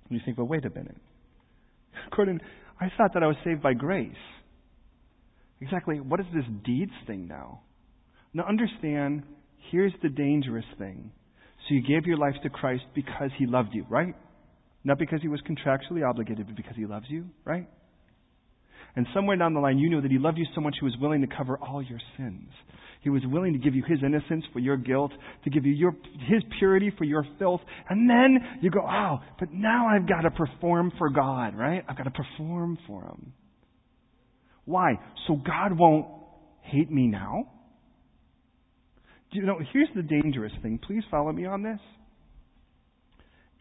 And 0.08 0.18
you 0.18 0.22
think, 0.24 0.38
well, 0.38 0.48
wait 0.48 0.66
a 0.66 0.70
minute. 0.70 0.98
According, 2.12 2.40
I 2.80 2.88
thought 2.98 3.14
that 3.14 3.24
I 3.24 3.28
was 3.28 3.36
saved 3.44 3.62
by 3.62 3.74
grace. 3.74 4.14
Exactly, 5.62 6.00
what 6.00 6.20
is 6.20 6.26
this 6.34 6.46
deeds 6.64 6.92
thing 7.06 7.28
now? 7.28 7.62
Now 8.34 8.46
understand, 8.48 9.24
here's 9.72 9.94
the 10.02 10.10
dangerous 10.10 10.66
thing. 10.78 11.12
So 11.70 11.76
you 11.76 11.82
gave 11.82 12.06
your 12.06 12.18
life 12.18 12.36
to 12.44 12.50
Christ 12.50 12.84
because 12.96 13.30
he 13.38 13.46
loved 13.46 13.70
you, 13.74 13.86
right? 13.90 14.16
Not 14.84 14.98
because 14.98 15.22
he 15.22 15.28
was 15.28 15.40
contractually 15.42 16.08
obligated, 16.08 16.48
but 16.48 16.56
because 16.56 16.76
he 16.76 16.86
loves 16.86 17.06
you, 17.10 17.28
right? 17.46 17.70
And 18.96 19.08
somewhere 19.14 19.38
down 19.38 19.54
the 19.54 19.60
line, 19.60 19.78
you 19.78 19.90
know 19.90 20.02
that 20.02 20.12
He 20.12 20.18
loved 20.18 20.38
you 20.38 20.46
so 20.56 20.62
much 20.62 20.76
He 20.80 20.86
was 20.86 20.96
willing 21.00 21.22
to 21.22 21.28
cover 21.28 21.58
all 21.58 21.82
your 21.82 22.00
sins. 22.18 22.50
He 23.02 23.10
was 23.10 23.22
willing 23.26 23.54
to 23.54 23.60
give 23.60 23.76
you 23.76 23.84
His 23.88 24.00
innocence 24.04 24.44
for 24.52 24.60
your 24.60 24.78
guilt, 24.78 25.12
to 25.44 25.50
give 25.50 25.66
you 25.66 25.74
your, 25.74 25.96
His 26.28 26.44
purity 26.58 26.92
for 26.98 27.04
your 27.04 27.26
filth. 27.38 27.62
And 27.90 28.10
then 28.10 28.40
you 28.62 28.72
go, 28.72 28.82
oh, 28.82 29.20
but 29.40 29.54
now 29.54 29.88
I've 29.88 30.08
got 30.08 30.22
to 30.22 30.32
perform 30.32 30.92
for 30.98 31.10
God, 31.10 31.56
right? 31.56 31.84
I've 31.88 31.98
got 31.98 32.06
to 32.06 32.12
perform 32.12 32.78
for 32.88 33.04
Him. 33.04 33.34
Why? 34.66 35.00
So 35.28 35.36
God 35.36 35.78
won't 35.78 36.08
hate 36.62 36.92
me 36.92 37.08
now? 37.08 37.48
You 39.32 39.44
know, 39.44 39.60
here's 39.74 39.90
the 39.96 40.02
dangerous 40.02 40.54
thing. 40.62 40.80
Please 40.86 41.04
follow 41.12 41.32
me 41.32 41.46
on 41.46 41.62
this. 41.64 41.80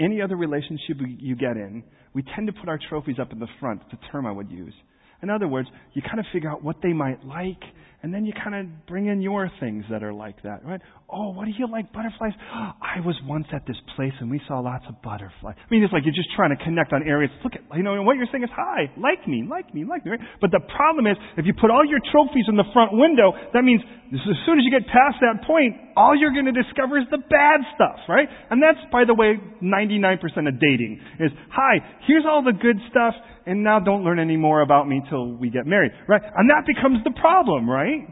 Any 0.01 0.23
other 0.23 0.37
relationship 0.37 0.97
you 1.19 1.37
get 1.37 1.57
in, 1.57 1.83
we 2.15 2.23
tend 2.35 2.47
to 2.47 2.53
put 2.53 2.69
our 2.69 2.79
trophies 2.89 3.17
up 3.21 3.33
in 3.33 3.39
the 3.39 3.49
front. 3.61 3.83
A 3.93 4.13
term 4.13 4.27
I 4.27 4.33
would 4.33 4.51
use. 4.51 4.75
In 5.23 5.31
other 5.31 5.49
words, 5.49 5.69
you 5.95 6.03
kind 6.03 6.21
of 6.21 6.27
figure 6.33 6.49
out 6.49 6.63
what 6.63 6.77
they 6.83 6.93
might 6.93 7.25
like, 7.25 7.61
and 8.03 8.15
then 8.15 8.25
you 8.25 8.33
kind 8.33 8.55
of 8.55 8.87
bring 8.87 9.07
in 9.07 9.21
your 9.21 9.51
things 9.59 9.85
that 9.91 10.05
are 10.05 10.13
like 10.13 10.41
that, 10.45 10.65
right? 10.65 10.81
Oh, 11.09 11.33
what 11.33 11.49
do 11.49 11.57
you 11.57 11.65
like 11.65 11.89
butterflies? 11.89 12.37
I 12.53 13.01
was 13.01 13.17
once 13.25 13.49
at 13.57 13.65
this 13.65 13.81
place 13.97 14.13
and 14.21 14.29
we 14.29 14.45
saw 14.45 14.61
lots 14.61 14.85
of 14.93 15.01
butterflies. 15.01 15.57
I 15.57 15.69
mean, 15.73 15.81
it's 15.81 15.89
like 15.89 16.05
you're 16.05 16.13
just 16.13 16.29
trying 16.37 16.53
to 16.53 16.61
connect 16.61 16.93
on 16.93 17.01
areas. 17.01 17.33
Look 17.41 17.57
at, 17.57 17.65
you 17.73 17.81
know, 17.81 17.97
what 18.05 18.21
you're 18.21 18.29
saying 18.29 18.45
is, 18.45 18.53
hi, 18.53 18.93
like 19.01 19.25
me, 19.25 19.41
like 19.49 19.73
me, 19.73 19.89
like 19.89 20.05
me, 20.05 20.13
right? 20.13 20.21
But 20.45 20.53
the 20.53 20.61
problem 20.61 21.09
is, 21.09 21.17
if 21.41 21.49
you 21.49 21.57
put 21.57 21.73
all 21.73 21.81
your 21.81 22.05
trophies 22.13 22.45
in 22.45 22.61
the 22.61 22.69
front 22.77 22.93
window, 22.93 23.33
that 23.57 23.65
means 23.65 23.81
as 24.13 24.37
soon 24.45 24.61
as 24.61 24.69
you 24.69 24.73
get 24.73 24.85
past 24.93 25.17
that 25.25 25.49
point, 25.49 25.81
all 25.97 26.13
you're 26.13 26.37
going 26.37 26.45
to 26.45 26.53
discover 26.53 27.01
is 27.01 27.09
the 27.09 27.25
bad 27.25 27.65
stuff, 27.73 28.05
right? 28.05 28.29
And 28.53 28.61
that's, 28.61 28.81
by 28.93 29.09
the 29.09 29.17
way, 29.17 29.41
99% 29.65 30.21
of 30.45 30.61
dating 30.61 31.01
is, 31.25 31.33
hi, 31.49 31.81
here's 32.05 32.29
all 32.29 32.45
the 32.45 32.53
good 32.53 32.77
stuff, 32.93 33.17
and 33.49 33.65
now 33.65 33.81
don't 33.81 34.05
learn 34.05 34.21
any 34.21 34.37
more 34.37 34.61
about 34.61 34.85
me 34.85 35.01
till 35.09 35.41
we 35.41 35.49
get 35.49 35.65
married, 35.65 35.93
right? 36.05 36.21
And 36.21 36.53
that 36.53 36.69
becomes 36.69 37.01
the 37.05 37.17
problem, 37.17 37.65
right? 37.65 38.05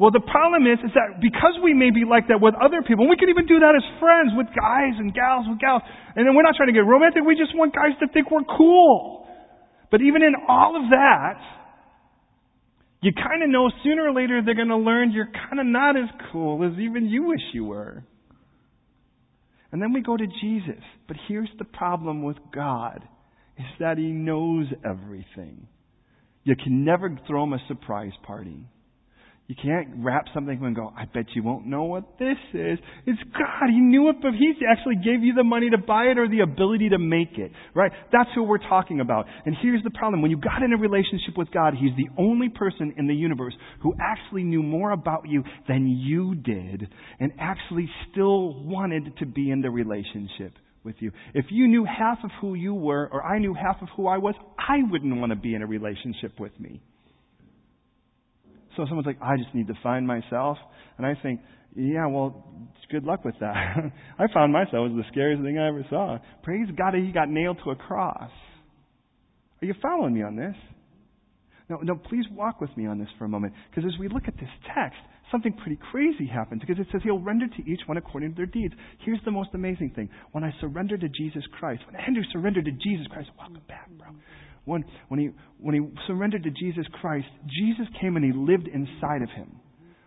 Well, 0.00 0.08
the 0.08 0.24
problem 0.24 0.64
is, 0.64 0.80
is 0.80 0.96
that 0.96 1.20
because 1.20 1.60
we 1.60 1.76
may 1.76 1.92
be 1.92 2.08
like 2.08 2.32
that 2.32 2.40
with 2.40 2.56
other 2.56 2.80
people, 2.80 3.04
and 3.04 3.12
we 3.12 3.20
can 3.20 3.28
even 3.28 3.44
do 3.44 3.60
that 3.60 3.76
as 3.76 3.84
friends 4.00 4.32
with 4.32 4.48
guys 4.56 4.96
and 4.96 5.12
gals 5.12 5.44
with 5.44 5.60
gals, 5.60 5.84
and 6.16 6.24
then 6.24 6.32
we're 6.32 6.42
not 6.42 6.56
trying 6.56 6.72
to 6.72 6.78
get 6.78 6.88
romantic, 6.88 7.20
we 7.20 7.36
just 7.36 7.52
want 7.52 7.76
guys 7.76 7.92
to 8.00 8.08
think 8.08 8.32
we're 8.32 8.48
cool. 8.48 9.28
But 9.92 10.00
even 10.00 10.24
in 10.24 10.32
all 10.48 10.72
of 10.72 10.88
that, 10.88 11.36
you 13.02 13.12
kind 13.12 13.44
of 13.44 13.50
know 13.50 13.68
sooner 13.84 14.08
or 14.08 14.14
later 14.16 14.40
they're 14.40 14.56
going 14.56 14.72
to 14.72 14.80
learn 14.80 15.12
you're 15.12 15.28
kind 15.28 15.60
of 15.60 15.66
not 15.66 16.00
as 16.00 16.08
cool 16.32 16.64
as 16.64 16.80
even 16.80 17.04
you 17.04 17.24
wish 17.24 17.44
you 17.52 17.66
were. 17.66 18.02
And 19.70 19.82
then 19.82 19.92
we 19.92 20.00
go 20.00 20.16
to 20.16 20.26
Jesus. 20.40 20.82
But 21.08 21.18
here's 21.28 21.52
the 21.58 21.64
problem 21.66 22.22
with 22.22 22.38
God 22.54 23.04
is 23.58 23.66
that 23.80 23.98
He 23.98 24.12
knows 24.12 24.64
everything. 24.82 25.68
You 26.44 26.56
can 26.56 26.86
never 26.86 27.18
throw 27.26 27.44
Him 27.44 27.52
a 27.52 27.58
surprise 27.68 28.16
party. 28.26 28.64
You 29.50 29.56
can't 29.60 29.88
wrap 29.96 30.26
something 30.32 30.62
and 30.62 30.76
go, 30.76 30.92
I 30.96 31.06
bet 31.06 31.24
you 31.34 31.42
won't 31.42 31.66
know 31.66 31.82
what 31.82 32.20
this 32.20 32.36
is. 32.54 32.78
It's 33.04 33.18
God. 33.32 33.68
He 33.68 33.80
knew 33.80 34.08
it, 34.08 34.16
but 34.22 34.30
He 34.30 34.52
actually 34.70 34.94
gave 34.94 35.24
you 35.24 35.34
the 35.34 35.42
money 35.42 35.70
to 35.70 35.76
buy 35.76 36.04
it 36.04 36.18
or 36.18 36.28
the 36.28 36.38
ability 36.38 36.90
to 36.90 36.98
make 36.98 37.36
it. 37.36 37.50
Right? 37.74 37.90
That's 38.12 38.30
who 38.36 38.44
we're 38.44 38.58
talking 38.58 39.00
about. 39.00 39.26
And 39.44 39.56
here's 39.60 39.82
the 39.82 39.90
problem. 39.90 40.22
When 40.22 40.30
you 40.30 40.36
got 40.36 40.62
in 40.62 40.72
a 40.72 40.76
relationship 40.76 41.36
with 41.36 41.50
God, 41.50 41.74
He's 41.74 41.90
the 41.96 42.06
only 42.16 42.48
person 42.48 42.94
in 42.96 43.08
the 43.08 43.14
universe 43.14 43.52
who 43.82 43.92
actually 44.00 44.44
knew 44.44 44.62
more 44.62 44.92
about 44.92 45.28
you 45.28 45.42
than 45.66 45.88
you 45.88 46.36
did 46.36 46.86
and 47.18 47.32
actually 47.40 47.90
still 48.12 48.62
wanted 48.62 49.16
to 49.18 49.26
be 49.26 49.50
in 49.50 49.62
the 49.62 49.70
relationship 49.70 50.52
with 50.84 50.94
you. 51.00 51.10
If 51.34 51.46
you 51.50 51.66
knew 51.66 51.84
half 51.84 52.18
of 52.22 52.30
who 52.40 52.54
you 52.54 52.72
were 52.72 53.08
or 53.10 53.24
I 53.24 53.40
knew 53.40 53.54
half 53.54 53.82
of 53.82 53.88
who 53.96 54.06
I 54.06 54.18
was, 54.18 54.36
I 54.56 54.76
wouldn't 54.88 55.18
want 55.18 55.30
to 55.30 55.36
be 55.36 55.56
in 55.56 55.62
a 55.62 55.66
relationship 55.66 56.38
with 56.38 56.52
me. 56.60 56.80
So 58.76 58.84
someone's 58.86 59.06
like, 59.06 59.20
I 59.20 59.36
just 59.36 59.54
need 59.54 59.66
to 59.68 59.74
find 59.82 60.06
myself. 60.06 60.58
And 60.96 61.06
I 61.06 61.14
think, 61.20 61.40
yeah, 61.74 62.06
well, 62.06 62.44
good 62.90 63.04
luck 63.04 63.24
with 63.24 63.36
that. 63.40 63.54
I 64.18 64.26
found 64.32 64.52
myself. 64.52 64.90
Was 64.90 65.04
the 65.04 65.10
scariest 65.10 65.42
thing 65.42 65.58
I 65.58 65.68
ever 65.68 65.84
saw. 65.88 66.18
Praise 66.42 66.68
God 66.76 66.94
he 66.94 67.12
got 67.12 67.28
nailed 67.28 67.58
to 67.64 67.70
a 67.70 67.76
cross. 67.76 68.30
Are 69.62 69.66
you 69.66 69.74
following 69.80 70.14
me 70.14 70.22
on 70.22 70.36
this? 70.36 70.54
No, 71.68 71.78
no, 71.82 71.94
please 71.94 72.24
walk 72.32 72.60
with 72.60 72.76
me 72.76 72.86
on 72.86 72.98
this 72.98 73.08
for 73.16 73.24
a 73.24 73.28
moment. 73.28 73.54
Because 73.70 73.90
as 73.92 73.98
we 73.98 74.08
look 74.08 74.24
at 74.26 74.34
this 74.34 74.48
text, 74.74 74.98
something 75.30 75.52
pretty 75.52 75.78
crazy 75.90 76.26
happens. 76.26 76.60
Because 76.60 76.80
it 76.80 76.88
says 76.90 77.02
he'll 77.04 77.20
render 77.20 77.46
to 77.46 77.70
each 77.70 77.82
one 77.86 77.96
according 77.96 78.30
to 78.30 78.36
their 78.36 78.46
deeds. 78.46 78.74
Here's 79.04 79.20
the 79.24 79.30
most 79.30 79.50
amazing 79.54 79.92
thing. 79.94 80.08
When 80.32 80.42
I 80.42 80.52
surrender 80.60 80.98
to 80.98 81.08
Jesus 81.08 81.44
Christ, 81.58 81.82
when 81.86 81.94
Andrew 82.00 82.24
surrendered 82.32 82.64
to 82.64 82.72
Jesus 82.72 83.06
Christ, 83.12 83.30
welcome 83.38 83.62
back, 83.68 83.88
bro. 83.96 84.08
When, 84.70 84.84
when, 85.08 85.18
he, 85.18 85.30
when 85.58 85.74
he 85.74 85.80
surrendered 86.06 86.44
to 86.44 86.50
Jesus 86.50 86.86
Christ, 87.00 87.26
Jesus 87.46 87.86
came 88.00 88.14
and 88.14 88.24
he 88.24 88.32
lived 88.32 88.68
inside 88.68 89.22
of 89.22 89.28
him. 89.30 89.56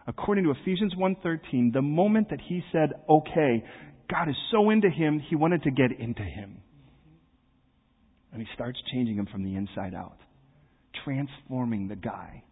According 0.07 0.45
to 0.45 0.51
Ephesians 0.51 0.93
1.13, 0.95 1.73
the 1.73 1.81
moment 1.81 2.29
that 2.29 2.39
he 2.39 2.61
said, 2.71 2.93
okay, 3.09 3.63
God 4.09 4.29
is 4.29 4.35
so 4.51 4.69
into 4.69 4.89
him, 4.89 5.19
he 5.29 5.35
wanted 5.35 5.63
to 5.63 5.71
get 5.71 5.91
into 5.99 6.23
him. 6.23 6.61
And 8.31 8.41
he 8.41 8.47
starts 8.53 8.79
changing 8.93 9.17
him 9.17 9.27
from 9.29 9.43
the 9.43 9.55
inside 9.55 9.93
out, 9.93 10.17
transforming 11.03 11.89
the 11.89 11.95
guy. 11.97 12.43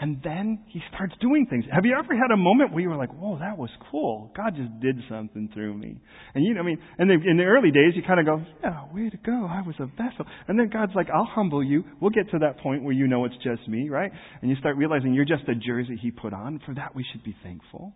And 0.00 0.20
then 0.24 0.64
he 0.66 0.80
starts 0.92 1.14
doing 1.20 1.46
things. 1.48 1.64
Have 1.72 1.84
you 1.84 1.94
ever 1.96 2.16
had 2.16 2.32
a 2.32 2.36
moment 2.36 2.72
where 2.72 2.82
you 2.82 2.88
were 2.88 2.96
like, 2.96 3.12
whoa, 3.14 3.38
that 3.38 3.56
was 3.56 3.70
cool. 3.90 4.32
God 4.36 4.56
just 4.56 4.80
did 4.80 4.96
something 5.08 5.48
through 5.54 5.74
me. 5.74 6.00
And 6.34 6.44
you 6.44 6.54
know, 6.54 6.60
I 6.60 6.64
mean, 6.64 6.78
and 6.98 7.08
in 7.08 7.36
the 7.36 7.44
early 7.44 7.70
days, 7.70 7.92
you 7.94 8.02
kind 8.02 8.18
of 8.18 8.26
go, 8.26 8.44
yeah, 8.64 8.92
way 8.92 9.10
to 9.10 9.16
go. 9.18 9.46
I 9.48 9.62
was 9.64 9.76
a 9.78 9.86
vessel. 9.86 10.26
And 10.48 10.58
then 10.58 10.70
God's 10.72 10.92
like, 10.96 11.06
I'll 11.14 11.24
humble 11.24 11.62
you. 11.62 11.84
We'll 12.00 12.10
get 12.10 12.28
to 12.32 12.38
that 12.40 12.58
point 12.58 12.82
where 12.82 12.92
you 12.92 13.06
know 13.06 13.24
it's 13.26 13.36
just 13.44 13.68
me, 13.68 13.90
right? 13.90 14.10
And 14.40 14.50
you 14.50 14.56
start 14.56 14.76
realizing 14.76 15.14
you're 15.14 15.24
just 15.24 15.48
a 15.48 15.54
jersey 15.54 15.96
he 16.00 16.10
put 16.10 16.32
on. 16.32 16.60
For 16.66 16.74
that, 16.74 16.96
we 16.96 17.04
should 17.12 17.22
be 17.22 17.36
thankful. 17.44 17.92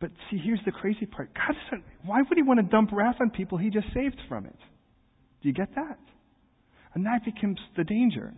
But 0.00 0.10
see, 0.30 0.40
here's 0.42 0.58
the 0.64 0.72
crazy 0.72 1.06
part. 1.06 1.32
God 1.32 1.54
said, 1.70 1.78
why 2.04 2.22
would 2.22 2.36
he 2.36 2.42
want 2.42 2.58
to 2.58 2.66
dump 2.66 2.90
wrath 2.92 3.16
on 3.20 3.30
people 3.30 3.56
he 3.56 3.70
just 3.70 3.86
saved 3.94 4.18
from 4.28 4.46
it? 4.46 4.58
Do 5.42 5.48
you 5.48 5.54
get 5.54 5.76
that? 5.76 5.98
And 6.94 7.06
that 7.06 7.24
becomes 7.24 7.58
the 7.76 7.84
danger. 7.84 8.34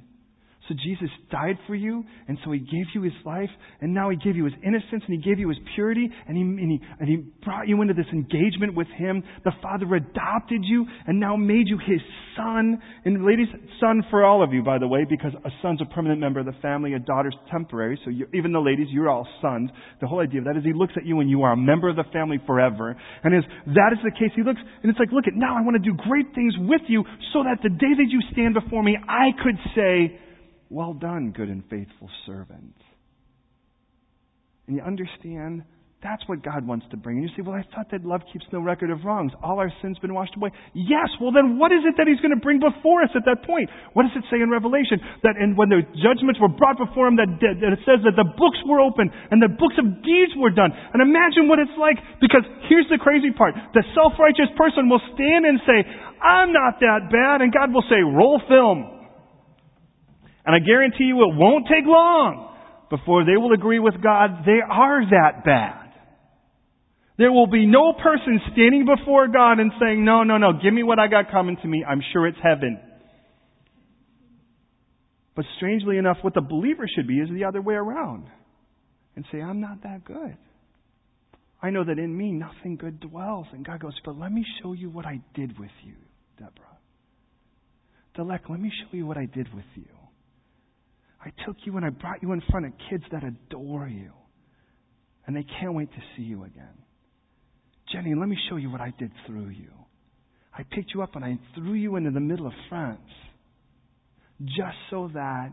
So 0.68 0.74
Jesus 0.82 1.10
died 1.30 1.58
for 1.66 1.74
you, 1.74 2.04
and 2.26 2.38
so 2.42 2.50
He 2.50 2.58
gave 2.58 2.86
you 2.94 3.02
His 3.02 3.12
life, 3.24 3.50
and 3.82 3.92
now 3.92 4.08
He 4.08 4.16
gave 4.16 4.34
you 4.34 4.46
His 4.46 4.54
innocence, 4.64 5.02
and 5.06 5.14
He 5.14 5.18
gave 5.18 5.38
you 5.38 5.48
His 5.50 5.58
purity, 5.74 6.08
and 6.26 6.36
He, 6.36 6.42
and 6.42 6.70
he, 6.70 6.80
and 7.00 7.08
he 7.08 7.16
brought 7.44 7.68
you 7.68 7.82
into 7.82 7.92
this 7.92 8.06
engagement 8.12 8.74
with 8.74 8.88
Him. 8.96 9.22
The 9.44 9.52
Father 9.60 9.94
adopted 9.94 10.62
you, 10.64 10.86
and 11.06 11.20
now 11.20 11.36
made 11.36 11.68
you 11.68 11.78
His 11.78 12.00
Son. 12.34 12.80
And 13.04 13.26
ladies, 13.26 13.48
Son 13.78 14.02
for 14.10 14.24
all 14.24 14.42
of 14.42 14.54
you, 14.54 14.62
by 14.62 14.78
the 14.78 14.88
way, 14.88 15.04
because 15.08 15.32
a 15.44 15.50
son's 15.60 15.82
a 15.82 15.84
permanent 15.84 16.20
member 16.20 16.40
of 16.40 16.46
the 16.46 16.56
family, 16.62 16.94
a 16.94 16.98
daughter's 16.98 17.36
temporary, 17.50 18.00
so 18.04 18.10
even 18.32 18.52
the 18.52 18.60
ladies, 18.60 18.86
you're 18.90 19.10
all 19.10 19.28
sons. 19.42 19.70
The 20.00 20.06
whole 20.06 20.20
idea 20.20 20.40
of 20.40 20.46
that 20.46 20.56
is 20.56 20.64
He 20.64 20.72
looks 20.72 20.94
at 20.96 21.04
you 21.04 21.20
and 21.20 21.28
you 21.28 21.42
are 21.42 21.52
a 21.52 21.56
member 21.56 21.90
of 21.90 21.96
the 21.96 22.04
family 22.10 22.38
forever. 22.46 22.96
And 23.22 23.34
as 23.34 23.44
that 23.66 23.92
is 23.92 23.98
the 24.02 24.12
case, 24.12 24.32
He 24.34 24.42
looks, 24.42 24.60
and 24.82 24.90
it's 24.90 24.98
like, 24.98 25.12
look 25.12 25.26
at, 25.26 25.34
now 25.34 25.58
I 25.58 25.60
want 25.60 25.76
to 25.76 25.84
do 25.84 25.94
great 26.08 26.34
things 26.34 26.54
with 26.58 26.82
you, 26.88 27.04
so 27.34 27.42
that 27.44 27.60
the 27.62 27.68
day 27.68 27.92
that 27.96 28.08
you 28.08 28.20
stand 28.32 28.54
before 28.54 28.82
me, 28.82 28.96
I 28.96 29.30
could 29.42 29.56
say, 29.76 30.20
well 30.74 30.92
done, 30.92 31.32
good 31.36 31.48
and 31.48 31.62
faithful 31.70 32.10
servant. 32.26 32.74
And 34.66 34.76
you 34.76 34.82
understand 34.82 35.62
That's 36.04 36.20
what 36.28 36.44
God 36.44 36.68
wants 36.68 36.84
to 36.92 37.00
bring. 37.00 37.16
And 37.16 37.24
you 37.24 37.32
say, 37.32 37.40
well, 37.40 37.56
I 37.56 37.64
thought 37.72 37.88
that 37.88 38.04
love 38.04 38.20
keeps 38.28 38.44
no 38.52 38.60
record 38.60 38.92
of 38.92 39.00
wrongs. 39.08 39.32
All 39.40 39.56
our 39.56 39.72
sins 39.80 39.96
been 40.04 40.12
washed 40.12 40.36
away. 40.36 40.52
Yes, 40.76 41.08
well 41.16 41.32
then 41.32 41.56
what 41.56 41.72
is 41.72 41.80
it 41.88 41.96
that 41.96 42.04
He's 42.04 42.20
going 42.20 42.36
to 42.36 42.44
bring 42.44 42.60
before 42.60 43.00
us 43.00 43.08
at 43.16 43.24
that 43.24 43.40
point? 43.48 43.72
What 43.96 44.04
does 44.04 44.12
it 44.12 44.28
say 44.28 44.44
in 44.44 44.52
Revelation? 44.52 45.00
That 45.24 45.40
and 45.40 45.56
when 45.56 45.72
the 45.72 45.80
judgments 46.04 46.36
were 46.36 46.52
brought 46.52 46.76
before 46.76 47.08
Him, 47.08 47.16
that, 47.16 47.40
that 47.40 47.72
it 47.72 47.80
says 47.88 48.04
that 48.04 48.20
the 48.20 48.28
books 48.36 48.60
were 48.68 48.84
open 48.84 49.08
and 49.08 49.40
the 49.40 49.48
books 49.48 49.80
of 49.80 50.04
deeds 50.04 50.36
were 50.36 50.52
done. 50.52 50.76
And 50.76 51.00
imagine 51.00 51.48
what 51.48 51.56
it's 51.56 51.72
like, 51.80 51.96
because 52.20 52.44
here's 52.68 52.86
the 52.92 53.00
crazy 53.00 53.32
part. 53.32 53.56
The 53.72 53.80
self-righteous 53.96 54.52
person 54.60 54.92
will 54.92 55.00
stand 55.16 55.48
and 55.48 55.56
say, 55.64 55.88
I'm 56.20 56.52
not 56.52 56.84
that 56.84 57.08
bad, 57.08 57.40
and 57.40 57.48
God 57.48 57.72
will 57.72 57.84
say, 57.88 58.04
roll 58.04 58.44
film. 58.44 59.03
And 60.45 60.55
I 60.55 60.59
guarantee 60.59 61.05
you 61.05 61.16
it 61.22 61.34
won't 61.36 61.66
take 61.66 61.86
long 61.86 62.57
before 62.90 63.24
they 63.24 63.36
will 63.36 63.53
agree 63.53 63.78
with 63.78 63.95
God 64.03 64.45
they 64.45 64.61
are 64.61 65.01
that 65.11 65.45
bad. 65.45 65.84
There 67.16 67.30
will 67.30 67.47
be 67.47 67.64
no 67.66 67.92
person 67.92 68.40
standing 68.53 68.86
before 68.86 69.28
God 69.28 69.61
and 69.61 69.70
saying, 69.80 70.05
no, 70.05 70.24
no, 70.24 70.36
no, 70.36 70.53
give 70.61 70.74
me 70.74 70.82
what 70.82 70.99
I 70.99 71.07
got 71.07 71.30
coming 71.30 71.57
to 71.62 71.68
me. 71.68 71.84
I'm 71.88 72.03
sure 72.12 72.26
it's 72.26 72.38
heaven. 72.42 72.80
But 75.36 75.45
strangely 75.57 75.97
enough, 75.97 76.18
what 76.22 76.34
the 76.34 76.40
believer 76.40 76.86
should 76.95 77.07
be 77.07 77.18
is 77.18 77.28
the 77.32 77.45
other 77.45 77.62
way 77.62 77.74
around. 77.74 78.26
And 79.16 79.24
say, 79.30 79.40
I'm 79.40 79.61
not 79.61 79.82
that 79.84 80.05
good. 80.05 80.36
I 81.62 81.70
know 81.70 81.84
that 81.84 81.99
in 81.99 82.16
me 82.16 82.32
nothing 82.32 82.76
good 82.76 83.01
dwells. 83.01 83.47
And 83.53 83.64
God 83.64 83.80
goes, 83.80 83.95
but 84.05 84.18
let 84.18 84.32
me 84.32 84.45
show 84.61 84.72
you 84.72 84.90
what 84.90 85.07
I 85.07 85.20
did 85.34 85.59
with 85.59 85.70
you, 85.84 85.95
Deborah. 86.36 86.53
Delek, 88.18 88.51
let 88.51 88.61
me 88.61 88.70
show 88.82 88.97
you 88.97 89.07
what 89.07 89.16
I 89.16 89.26
did 89.26 89.53
with 89.55 89.64
you. 89.76 89.86
I 91.24 91.30
took 91.46 91.56
you 91.64 91.76
and 91.76 91.86
I 91.86 91.90
brought 91.90 92.22
you 92.22 92.32
in 92.32 92.42
front 92.50 92.66
of 92.66 92.72
kids 92.90 93.04
that 93.10 93.24
adore 93.24 93.88
you. 93.88 94.12
And 95.26 95.34
they 95.34 95.46
can't 95.58 95.74
wait 95.74 95.90
to 95.90 95.98
see 96.16 96.22
you 96.22 96.44
again. 96.44 96.76
Jenny, 97.90 98.14
let 98.14 98.28
me 98.28 98.36
show 98.48 98.56
you 98.56 98.70
what 98.70 98.80
I 98.80 98.92
did 98.98 99.10
through 99.26 99.48
you. 99.48 99.70
I 100.56 100.62
picked 100.64 100.92
you 100.94 101.02
up 101.02 101.16
and 101.16 101.24
I 101.24 101.38
threw 101.54 101.74
you 101.74 101.96
into 101.96 102.10
the 102.10 102.20
middle 102.20 102.46
of 102.46 102.52
France 102.68 103.00
just 104.44 104.76
so 104.90 105.10
that 105.14 105.50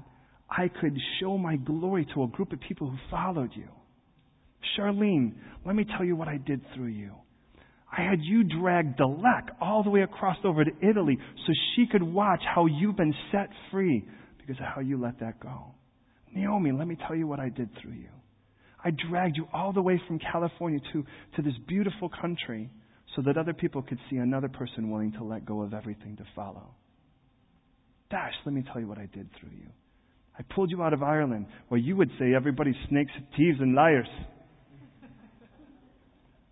I 0.49 0.67
could 0.67 0.97
show 1.19 1.38
my 1.38 1.55
glory 1.55 2.05
to 2.13 2.24
a 2.24 2.28
group 2.28 2.51
of 2.51 2.59
people 2.59 2.89
who 2.89 2.97
followed 3.09 3.51
you. 3.55 3.69
Charlene, 4.78 5.34
let 5.65 5.76
me 5.76 5.86
tell 5.97 6.05
you 6.05 6.15
what 6.15 6.28
I 6.28 6.38
did 6.38 6.61
through 6.76 6.88
you. 6.88 7.13
I 7.95 8.01
had 8.01 8.19
you 8.22 8.43
drag 8.43 8.97
Delek 8.97 9.49
all 9.59 9.84
the 9.84 9.89
way 9.89 10.01
across 10.01 10.38
over 10.43 10.63
to 10.63 10.72
Italy 10.82 11.17
so 11.45 11.53
she 11.76 11.88
could 11.88 12.03
watch 12.03 12.41
how 12.43 12.65
you've 12.65 12.95
been 12.95 13.13
set 13.32 13.49
free 13.72 14.05
because 14.46 14.60
of 14.60 14.68
how 14.76 14.82
you 14.82 15.00
let 15.00 15.20
that 15.20 15.39
go. 15.39 15.74
Naomi, 16.34 16.72
let 16.72 16.88
me 16.88 16.98
tell 17.08 17.16
you 17.16 17.28
what 17.28 17.39
I 17.39 17.50
did 17.50 17.70
through 17.82 17.94
you. 17.94 18.10
I 18.84 18.92
dragged 19.10 19.38
you 19.38 19.48
all 19.54 19.74
the 19.74 19.82
way 19.82 20.02
from 20.08 20.20
California 20.20 20.80
to, 20.94 21.06
to 21.36 21.42
this 21.42 21.54
beautiful 21.68 22.10
country 22.10 22.70
so 23.16 23.22
that 23.24 23.38
other 23.38 23.54
people 23.54 23.82
could 23.82 24.00
see 24.10 24.18
another 24.18 24.48
person 24.48 24.89
willing 24.89 25.12
to 25.14 25.24
let 25.24 25.46
go 25.46 25.62
of 25.62 25.74
everything 25.74 26.16
to 26.18 26.24
follow. 26.36 26.74
Dash, 28.10 28.34
let 28.46 28.54
me 28.54 28.64
tell 28.72 28.82
you 28.82 28.88
what 28.88 28.98
I 28.98 29.08
did 29.14 29.30
through 29.39 29.52
you. 29.52 29.68
I 30.38 30.44
pulled 30.54 30.72
you 30.72 30.82
out 30.82 30.94
of 30.94 31.04
Ireland 31.04 31.46
where 31.68 31.80
you 31.80 31.96
would 31.98 32.10
say 32.18 32.34
everybody's 32.34 32.76
snakes, 32.89 33.12
thieves, 33.38 33.60
and 33.60 33.76
liars. 33.76 34.08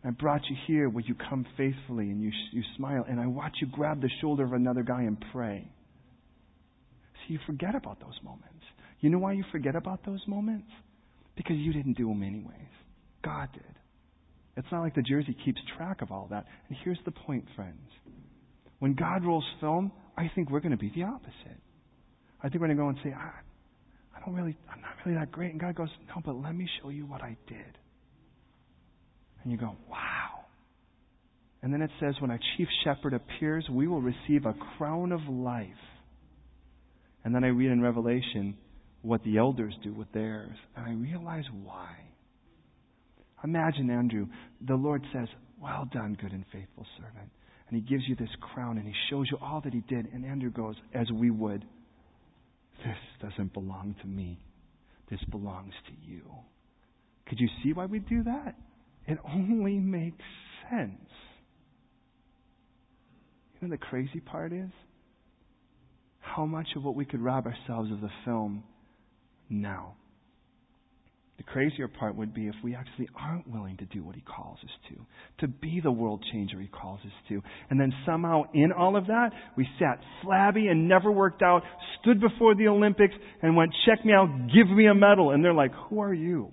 I 0.04 0.12
brought 0.12 0.42
you 0.50 0.56
here 0.68 0.90
where 0.90 1.04
you 1.06 1.16
come 1.30 1.46
faithfully 1.58 2.06
and 2.06 2.22
you, 2.22 2.32
you 2.52 2.64
smile, 2.78 3.06
and 3.10 3.20
I 3.20 3.28
watch 3.28 3.54
you 3.62 3.68
grab 3.72 4.02
the 4.02 4.10
shoulder 4.22 4.46
of 4.46 4.54
another 4.54 4.84
guy 4.84 5.02
and 5.02 5.18
pray. 5.34 5.68
You 7.30 7.40
forget 7.46 7.76
about 7.76 8.00
those 8.00 8.18
moments. 8.24 8.66
You 9.02 9.10
know 9.10 9.20
why 9.20 9.34
you 9.34 9.44
forget 9.52 9.76
about 9.76 10.06
those 10.06 10.22
moments? 10.28 10.68
Because 11.38 11.58
you 11.58 11.72
didn't 11.72 11.94
do 11.94 12.08
them 12.08 12.24
anyways. 12.24 12.74
God 13.24 13.50
did. 13.54 13.64
It's 14.58 14.68
not 14.72 14.82
like 14.82 14.96
the 14.96 15.04
jersey 15.04 15.38
keeps 15.46 15.60
track 15.78 16.02
of 16.02 16.12
all 16.12 16.28
that. 16.32 16.46
And 16.68 16.78
here's 16.84 16.98
the 17.06 17.12
point, 17.12 17.46
friends. 17.56 17.88
When 18.80 18.96
God 18.96 19.24
rolls 19.24 19.46
film, 19.60 19.92
I 20.18 20.30
think 20.34 20.50
we're 20.50 20.60
going 20.60 20.72
to 20.72 20.78
be 20.78 20.92
the 20.96 21.04
opposite. 21.04 21.62
I 22.42 22.50
think 22.50 22.62
we're 22.62 22.68
going 22.68 22.78
to 22.78 22.84
go 22.84 22.90
and 22.90 22.98
say, 23.04 23.14
I, 23.14 23.32
I 24.18 24.26
don't 24.26 24.34
really, 24.34 24.58
I'm 24.74 24.82
not 24.82 24.92
really 25.06 25.18
that 25.18 25.32
great. 25.32 25.52
And 25.52 25.62
God 25.62 25.76
goes, 25.76 25.90
No, 26.08 26.22
but 26.26 26.36
let 26.36 26.56
me 26.56 26.68
show 26.82 26.90
you 26.90 27.06
what 27.06 27.22
I 27.22 27.38
did. 27.48 27.78
And 29.44 29.52
you 29.52 29.58
go, 29.58 29.76
Wow. 29.90 30.46
And 31.62 31.72
then 31.72 31.82
it 31.82 31.92
says, 32.00 32.16
When 32.20 32.32
our 32.32 32.40
chief 32.58 32.68
shepherd 32.84 33.14
appears, 33.14 33.66
we 33.70 33.88
will 33.88 34.02
receive 34.02 34.46
a 34.46 34.56
crown 34.78 35.12
of 35.12 35.22
life. 35.30 35.68
And 37.24 37.34
then 37.34 37.44
I 37.44 37.48
read 37.48 37.72
in 37.72 37.82
Revelation, 37.82 38.56
what 39.02 39.24
the 39.24 39.38
elders 39.38 39.74
do 39.84 39.94
with 39.94 40.12
theirs. 40.12 40.56
And 40.76 40.86
I 40.86 40.92
realize 40.92 41.46
why. 41.64 41.96
Imagine, 43.44 43.90
Andrew, 43.90 44.28
the 44.66 44.76
Lord 44.76 45.04
says, 45.14 45.28
Well 45.62 45.88
done, 45.92 46.18
good 46.20 46.32
and 46.32 46.46
faithful 46.52 46.86
servant. 46.98 47.30
And 47.70 47.82
he 47.82 47.88
gives 47.88 48.04
you 48.08 48.16
this 48.16 48.30
crown 48.42 48.78
and 48.78 48.88
he 48.88 48.94
shows 49.10 49.28
you 49.32 49.38
all 49.42 49.62
that 49.62 49.74
he 49.74 49.82
did. 49.82 50.08
And 50.14 50.26
Andrew 50.26 50.52
goes, 50.52 50.76
As 50.94 51.08
we 51.12 51.30
would, 51.30 51.64
this 52.84 52.98
doesn't 53.30 53.54
belong 53.54 53.96
to 54.02 54.08
me. 54.08 54.40
This 55.10 55.20
belongs 55.30 55.74
to 55.88 56.12
you. 56.12 56.22
Could 57.28 57.40
you 57.40 57.48
see 57.64 57.74
why 57.74 57.86
we 57.86 58.00
do 58.00 58.24
that? 58.24 58.56
It 59.08 59.18
only 59.26 59.78
makes 59.78 60.24
sense. 60.70 61.00
You 63.60 63.68
know 63.68 63.72
the 63.72 63.78
crazy 63.78 64.20
part 64.20 64.54
is? 64.54 64.70
How 66.36 66.46
much 66.46 66.68
of 66.76 66.84
what 66.84 66.96
we 66.96 67.06
could 67.06 67.22
rob 67.22 67.46
ourselves 67.46 67.92
of 67.92 68.02
the 68.02 68.10
film 68.26 68.64
now. 69.50 69.96
The 71.38 71.44
crazier 71.44 71.88
part 71.88 72.16
would 72.16 72.34
be 72.34 72.48
if 72.48 72.56
we 72.64 72.76
actually 72.76 73.08
aren't 73.16 73.48
willing 73.48 73.78
to 73.78 73.86
do 73.86 74.04
what 74.04 74.16
he 74.16 74.22
calls 74.22 74.58
us 74.62 74.70
to, 74.90 75.46
to 75.46 75.48
be 75.48 75.80
the 75.82 75.92
world 75.92 76.24
changer 76.34 76.60
he 76.60 76.68
calls 76.68 77.00
us 77.06 77.14
to. 77.30 77.42
And 77.70 77.80
then 77.80 77.94
somehow 78.06 78.44
in 78.54 78.74
all 78.74 78.98
of 78.98 79.08
that, 79.08 79.30
we 79.56 79.66
sat 79.80 80.02
flabby 80.22 80.68
and 80.68 80.90
never 80.90 81.10
worked 81.10 81.42
out, 81.42 81.64
stood 82.02 82.20
before 82.20 82.56
the 82.56 82.68
Olympics 82.68 83.14
and 83.42 83.56
went, 83.56 83.74
check 83.86 84.06
me 84.06 84.12
out, 84.12 84.28
give 84.54 84.70
me 84.70 84.88
a 84.88 84.94
medal. 84.94 85.32
And 85.32 85.44
they're 85.44 85.54
like, 85.54 85.72
who 85.90 86.02
are 86.02 86.14
you? 86.14 86.52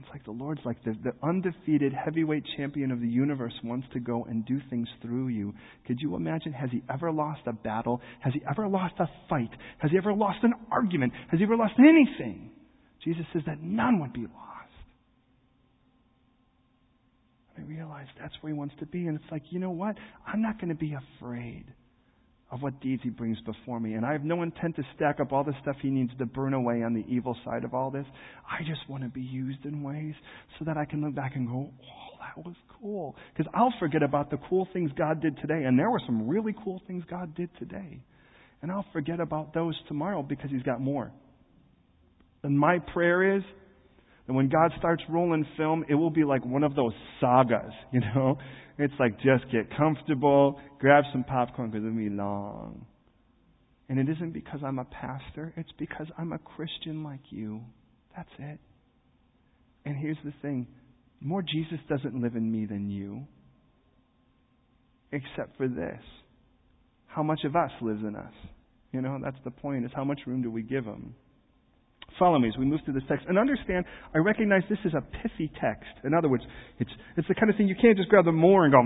It's 0.00 0.01
like 0.12 0.24
the 0.24 0.30
Lord's 0.30 0.60
like 0.64 0.82
the, 0.84 0.94
the 1.02 1.12
undefeated 1.26 1.92
heavyweight 1.92 2.44
champion 2.56 2.90
of 2.90 3.00
the 3.00 3.08
universe 3.08 3.54
wants 3.64 3.86
to 3.94 4.00
go 4.00 4.24
and 4.24 4.44
do 4.44 4.60
things 4.68 4.86
through 5.00 5.28
you. 5.28 5.54
Could 5.86 5.98
you 6.00 6.16
imagine? 6.16 6.52
Has 6.52 6.70
he 6.70 6.82
ever 6.92 7.10
lost 7.10 7.40
a 7.46 7.52
battle? 7.52 8.00
Has 8.20 8.34
he 8.34 8.42
ever 8.48 8.68
lost 8.68 8.94
a 8.98 9.06
fight? 9.28 9.48
Has 9.78 9.90
he 9.90 9.96
ever 9.96 10.12
lost 10.12 10.38
an 10.42 10.52
argument? 10.70 11.14
Has 11.30 11.38
he 11.38 11.44
ever 11.44 11.56
lost 11.56 11.74
anything? 11.78 12.50
Jesus 13.02 13.24
says 13.32 13.42
that 13.46 13.62
none 13.62 14.00
would 14.00 14.12
be 14.12 14.20
lost. 14.20 14.32
I 17.56 17.62
realize 17.62 18.06
that's 18.20 18.34
where 18.42 18.52
he 18.52 18.58
wants 18.58 18.74
to 18.80 18.86
be. 18.86 19.06
And 19.06 19.18
it's 19.18 19.30
like, 19.32 19.42
you 19.50 19.60
know 19.60 19.70
what? 19.70 19.96
I'm 20.26 20.42
not 20.42 20.60
going 20.60 20.68
to 20.68 20.74
be 20.74 20.94
afraid 21.18 21.64
of 22.52 22.60
what 22.60 22.78
deeds 22.82 23.02
he 23.02 23.08
brings 23.08 23.38
before 23.40 23.80
me. 23.80 23.94
And 23.94 24.04
I 24.04 24.12
have 24.12 24.24
no 24.24 24.42
intent 24.42 24.76
to 24.76 24.82
stack 24.94 25.20
up 25.20 25.32
all 25.32 25.42
the 25.42 25.54
stuff 25.62 25.76
he 25.80 25.88
needs 25.88 26.12
to 26.18 26.26
burn 26.26 26.52
away 26.52 26.82
on 26.82 26.92
the 26.92 27.02
evil 27.08 27.34
side 27.46 27.64
of 27.64 27.72
all 27.72 27.90
this. 27.90 28.04
I 28.46 28.62
just 28.62 28.86
want 28.90 29.02
to 29.04 29.08
be 29.08 29.22
used 29.22 29.64
in 29.64 29.82
ways 29.82 30.14
so 30.58 30.66
that 30.66 30.76
I 30.76 30.84
can 30.84 31.02
look 31.02 31.14
back 31.14 31.32
and 31.34 31.48
go, 31.48 31.70
oh, 31.72 32.18
that 32.20 32.44
was 32.44 32.54
cool. 32.78 33.16
Because 33.34 33.50
I'll 33.54 33.72
forget 33.80 34.02
about 34.02 34.30
the 34.30 34.36
cool 34.50 34.68
things 34.74 34.90
God 34.96 35.22
did 35.22 35.38
today. 35.38 35.64
And 35.64 35.78
there 35.78 35.90
were 35.90 36.00
some 36.04 36.28
really 36.28 36.54
cool 36.62 36.82
things 36.86 37.04
God 37.08 37.34
did 37.34 37.48
today. 37.58 38.02
And 38.60 38.70
I'll 38.70 38.86
forget 38.92 39.18
about 39.18 39.54
those 39.54 39.74
tomorrow 39.88 40.22
because 40.22 40.50
he's 40.50 40.62
got 40.62 40.78
more. 40.78 41.10
And 42.42 42.58
my 42.58 42.80
prayer 42.80 43.36
is 43.36 43.42
that 44.26 44.32
when 44.32 44.48
God 44.48 44.72
starts 44.78 45.02
rolling 45.08 45.46
film, 45.56 45.84
it 45.88 45.94
will 45.94 46.10
be 46.10 46.24
like 46.24 46.44
one 46.44 46.62
of 46.62 46.74
those 46.74 46.92
sagas, 47.20 47.72
you 47.92 48.00
know? 48.00 48.38
It's 48.78 48.94
like 48.98 49.16
just 49.16 49.50
get 49.52 49.76
comfortable, 49.76 50.58
grab 50.78 51.04
some 51.12 51.24
popcorn 51.24 51.70
because 51.70 51.84
it'll 51.84 51.96
be 51.96 52.08
long. 52.08 52.86
And 53.88 53.98
it 53.98 54.08
isn't 54.08 54.32
because 54.32 54.60
I'm 54.64 54.78
a 54.78 54.84
pastor, 54.84 55.52
it's 55.56 55.72
because 55.78 56.06
I'm 56.16 56.32
a 56.32 56.38
Christian 56.38 57.04
like 57.04 57.20
you. 57.30 57.60
That's 58.16 58.30
it. 58.38 58.58
And 59.84 59.96
here's 59.96 60.16
the 60.24 60.32
thing 60.40 60.66
more 61.20 61.42
Jesus 61.42 61.78
doesn't 61.88 62.20
live 62.20 62.34
in 62.34 62.50
me 62.50 62.66
than 62.66 62.90
you, 62.90 63.26
except 65.12 65.56
for 65.56 65.68
this. 65.68 66.00
How 67.06 67.22
much 67.22 67.40
of 67.44 67.54
us 67.54 67.70
lives 67.80 68.02
in 68.02 68.16
us? 68.16 68.32
You 68.92 69.02
know, 69.02 69.18
that's 69.22 69.36
the 69.44 69.50
point, 69.50 69.84
is 69.84 69.90
how 69.94 70.04
much 70.04 70.20
room 70.26 70.42
do 70.42 70.50
we 70.50 70.62
give 70.62 70.84
him? 70.84 71.14
Follow 72.22 72.38
me 72.38 72.46
as 72.46 72.56
we 72.56 72.64
move 72.64 72.78
through 72.84 72.94
this 72.94 73.02
text. 73.08 73.26
And 73.28 73.36
understand, 73.36 73.84
I 74.14 74.18
recognize 74.18 74.62
this 74.70 74.78
is 74.84 74.94
a 74.94 75.00
pithy 75.00 75.50
text. 75.60 75.90
In 76.04 76.14
other 76.14 76.28
words, 76.28 76.44
it's, 76.78 76.92
it's 77.16 77.26
the 77.26 77.34
kind 77.34 77.50
of 77.50 77.56
thing 77.56 77.66
you 77.66 77.74
can't 77.74 77.96
just 77.96 78.08
grab 78.08 78.26
the 78.26 78.30
more 78.30 78.62
and 78.64 78.72
go, 78.72 78.80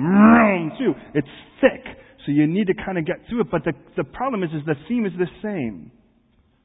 through. 0.78 0.95
It's 1.12 1.28
thick. 1.61 1.84
So 2.24 2.32
you 2.32 2.47
need 2.47 2.68
to 2.68 2.72
kind 2.72 2.97
of 2.97 3.05
get 3.05 3.16
through 3.28 3.43
it. 3.43 3.49
But 3.51 3.64
the, 3.64 3.74
the 3.95 4.05
problem 4.05 4.43
is, 4.43 4.49
is 4.57 4.64
the 4.64 4.74
theme 4.89 5.05
is 5.05 5.12
the 5.18 5.28
same. 5.43 5.93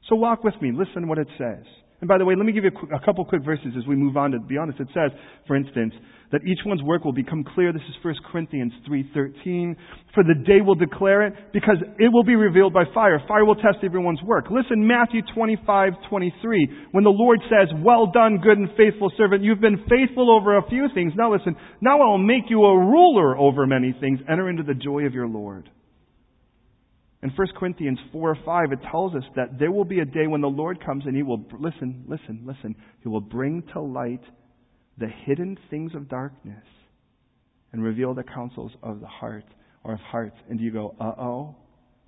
So 0.08 0.16
walk 0.16 0.44
with 0.44 0.54
me. 0.62 0.72
Listen 0.72 1.08
what 1.08 1.18
it 1.18 1.28
says. 1.36 1.62
And 2.02 2.08
by 2.08 2.18
the 2.18 2.24
way, 2.24 2.34
let 2.34 2.44
me 2.44 2.50
give 2.50 2.64
you 2.64 2.70
a, 2.74 2.78
qu- 2.80 2.92
a, 2.92 2.98
couple 2.98 3.24
quick 3.24 3.44
verses 3.44 3.78
as 3.78 3.86
we 3.86 3.94
move 3.94 4.16
on. 4.16 4.32
To 4.32 4.40
be 4.40 4.58
honest, 4.58 4.80
it 4.80 4.88
says, 4.92 5.12
for 5.46 5.54
instance, 5.54 5.94
that 6.32 6.40
each 6.42 6.58
one's 6.66 6.82
work 6.82 7.04
will 7.04 7.12
become 7.12 7.44
clear. 7.54 7.72
This 7.72 7.82
is 7.88 7.94
1 8.02 8.14
Corinthians 8.26 8.72
3:13. 8.90 9.76
For 10.12 10.24
the 10.24 10.34
day 10.44 10.62
will 10.66 10.74
declare 10.74 11.22
it, 11.28 11.34
because 11.52 11.76
it 12.00 12.12
will 12.12 12.24
be 12.24 12.34
revealed 12.34 12.72
by 12.72 12.86
fire. 12.92 13.22
Fire 13.28 13.44
will 13.44 13.54
test 13.54 13.78
everyone's 13.84 14.20
work. 14.24 14.50
Listen, 14.50 14.84
Matthew 14.84 15.22
25:23, 15.32 16.68
when 16.90 17.04
the 17.04 17.10
Lord 17.10 17.38
says, 17.48 17.72
"Well 17.84 18.06
done, 18.08 18.38
good 18.38 18.58
and 18.58 18.68
faithful 18.72 19.10
servant. 19.16 19.44
You've 19.44 19.60
been 19.60 19.78
faithful 19.88 20.28
over 20.28 20.56
a 20.56 20.62
few 20.62 20.88
things. 20.88 21.14
Now 21.14 21.30
listen. 21.30 21.54
Now 21.80 22.02
I'll 22.02 22.18
make 22.18 22.50
you 22.50 22.64
a 22.64 22.76
ruler 22.76 23.38
over 23.38 23.64
many 23.64 23.92
things. 23.92 24.18
Enter 24.28 24.48
into 24.48 24.64
the 24.64 24.74
joy 24.74 25.06
of 25.06 25.14
your 25.14 25.28
Lord." 25.28 25.70
In 27.22 27.30
1 27.30 27.48
Corinthians 27.56 27.98
4 28.10 28.30
or 28.30 28.38
5, 28.44 28.72
it 28.72 28.80
tells 28.90 29.14
us 29.14 29.22
that 29.36 29.58
there 29.58 29.70
will 29.70 29.84
be 29.84 30.00
a 30.00 30.04
day 30.04 30.26
when 30.26 30.40
the 30.40 30.48
Lord 30.48 30.84
comes 30.84 31.04
and 31.06 31.14
He 31.14 31.22
will, 31.22 31.44
listen, 31.58 32.04
listen, 32.08 32.42
listen, 32.44 32.74
He 33.00 33.08
will 33.08 33.20
bring 33.20 33.62
to 33.72 33.80
light 33.80 34.22
the 34.98 35.08
hidden 35.24 35.56
things 35.70 35.94
of 35.94 36.08
darkness 36.08 36.64
and 37.72 37.82
reveal 37.82 38.12
the 38.12 38.24
counsels 38.24 38.72
of 38.82 39.00
the 39.00 39.06
heart 39.06 39.44
or 39.84 39.94
of 39.94 40.00
hearts. 40.00 40.36
And 40.50 40.60
you 40.60 40.72
go, 40.72 40.94
uh 41.00 41.20
oh? 41.20 41.56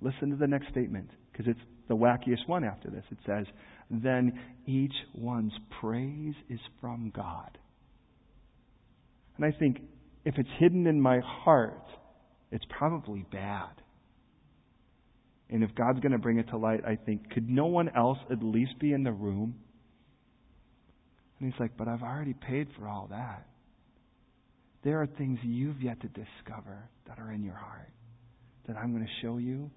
Listen 0.01 0.29
to 0.31 0.35
the 0.35 0.47
next 0.47 0.69
statement, 0.69 1.09
because 1.31 1.47
it's 1.47 1.59
the 1.87 1.95
wackiest 1.95 2.47
one 2.47 2.65
after 2.65 2.89
this. 2.89 3.03
It 3.09 3.17
says, 3.25 3.45
Then 3.89 4.37
each 4.65 4.93
one's 5.13 5.53
praise 5.79 6.35
is 6.49 6.59
from 6.81 7.11
God. 7.15 7.57
And 9.37 9.45
I 9.45 9.57
think 9.57 9.79
if 10.25 10.35
it's 10.37 10.49
hidden 10.59 10.87
in 10.87 10.99
my 10.99 11.19
heart, 11.23 11.85
it's 12.51 12.65
probably 12.77 13.25
bad. 13.31 13.69
And 15.49 15.63
if 15.63 15.75
God's 15.75 15.99
going 15.99 16.11
to 16.11 16.17
bring 16.17 16.39
it 16.39 16.49
to 16.49 16.57
light, 16.57 16.81
I 16.85 16.95
think, 16.95 17.29
could 17.31 17.49
no 17.49 17.65
one 17.67 17.89
else 17.95 18.17
at 18.31 18.43
least 18.43 18.79
be 18.79 18.93
in 18.93 19.03
the 19.03 19.11
room? 19.11 19.55
And 21.39 21.51
he's 21.51 21.59
like, 21.59 21.77
But 21.77 21.87
I've 21.87 22.01
already 22.01 22.33
paid 22.33 22.67
for 22.77 22.87
all 22.87 23.07
that. 23.11 23.45
There 24.83 25.01
are 25.01 25.07
things 25.07 25.39
you've 25.43 25.81
yet 25.81 25.99
to 26.01 26.07
discover 26.07 26.89
that 27.07 27.19
are 27.19 27.31
in 27.31 27.43
your 27.43 27.55
heart 27.55 27.89
that 28.67 28.77
I'm 28.77 28.91
going 28.91 29.05
to 29.05 29.25
show 29.25 29.37
you, 29.37 29.69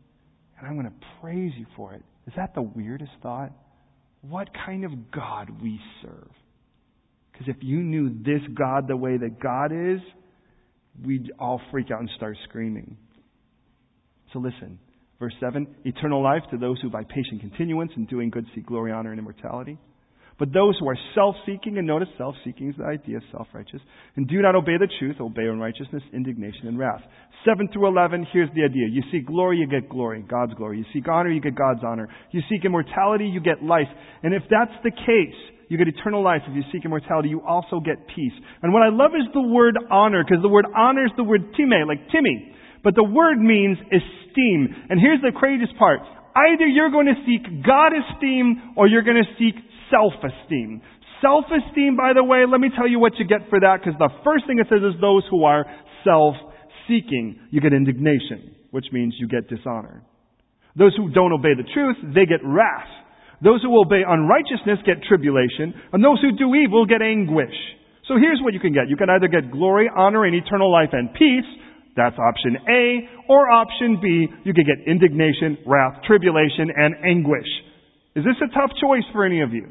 and 0.58 0.66
I'm 0.66 0.74
going 0.74 0.86
to 0.86 1.06
praise 1.20 1.52
you 1.56 1.66
for 1.76 1.94
it. 1.94 2.02
Is 2.26 2.32
that 2.36 2.54
the 2.54 2.62
weirdest 2.62 3.12
thought? 3.22 3.52
What 4.22 4.48
kind 4.66 4.84
of 4.84 5.10
God 5.10 5.50
we 5.62 5.80
serve? 6.02 6.30
Because 7.32 7.48
if 7.48 7.56
you 7.60 7.78
knew 7.78 8.10
this 8.10 8.40
God 8.54 8.88
the 8.88 8.96
way 8.96 9.16
that 9.16 9.40
God 9.40 9.72
is, 9.72 10.00
we'd 11.04 11.30
all 11.38 11.60
freak 11.70 11.90
out 11.90 12.00
and 12.00 12.10
start 12.16 12.36
screaming. 12.48 12.96
So 14.32 14.40
listen, 14.40 14.78
Verse 15.18 15.34
7 15.40 15.66
Eternal 15.84 16.22
life 16.22 16.42
to 16.50 16.58
those 16.58 16.80
who 16.80 16.90
by 16.90 17.02
patient 17.04 17.40
continuance 17.40 17.92
in 17.96 18.06
doing 18.06 18.30
good 18.30 18.46
seek 18.54 18.66
glory, 18.66 18.92
honor, 18.92 19.10
and 19.10 19.18
immortality. 19.18 19.78
But 20.38 20.52
those 20.52 20.78
who 20.78 20.88
are 20.88 20.98
self 21.16 21.34
seeking, 21.44 21.78
and 21.78 21.86
notice 21.86 22.08
self 22.16 22.36
seeking 22.44 22.70
is 22.70 22.76
the 22.78 22.84
idea 22.84 23.16
of 23.16 23.24
self 23.32 23.48
righteous, 23.52 23.80
and 24.14 24.28
do 24.28 24.40
not 24.40 24.54
obey 24.54 24.78
the 24.78 24.88
truth, 25.00 25.16
obey 25.20 25.46
unrighteousness, 25.50 26.02
indignation, 26.12 26.68
and 26.68 26.78
wrath. 26.78 27.02
7 27.44 27.68
through 27.72 27.88
11, 27.88 28.26
here's 28.32 28.50
the 28.54 28.62
idea. 28.62 28.86
You 28.90 29.02
seek 29.10 29.26
glory, 29.26 29.58
you 29.58 29.66
get 29.66 29.88
glory, 29.88 30.24
God's 30.28 30.54
glory. 30.54 30.78
You 30.78 30.84
seek 30.92 31.08
honor, 31.08 31.30
you 31.30 31.40
get 31.40 31.56
God's 31.56 31.80
honor. 31.84 32.08
You 32.30 32.40
seek 32.48 32.64
immortality, 32.64 33.26
you 33.26 33.40
get 33.40 33.62
life. 33.62 33.90
And 34.22 34.34
if 34.34 34.42
that's 34.50 34.74
the 34.82 34.90
case, 34.90 35.38
you 35.68 35.76
get 35.76 35.88
eternal 35.88 36.22
life. 36.22 36.42
If 36.46 36.54
you 36.54 36.62
seek 36.72 36.84
immortality, 36.84 37.28
you 37.28 37.42
also 37.42 37.80
get 37.80 38.06
peace. 38.14 38.32
And 38.62 38.72
what 38.72 38.82
I 38.82 38.90
love 38.90 39.12
is 39.18 39.26
the 39.34 39.42
word 39.42 39.76
honor, 39.90 40.22
because 40.22 40.42
the 40.42 40.48
word 40.48 40.66
honor 40.76 41.04
is 41.04 41.12
the 41.16 41.24
word 41.24 41.42
time, 41.58 41.86
like 41.86 42.10
Timmy. 42.10 42.54
But 42.84 42.94
the 42.94 43.04
word 43.04 43.38
means 43.38 43.78
esteem. 43.78 44.74
And 44.88 45.00
here's 45.00 45.20
the 45.20 45.32
craziest 45.34 45.76
part. 45.78 46.00
Either 46.36 46.66
you're 46.66 46.90
going 46.90 47.06
to 47.06 47.18
seek 47.26 47.42
God 47.66 47.90
esteem 47.92 48.74
or 48.76 48.86
you're 48.86 49.02
going 49.02 49.22
to 49.22 49.30
seek 49.38 49.54
self-esteem. 49.90 50.82
Self-esteem, 51.20 51.96
by 51.96 52.12
the 52.14 52.22
way, 52.22 52.44
let 52.46 52.60
me 52.60 52.70
tell 52.70 52.86
you 52.86 53.00
what 53.00 53.18
you 53.18 53.26
get 53.26 53.50
for 53.50 53.58
that, 53.58 53.82
because 53.82 53.98
the 53.98 54.10
first 54.22 54.46
thing 54.46 54.60
it 54.60 54.68
says 54.70 54.86
is 54.86 55.00
those 55.00 55.26
who 55.30 55.42
are 55.42 55.66
self-seeking. 56.04 57.50
You 57.50 57.60
get 57.60 57.72
indignation, 57.72 58.54
which 58.70 58.86
means 58.92 59.14
you 59.18 59.26
get 59.26 59.48
dishonor. 59.48 60.04
Those 60.76 60.94
who 60.94 61.10
don't 61.10 61.32
obey 61.32 61.58
the 61.58 61.66
truth, 61.74 61.96
they 62.14 62.24
get 62.24 62.38
wrath. 62.44 62.86
Those 63.42 63.62
who 63.62 63.74
obey 63.74 64.02
unrighteousness 64.06 64.78
get 64.86 65.02
tribulation, 65.02 65.74
and 65.92 66.04
those 66.04 66.20
who 66.22 66.38
do 66.38 66.54
evil 66.54 66.86
get 66.86 67.02
anguish. 67.02 67.54
So 68.06 68.14
here's 68.14 68.38
what 68.42 68.54
you 68.54 68.60
can 68.60 68.72
get. 68.72 68.88
You 68.88 68.96
can 68.96 69.10
either 69.10 69.26
get 69.26 69.50
glory, 69.50 69.90
honor, 69.90 70.24
and 70.24 70.34
eternal 70.34 70.70
life 70.70 70.90
and 70.92 71.12
peace, 71.14 71.46
that's 71.98 72.16
option 72.16 72.56
A. 72.70 72.82
Or 73.28 73.50
option 73.50 73.98
B, 74.00 74.30
you 74.46 74.54
could 74.54 74.64
get 74.64 74.86
indignation, 74.86 75.58
wrath, 75.66 76.00
tribulation, 76.06 76.70
and 76.70 76.94
anguish. 77.04 77.50
Is 78.14 78.24
this 78.24 78.38
a 78.38 78.48
tough 78.54 78.70
choice 78.80 79.04
for 79.12 79.26
any 79.26 79.42
of 79.42 79.52
you? 79.52 79.68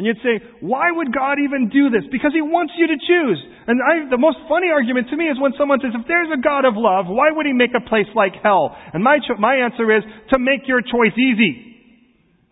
And 0.00 0.08
you'd 0.08 0.24
say, 0.24 0.40
why 0.64 0.88
would 0.88 1.12
God 1.12 1.36
even 1.44 1.68
do 1.68 1.92
this? 1.92 2.08
Because 2.08 2.32
He 2.32 2.40
wants 2.40 2.72
you 2.80 2.88
to 2.88 2.96
choose. 2.96 3.36
And 3.68 3.84
I, 3.84 4.08
the 4.08 4.16
most 4.16 4.40
funny 4.48 4.72
argument 4.72 5.12
to 5.12 5.16
me 5.16 5.28
is 5.28 5.36
when 5.36 5.52
someone 5.60 5.76
says, 5.84 5.92
if 5.92 6.08
there's 6.08 6.32
a 6.32 6.40
God 6.40 6.64
of 6.64 6.72
love, 6.72 7.04
why 7.04 7.28
would 7.28 7.44
He 7.44 7.52
make 7.52 7.76
a 7.76 7.84
place 7.84 8.08
like 8.16 8.32
hell? 8.40 8.72
And 8.96 9.04
my, 9.04 9.20
cho- 9.20 9.36
my 9.36 9.60
answer 9.60 9.84
is, 9.92 10.00
to 10.32 10.40
make 10.40 10.64
your 10.64 10.80
choice 10.80 11.12
easy. 11.20 11.76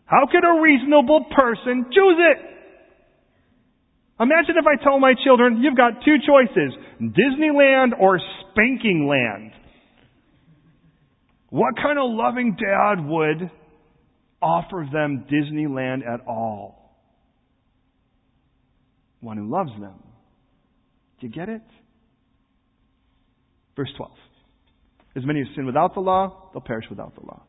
How 0.05 0.29
could 0.29 0.45
a 0.45 0.61
reasonable 0.61 1.25
person 1.33 1.89
choose 1.89 2.21
it? 2.21 2.39
Imagine 4.21 4.57
if 4.59 4.67
I 4.67 4.83
told 4.83 5.01
my 5.01 5.15
children, 5.25 5.63
you've 5.63 5.77
got 5.77 6.05
two 6.05 6.17
choices, 6.27 6.73
Disneyland 7.01 7.93
or 7.99 8.19
spanking 8.51 9.07
land. 9.07 9.53
What 11.51 11.77
kind 11.77 11.99
of 11.99 12.05
loving 12.09 12.57
dad 12.57 13.07
would 13.07 13.51
offer 14.43 14.87
them 14.93 15.25
Disneyland 15.31 16.07
at 16.07 16.27
all? 16.27 16.97
One 19.21 19.37
who 19.37 19.49
loves 19.49 19.71
them. 19.81 20.03
Do 21.21 21.27
you 21.27 21.33
get 21.33 21.49
it? 21.49 21.63
Verse 23.77 23.91
12. 23.97 24.13
As 25.17 25.25
many 25.25 25.41
as 25.41 25.47
sin 25.55 25.65
without 25.65 25.95
the 25.95 26.01
law, 26.01 26.51
they'll 26.53 26.61
perish 26.61 26.87
without 26.91 27.15
the 27.15 27.25
law. 27.25 27.43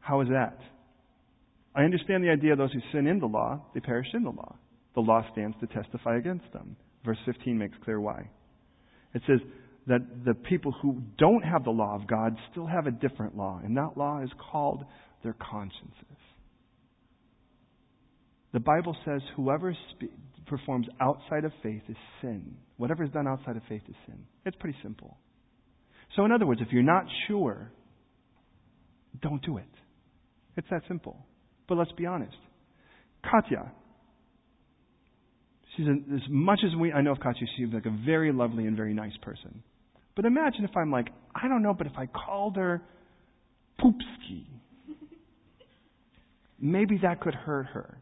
How 0.00 0.20
is 0.20 0.28
that? 0.28 0.58
I 1.74 1.82
understand 1.84 2.22
the 2.22 2.30
idea 2.30 2.52
of 2.52 2.58
those 2.58 2.72
who 2.72 2.80
sin 2.92 3.06
in 3.06 3.18
the 3.18 3.26
law, 3.26 3.64
they 3.72 3.80
perish 3.80 4.08
in 4.12 4.22
the 4.22 4.30
law 4.30 4.56
the 4.94 5.00
law 5.00 5.22
stands 5.32 5.56
to 5.60 5.66
testify 5.66 6.16
against 6.16 6.50
them. 6.52 6.76
Verse 7.04 7.18
15 7.26 7.58
makes 7.58 7.76
clear 7.84 8.00
why. 8.00 8.30
It 9.14 9.22
says 9.26 9.40
that 9.86 10.00
the 10.24 10.34
people 10.34 10.72
who 10.80 11.02
don't 11.18 11.42
have 11.42 11.64
the 11.64 11.70
law 11.70 11.94
of 11.94 12.06
God 12.06 12.36
still 12.50 12.66
have 12.66 12.86
a 12.86 12.90
different 12.90 13.36
law, 13.36 13.60
and 13.62 13.76
that 13.76 13.96
law 13.96 14.22
is 14.22 14.30
called 14.50 14.84
their 15.22 15.34
consciences. 15.34 16.18
The 18.52 18.60
Bible 18.60 18.96
says 19.04 19.20
whoever 19.36 19.76
spe- 19.90 20.46
performs 20.46 20.86
outside 21.00 21.44
of 21.44 21.52
faith 21.62 21.82
is 21.88 21.96
sin. 22.20 22.56
Whatever 22.76 23.04
is 23.04 23.10
done 23.10 23.26
outside 23.26 23.56
of 23.56 23.62
faith 23.68 23.82
is 23.88 23.96
sin. 24.06 24.18
It's 24.46 24.56
pretty 24.58 24.78
simple. 24.82 25.18
So, 26.16 26.24
in 26.24 26.32
other 26.32 26.46
words, 26.46 26.60
if 26.60 26.72
you're 26.72 26.82
not 26.82 27.04
sure, 27.26 27.72
don't 29.20 29.44
do 29.44 29.58
it. 29.58 29.64
It's 30.56 30.68
that 30.70 30.82
simple. 30.86 31.16
But 31.68 31.78
let's 31.78 31.92
be 31.92 32.06
honest. 32.06 32.36
Katya, 33.28 33.72
She's 35.76 35.86
a, 35.86 36.14
as 36.14 36.20
much 36.28 36.60
as 36.64 36.76
we 36.76 36.92
I 36.92 37.00
know 37.00 37.12
of 37.12 37.20
Katya, 37.20 37.46
she 37.56 37.62
seems 37.62 37.74
like 37.74 37.86
a 37.86 37.98
very 38.04 38.32
lovely 38.32 38.66
and 38.66 38.76
very 38.76 38.94
nice 38.94 39.16
person. 39.22 39.62
But 40.14 40.24
imagine 40.24 40.64
if 40.64 40.76
I'm 40.76 40.90
like, 40.90 41.08
I 41.34 41.48
don't 41.48 41.62
know, 41.62 41.74
but 41.74 41.86
if 41.86 41.94
I 41.96 42.06
called 42.06 42.56
her 42.56 42.82
Poopski, 43.80 44.44
maybe 46.60 46.98
that 47.02 47.20
could 47.20 47.34
hurt 47.34 47.66
her. 47.66 47.98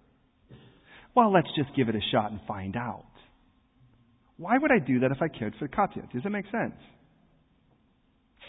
Well, 1.14 1.33
let's 1.33 1.49
just 1.57 1.75
give 1.75 1.89
it 1.89 1.97
a 1.97 2.01
shot 2.11 2.31
and 2.31 2.41
find 2.47 2.77
out. 2.77 3.07
Why 4.37 4.59
would 4.59 4.73
I 4.73 4.79
do 4.79 5.01
that 5.01 5.11
if 5.11 5.23
I 5.23 5.29
cared 5.29 5.55
for 5.59 5.68
Katya? 5.68 6.03
Does 6.12 6.23
that 6.23 6.31
make 6.31 6.47
sense? 6.47 6.75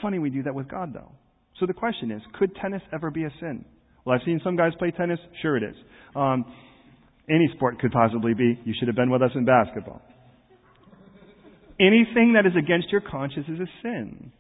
Funny 0.01 0.19
we 0.19 0.29
do 0.29 0.43
that 0.43 0.55
with 0.55 0.67
God, 0.67 0.93
though. 0.93 1.11
So 1.59 1.65
the 1.65 1.73
question 1.73 2.11
is, 2.11 2.21
could 2.37 2.55
tennis 2.55 2.81
ever 2.91 3.11
be 3.11 3.23
a 3.25 3.29
sin? 3.39 3.63
Well, 4.03 4.15
I've 4.15 4.25
seen 4.25 4.41
some 4.43 4.57
guys 4.57 4.71
play 4.79 4.91
tennis. 4.91 5.19
Sure 5.41 5.55
it 5.55 5.63
is. 5.63 5.75
Um, 6.15 6.45
any 7.29 7.49
sport 7.55 7.79
could 7.79 7.91
possibly 7.91 8.33
be. 8.33 8.59
You 8.65 8.73
should 8.77 8.87
have 8.87 8.95
been 8.95 9.09
with 9.09 9.21
us 9.21 9.31
in 9.35 9.45
basketball. 9.45 10.01
Anything 11.79 12.33
that 12.33 12.45
is 12.45 12.53
against 12.57 12.91
your 12.91 13.01
conscience 13.01 13.47
is 13.47 13.59
a 13.59 13.67
sin. 13.81 14.31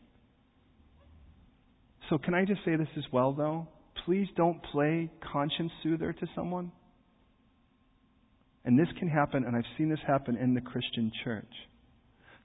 So, 2.09 2.17
can 2.17 2.33
I 2.33 2.45
just 2.45 2.61
say 2.65 2.75
this 2.75 2.87
as 2.97 3.05
well, 3.11 3.33
though? 3.33 3.67
Please 4.05 4.27
don't 4.35 4.61
play 4.71 5.09
conscience 5.31 5.71
soother 5.81 6.13
to 6.13 6.27
someone. 6.35 6.71
And 8.65 8.77
this 8.77 8.87
can 8.99 9.07
happen, 9.07 9.43
and 9.45 9.55
I've 9.55 9.63
seen 9.77 9.89
this 9.89 9.99
happen 10.05 10.37
in 10.37 10.53
the 10.53 10.61
Christian 10.61 11.11
church. 11.23 11.51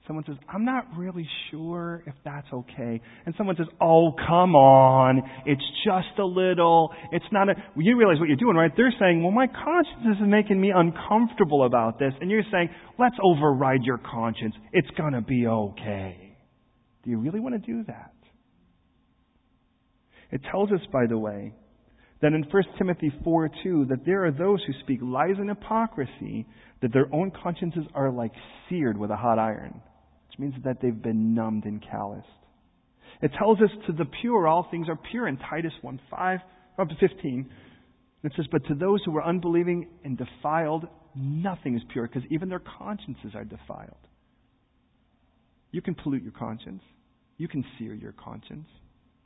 Someone 0.09 0.25
says, 0.25 0.37
I'm 0.51 0.65
not 0.65 0.87
really 0.97 1.29
sure 1.51 2.01
if 2.07 2.15
that's 2.25 2.47
okay. 2.51 2.99
And 3.27 3.35
someone 3.37 3.55
says, 3.55 3.67
Oh, 3.79 4.11
come 4.27 4.55
on. 4.55 5.21
It's 5.45 5.61
just 5.85 6.17
a 6.17 6.25
little. 6.25 6.89
It's 7.11 7.25
not 7.31 7.47
a. 7.47 7.53
Well, 7.75 7.85
you 7.85 7.95
realize 7.95 8.19
what 8.19 8.27
you're 8.27 8.35
doing, 8.35 8.55
right? 8.55 8.71
They're 8.75 8.91
saying, 8.99 9.21
Well, 9.21 9.31
my 9.31 9.45
conscience 9.45 10.17
is 10.19 10.27
making 10.27 10.59
me 10.59 10.71
uncomfortable 10.75 11.63
about 11.63 11.99
this. 11.99 12.11
And 12.19 12.31
you're 12.31 12.41
saying, 12.51 12.69
Let's 12.97 13.17
override 13.23 13.83
your 13.83 13.99
conscience. 13.99 14.55
It's 14.73 14.89
going 14.97 15.13
to 15.13 15.21
be 15.21 15.45
okay. 15.45 16.35
Do 17.03 17.11
you 17.11 17.19
really 17.19 17.39
want 17.39 17.63
to 17.63 17.71
do 17.71 17.83
that? 17.83 18.13
It 20.31 20.41
tells 20.49 20.71
us, 20.71 20.81
by 20.91 21.05
the 21.07 21.19
way, 21.19 21.53
that 22.23 22.33
in 22.33 22.47
1 22.49 22.63
Timothy 22.79 23.13
4 23.23 23.51
2, 23.63 23.85
that 23.91 24.07
there 24.07 24.25
are 24.25 24.31
those 24.31 24.59
who 24.65 24.73
speak 24.81 25.01
lies 25.03 25.35
and 25.37 25.49
hypocrisy, 25.49 26.47
that 26.81 26.93
their 26.93 27.13
own 27.13 27.31
consciences 27.43 27.85
are 27.93 28.09
like 28.09 28.31
seared 28.67 28.97
with 28.97 29.11
a 29.11 29.15
hot 29.15 29.37
iron, 29.37 29.83
means 30.39 30.55
that 30.63 30.77
they've 30.81 31.01
been 31.01 31.33
numbed 31.33 31.65
and 31.65 31.83
calloused. 31.91 32.27
It 33.21 33.31
tells 33.37 33.59
us 33.59 33.69
to 33.87 33.93
the 33.93 34.05
pure 34.21 34.47
all 34.47 34.67
things 34.71 34.87
are 34.87 34.99
pure 35.11 35.27
in 35.27 35.37
Titus 35.37 35.73
1 35.81 35.99
5 36.09 36.39
up 36.79 36.87
to 36.89 36.95
15. 36.99 37.49
It 38.23 38.33
says, 38.35 38.45
But 38.51 38.65
to 38.67 38.75
those 38.75 39.01
who 39.05 39.15
are 39.17 39.23
unbelieving 39.23 39.87
and 40.03 40.17
defiled, 40.17 40.87
nothing 41.15 41.75
is 41.75 41.81
pure, 41.91 42.07
because 42.07 42.23
even 42.29 42.49
their 42.49 42.61
consciences 42.77 43.31
are 43.35 43.43
defiled. 43.43 43.95
You 45.71 45.81
can 45.81 45.95
pollute 45.95 46.23
your 46.23 46.31
conscience, 46.31 46.81
you 47.37 47.47
can 47.47 47.63
sear 47.77 47.93
your 47.93 48.13
conscience, 48.13 48.67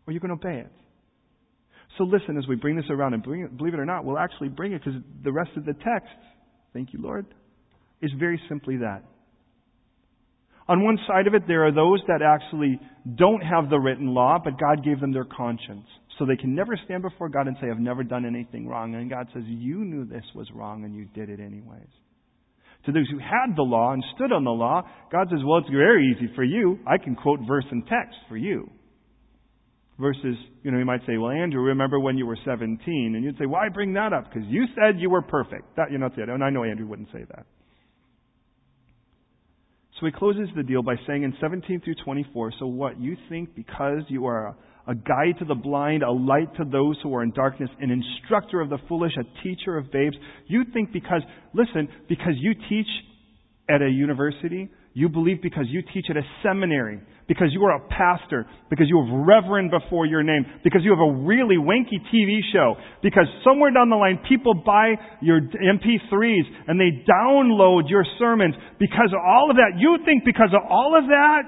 or 0.06 0.14
you 0.14 0.20
can 0.20 0.32
obey 0.32 0.60
it. 0.60 0.72
So 1.98 2.04
listen 2.04 2.38
as 2.38 2.48
we 2.48 2.56
bring 2.56 2.76
this 2.76 2.86
around 2.90 3.14
and 3.14 3.26
it, 3.26 3.58
believe 3.58 3.74
it 3.74 3.80
or 3.80 3.86
not, 3.86 4.04
we'll 4.04 4.18
actually 4.18 4.50
bring 4.50 4.74
it 4.74 4.84
because 4.84 5.00
the 5.24 5.32
rest 5.32 5.52
of 5.56 5.66
the 5.66 5.74
text, 5.74 6.16
thank 6.74 6.92
you, 6.92 7.00
Lord, 7.02 7.26
is 8.02 8.12
very 8.20 8.42
simply 8.50 8.78
that. 8.78 9.04
On 10.68 10.84
one 10.84 10.98
side 11.08 11.28
of 11.28 11.34
it, 11.34 11.44
there 11.48 11.66
are 11.66 11.74
those 11.74 12.02
that 12.08 12.22
actually 12.22 12.80
don't 13.16 13.42
have 13.42 13.70
the 13.70 13.80
written 13.80 14.14
law, 14.14 14.38
but 14.44 14.60
God 14.60 14.84
gave 14.84 15.00
them 15.00 15.12
their 15.12 15.26
conscience. 15.26 15.86
So 16.18 16.26
they 16.26 16.38
can 16.38 16.56
never 16.56 16.78
stand 16.86 17.02
before 17.02 17.28
God 17.28 17.48
and 17.48 17.58
say, 17.60 17.68
I've 17.70 17.80
never 17.80 18.04
done 18.04 18.26
anything 18.26 18.68
wrong. 18.68 18.96
And 18.96 19.10
God 19.10 19.28
says, 19.34 19.44
You 19.46 19.84
knew 19.84 20.06
this 20.06 20.24
was 20.36 20.48
wrong 20.54 20.84
and 20.86 20.96
you 20.96 21.06
did 21.06 21.30
it 21.30 21.40
anyways. 21.40 21.90
To 22.86 22.92
those 22.92 23.10
who 23.10 23.18
had 23.18 23.56
the 23.56 23.64
law 23.64 23.94
and 23.94 24.04
stood 24.16 24.32
on 24.32 24.44
the 24.44 24.52
law, 24.52 24.84
God 25.12 25.28
says, 25.30 25.40
Well, 25.46 25.60
it's 25.60 25.70
very 25.70 26.16
easy 26.16 26.32
for 26.36 26.44
you. 26.44 26.80
I 26.88 26.98
can 26.98 27.16
quote 27.16 27.40
verse 27.48 27.66
and 27.72 27.86
text 27.88 28.16
for 28.30 28.38
you. 28.38 28.70
Versus, 30.00 30.36
you 30.64 30.72
know, 30.72 30.80
you 30.80 30.86
might 30.86 31.02
say, 31.08 31.18
Well, 31.18 31.32
Andrew, 31.32 31.62
remember 31.62 32.00
when 32.00 32.18
you 32.18 32.26
were 32.26 32.38
17? 32.46 32.80
And 33.16 33.24
you'd 33.24 33.38
say, 33.38 33.46
Why 33.48 33.70
bring 33.70 33.94
that 33.94 34.14
up? 34.14 34.26
Because 34.26 34.48
you 34.48 34.66
said 34.76 35.00
you 35.00 35.10
were 35.10 35.22
perfect. 35.22 35.76
That, 35.78 35.92
you 35.92 35.98
know, 35.98 36.10
and 36.16 36.44
I 36.44 36.50
know 36.52 36.64
Andrew 36.64 36.88
wouldn't 36.88 37.10
say 37.12 37.26
that. 37.30 37.46
So 40.04 40.08
he 40.08 40.12
closes 40.12 40.50
the 40.54 40.64
deal 40.64 40.84
by 40.84 40.96
saying 41.08 41.24
in 41.24 41.34
17 41.40 41.80
through 41.80 41.96
24, 42.04 42.52
So 42.60 42.68
what? 42.68 43.00
You 43.00 43.16
think 43.30 43.56
because 43.56 44.02
you 44.10 44.26
are 44.26 44.48
a 44.48 44.56
a 44.86 44.94
guide 44.94 45.40
to 45.40 45.46
the 45.46 45.56
blind, 45.56 46.04
a 46.04 46.12
light 46.12 46.54
to 46.58 46.66
those 46.66 46.98
who 47.02 47.16
are 47.16 47.24
in 47.24 47.32
darkness, 47.32 47.70
an 47.80 47.90
instructor 47.90 48.60
of 48.60 48.70
the 48.70 48.78
foolish, 48.90 49.14
a 49.18 49.24
teacher 49.42 49.78
of 49.78 49.90
babes. 49.94 50.18
You 50.48 50.66
think 50.74 50.92
because, 50.92 51.22
listen, 51.54 51.88
because 52.10 52.34
you 52.36 52.54
teach 52.68 52.88
at 53.70 53.82
a 53.82 53.90
university, 53.90 54.70
you 54.94 55.08
believe 55.08 55.42
because 55.42 55.68
you 55.70 55.84
teach 55.94 56.08
at 56.10 56.18
a 56.18 56.22
seminary, 56.44 57.00
because 57.28 57.48
you 57.52 57.64
are 57.64 57.76
a 57.78 57.88
pastor, 57.88 58.46
because 58.70 58.88
you 58.90 59.00
have 59.00 59.08
reverend 59.26 59.72
before 59.72 60.06
your 60.06 60.24
name, 60.24 60.46
because 60.64 60.82
you 60.84 60.92
have 60.92 61.00
a 61.00 61.24
really 61.24 61.56
wanky 61.56 61.96
TV 62.14 62.40
show, 62.52 62.76
because 63.02 63.28
somewhere 63.44 63.72
down 63.72 63.90
the 63.90 63.96
line 63.96 64.20
people 64.28 64.54
buy 64.54 64.96
your 65.22 65.40
MP3s 65.40 66.46
and 66.68 66.80
they 66.80 67.04
download 67.08 67.90
your 67.90 68.06
sermons, 68.20 68.56
because 68.80 69.14
of 69.14 69.20
all 69.24 69.50
of 69.50 69.56
that, 69.56 69.80
you 69.80 69.98
think 70.06 70.26
because 70.26 70.52
of 70.54 70.62
all 70.70 70.98
of 70.98 71.08
that, 71.08 71.44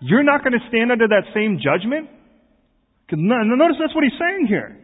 you're 0.00 0.24
not 0.24 0.44
going 0.44 0.52
to 0.52 0.68
stand 0.68 0.92
under 0.92 1.08
that 1.08 1.24
same 1.32 1.58
judgment? 1.62 2.10
Notice 3.10 3.76
that's 3.80 3.94
what 3.94 4.04
he's 4.04 4.18
saying 4.20 4.46
here. 4.48 4.76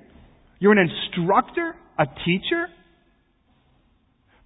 You're 0.58 0.72
an 0.72 0.88
instructor, 0.88 1.74
a 1.98 2.06
teacher. 2.24 2.68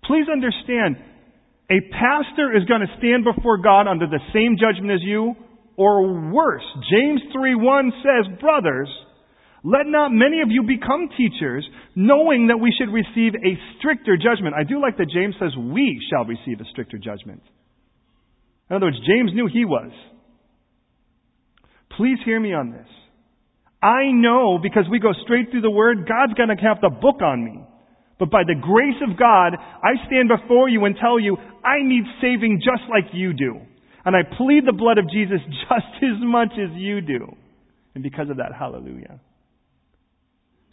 Please 0.04 0.26
understand, 0.32 0.96
a 1.70 1.80
pastor 1.92 2.56
is 2.56 2.64
going 2.64 2.80
to 2.80 2.90
stand 2.98 3.24
before 3.24 3.58
God 3.58 3.86
under 3.86 4.06
the 4.06 4.20
same 4.32 4.56
judgment 4.58 4.92
as 4.92 5.00
you, 5.02 5.34
or 5.76 6.30
worse. 6.30 6.64
James 6.90 7.22
3:1 7.32 7.92
says, 8.02 8.38
"Brothers, 8.38 8.88
let 9.62 9.86
not 9.86 10.12
many 10.12 10.40
of 10.40 10.50
you 10.50 10.62
become 10.62 11.08
teachers, 11.08 11.68
knowing 11.94 12.48
that 12.48 12.60
we 12.60 12.72
should 12.72 12.90
receive 12.90 13.34
a 13.34 13.58
stricter 13.76 14.16
judgment." 14.16 14.54
I 14.54 14.64
do 14.64 14.80
like 14.80 14.96
that 14.98 15.10
James 15.10 15.36
says, 15.38 15.56
"We 15.56 16.00
shall 16.10 16.24
receive 16.24 16.60
a 16.60 16.64
stricter 16.66 16.98
judgment." 16.98 17.42
In 18.70 18.76
other 18.76 18.86
words, 18.86 19.00
James 19.00 19.34
knew 19.34 19.46
he 19.46 19.64
was. 19.64 19.92
Please 21.90 22.18
hear 22.24 22.40
me 22.40 22.52
on 22.52 22.70
this. 22.70 22.88
I 23.82 24.10
know 24.12 24.58
because 24.58 24.88
we 24.88 24.98
go 24.98 25.12
straight 25.12 25.50
through 25.50 25.60
the 25.60 25.70
Word, 25.70 26.08
God's 26.08 26.32
going 26.34 26.48
to 26.48 26.56
have 26.56 26.80
the 26.80 26.88
book 26.88 27.20
on 27.22 27.44
me. 27.44 27.60
But 28.18 28.30
by 28.30 28.44
the 28.44 28.54
grace 28.54 29.00
of 29.02 29.16
God, 29.16 29.56
I 29.82 30.06
stand 30.06 30.28
before 30.28 30.68
you 30.68 30.84
and 30.86 30.96
tell 30.96 31.18
you, 31.18 31.36
I 31.64 31.82
need 31.82 32.04
saving 32.20 32.60
just 32.60 32.88
like 32.88 33.12
you 33.12 33.32
do. 33.32 33.60
And 34.04 34.14
I 34.14 34.20
plead 34.22 34.64
the 34.66 34.72
blood 34.72 34.98
of 34.98 35.08
Jesus 35.10 35.38
just 35.48 36.02
as 36.02 36.20
much 36.20 36.52
as 36.52 36.70
you 36.74 37.00
do. 37.00 37.36
And 37.94 38.02
because 38.02 38.28
of 38.30 38.38
that, 38.38 38.52
hallelujah. 38.58 39.20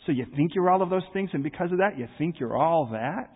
So 0.06 0.12
you 0.12 0.26
think 0.36 0.56
you're 0.56 0.70
all 0.70 0.82
of 0.82 0.90
those 0.90 1.04
things, 1.14 1.30
and 1.34 1.44
because 1.44 1.72
of 1.72 1.78
that, 1.78 1.98
you 1.98 2.08
think 2.18 2.40
you're 2.40 2.58
all 2.58 2.90
that? 2.92 3.30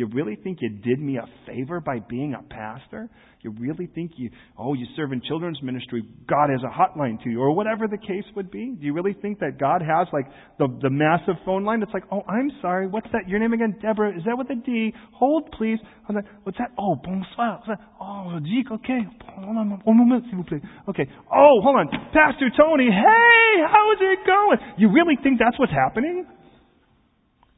You 0.00 0.08
really 0.14 0.34
think 0.34 0.62
you 0.62 0.70
did 0.70 0.98
me 0.98 1.18
a 1.18 1.26
favor 1.46 1.78
by 1.78 1.98
being 2.08 2.32
a 2.32 2.42
pastor? 2.42 3.10
You 3.42 3.50
really 3.60 3.86
think 3.86 4.12
you, 4.16 4.30
oh, 4.58 4.72
you 4.72 4.86
serve 4.96 5.12
in 5.12 5.20
children's 5.20 5.62
ministry, 5.62 6.02
God 6.26 6.48
has 6.48 6.62
a 6.64 6.72
hotline 6.72 7.22
to 7.22 7.28
you, 7.28 7.38
or 7.38 7.54
whatever 7.54 7.86
the 7.86 7.98
case 7.98 8.24
would 8.34 8.50
be? 8.50 8.76
Do 8.80 8.86
you 8.86 8.94
really 8.94 9.12
think 9.20 9.40
that 9.40 9.60
God 9.60 9.82
has 9.82 10.08
like 10.10 10.24
the, 10.58 10.68
the 10.80 10.88
massive 10.88 11.34
phone 11.44 11.64
line 11.66 11.80
that's 11.80 11.92
like, 11.92 12.04
oh, 12.10 12.22
I'm 12.26 12.50
sorry, 12.62 12.86
what's 12.86 13.08
that? 13.12 13.28
Your 13.28 13.40
name 13.40 13.52
again? 13.52 13.76
Deborah. 13.82 14.16
Is 14.16 14.24
that 14.24 14.38
with 14.38 14.48
a 14.48 14.54
D? 14.54 14.94
Hold, 15.12 15.52
please. 15.52 15.78
I 16.08 16.14
like, 16.14 16.24
what's 16.44 16.56
that? 16.56 16.70
Oh, 16.78 16.96
bonsoir. 16.96 17.60
Oh, 18.00 18.40
Dick, 18.40 18.72
okay. 18.72 19.00
Hold 19.36 19.56
on, 19.58 19.82
one 19.84 19.98
moment, 19.98 20.24
s'il 20.30 20.38
vous 20.38 20.48
plaît. 20.48 20.62
Okay. 20.88 21.04
Oh, 21.30 21.60
hold 21.60 21.76
on. 21.76 21.88
Pastor 22.14 22.48
Tony, 22.56 22.88
hey, 22.88 23.52
how's 23.68 24.00
it 24.00 24.24
going? 24.24 24.58
You 24.78 24.90
really 24.90 25.18
think 25.22 25.38
that's 25.38 25.58
what's 25.58 25.72
happening? 25.72 26.24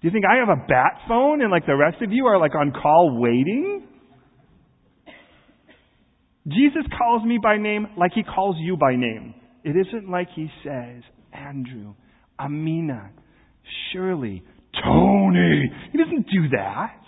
Do 0.02 0.08
you 0.08 0.12
think 0.12 0.24
I 0.24 0.38
have 0.38 0.48
a 0.48 0.66
bat 0.66 0.98
phone 1.06 1.42
and 1.42 1.52
like 1.52 1.64
the 1.64 1.76
rest 1.76 2.02
of 2.02 2.10
you 2.10 2.26
are 2.26 2.36
like 2.36 2.56
on 2.56 2.72
call 2.72 3.20
waiting? 3.20 3.86
Jesus 6.48 6.82
calls 6.98 7.24
me 7.24 7.38
by 7.40 7.56
name 7.56 7.86
like 7.96 8.10
he 8.12 8.24
calls 8.24 8.56
you 8.58 8.76
by 8.76 8.96
name. 8.96 9.32
It 9.62 9.76
isn't 9.76 10.10
like 10.10 10.26
he 10.34 10.50
says, 10.64 11.04
Andrew, 11.32 11.94
Amina, 12.36 13.12
Shirley, 13.92 14.42
Tony. 14.84 15.70
He 15.92 15.98
doesn't 15.98 16.26
do 16.32 16.48
that. 16.56 16.98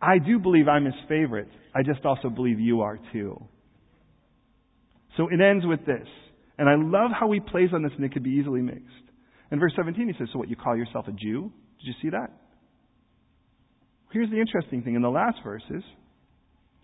I 0.00 0.16
do 0.18 0.38
believe 0.38 0.68
I'm 0.68 0.86
his 0.86 0.94
favorite. 1.06 1.48
I 1.74 1.82
just 1.82 2.02
also 2.06 2.30
believe 2.30 2.60
you 2.60 2.80
are 2.80 2.98
too. 3.12 3.38
So 5.18 5.28
it 5.28 5.38
ends 5.38 5.66
with 5.66 5.84
this. 5.84 6.08
And 6.56 6.66
I 6.66 6.76
love 6.76 7.10
how 7.18 7.30
he 7.30 7.40
plays 7.40 7.70
on 7.74 7.82
this, 7.82 7.92
and 7.94 8.04
it 8.04 8.12
could 8.12 8.22
be 8.22 8.30
easily 8.30 8.62
mixed. 8.62 9.01
In 9.52 9.60
verse 9.60 9.72
17, 9.76 10.08
he 10.08 10.14
says, 10.18 10.28
So 10.32 10.38
what, 10.38 10.48
you 10.48 10.56
call 10.56 10.76
yourself 10.76 11.06
a 11.08 11.12
Jew? 11.12 11.52
Did 11.78 11.86
you 11.86 11.94
see 12.00 12.10
that? 12.10 12.32
Here's 14.10 14.30
the 14.30 14.40
interesting 14.40 14.82
thing 14.82 14.94
in 14.94 15.02
the 15.02 15.10
last 15.10 15.38
verses. 15.44 15.82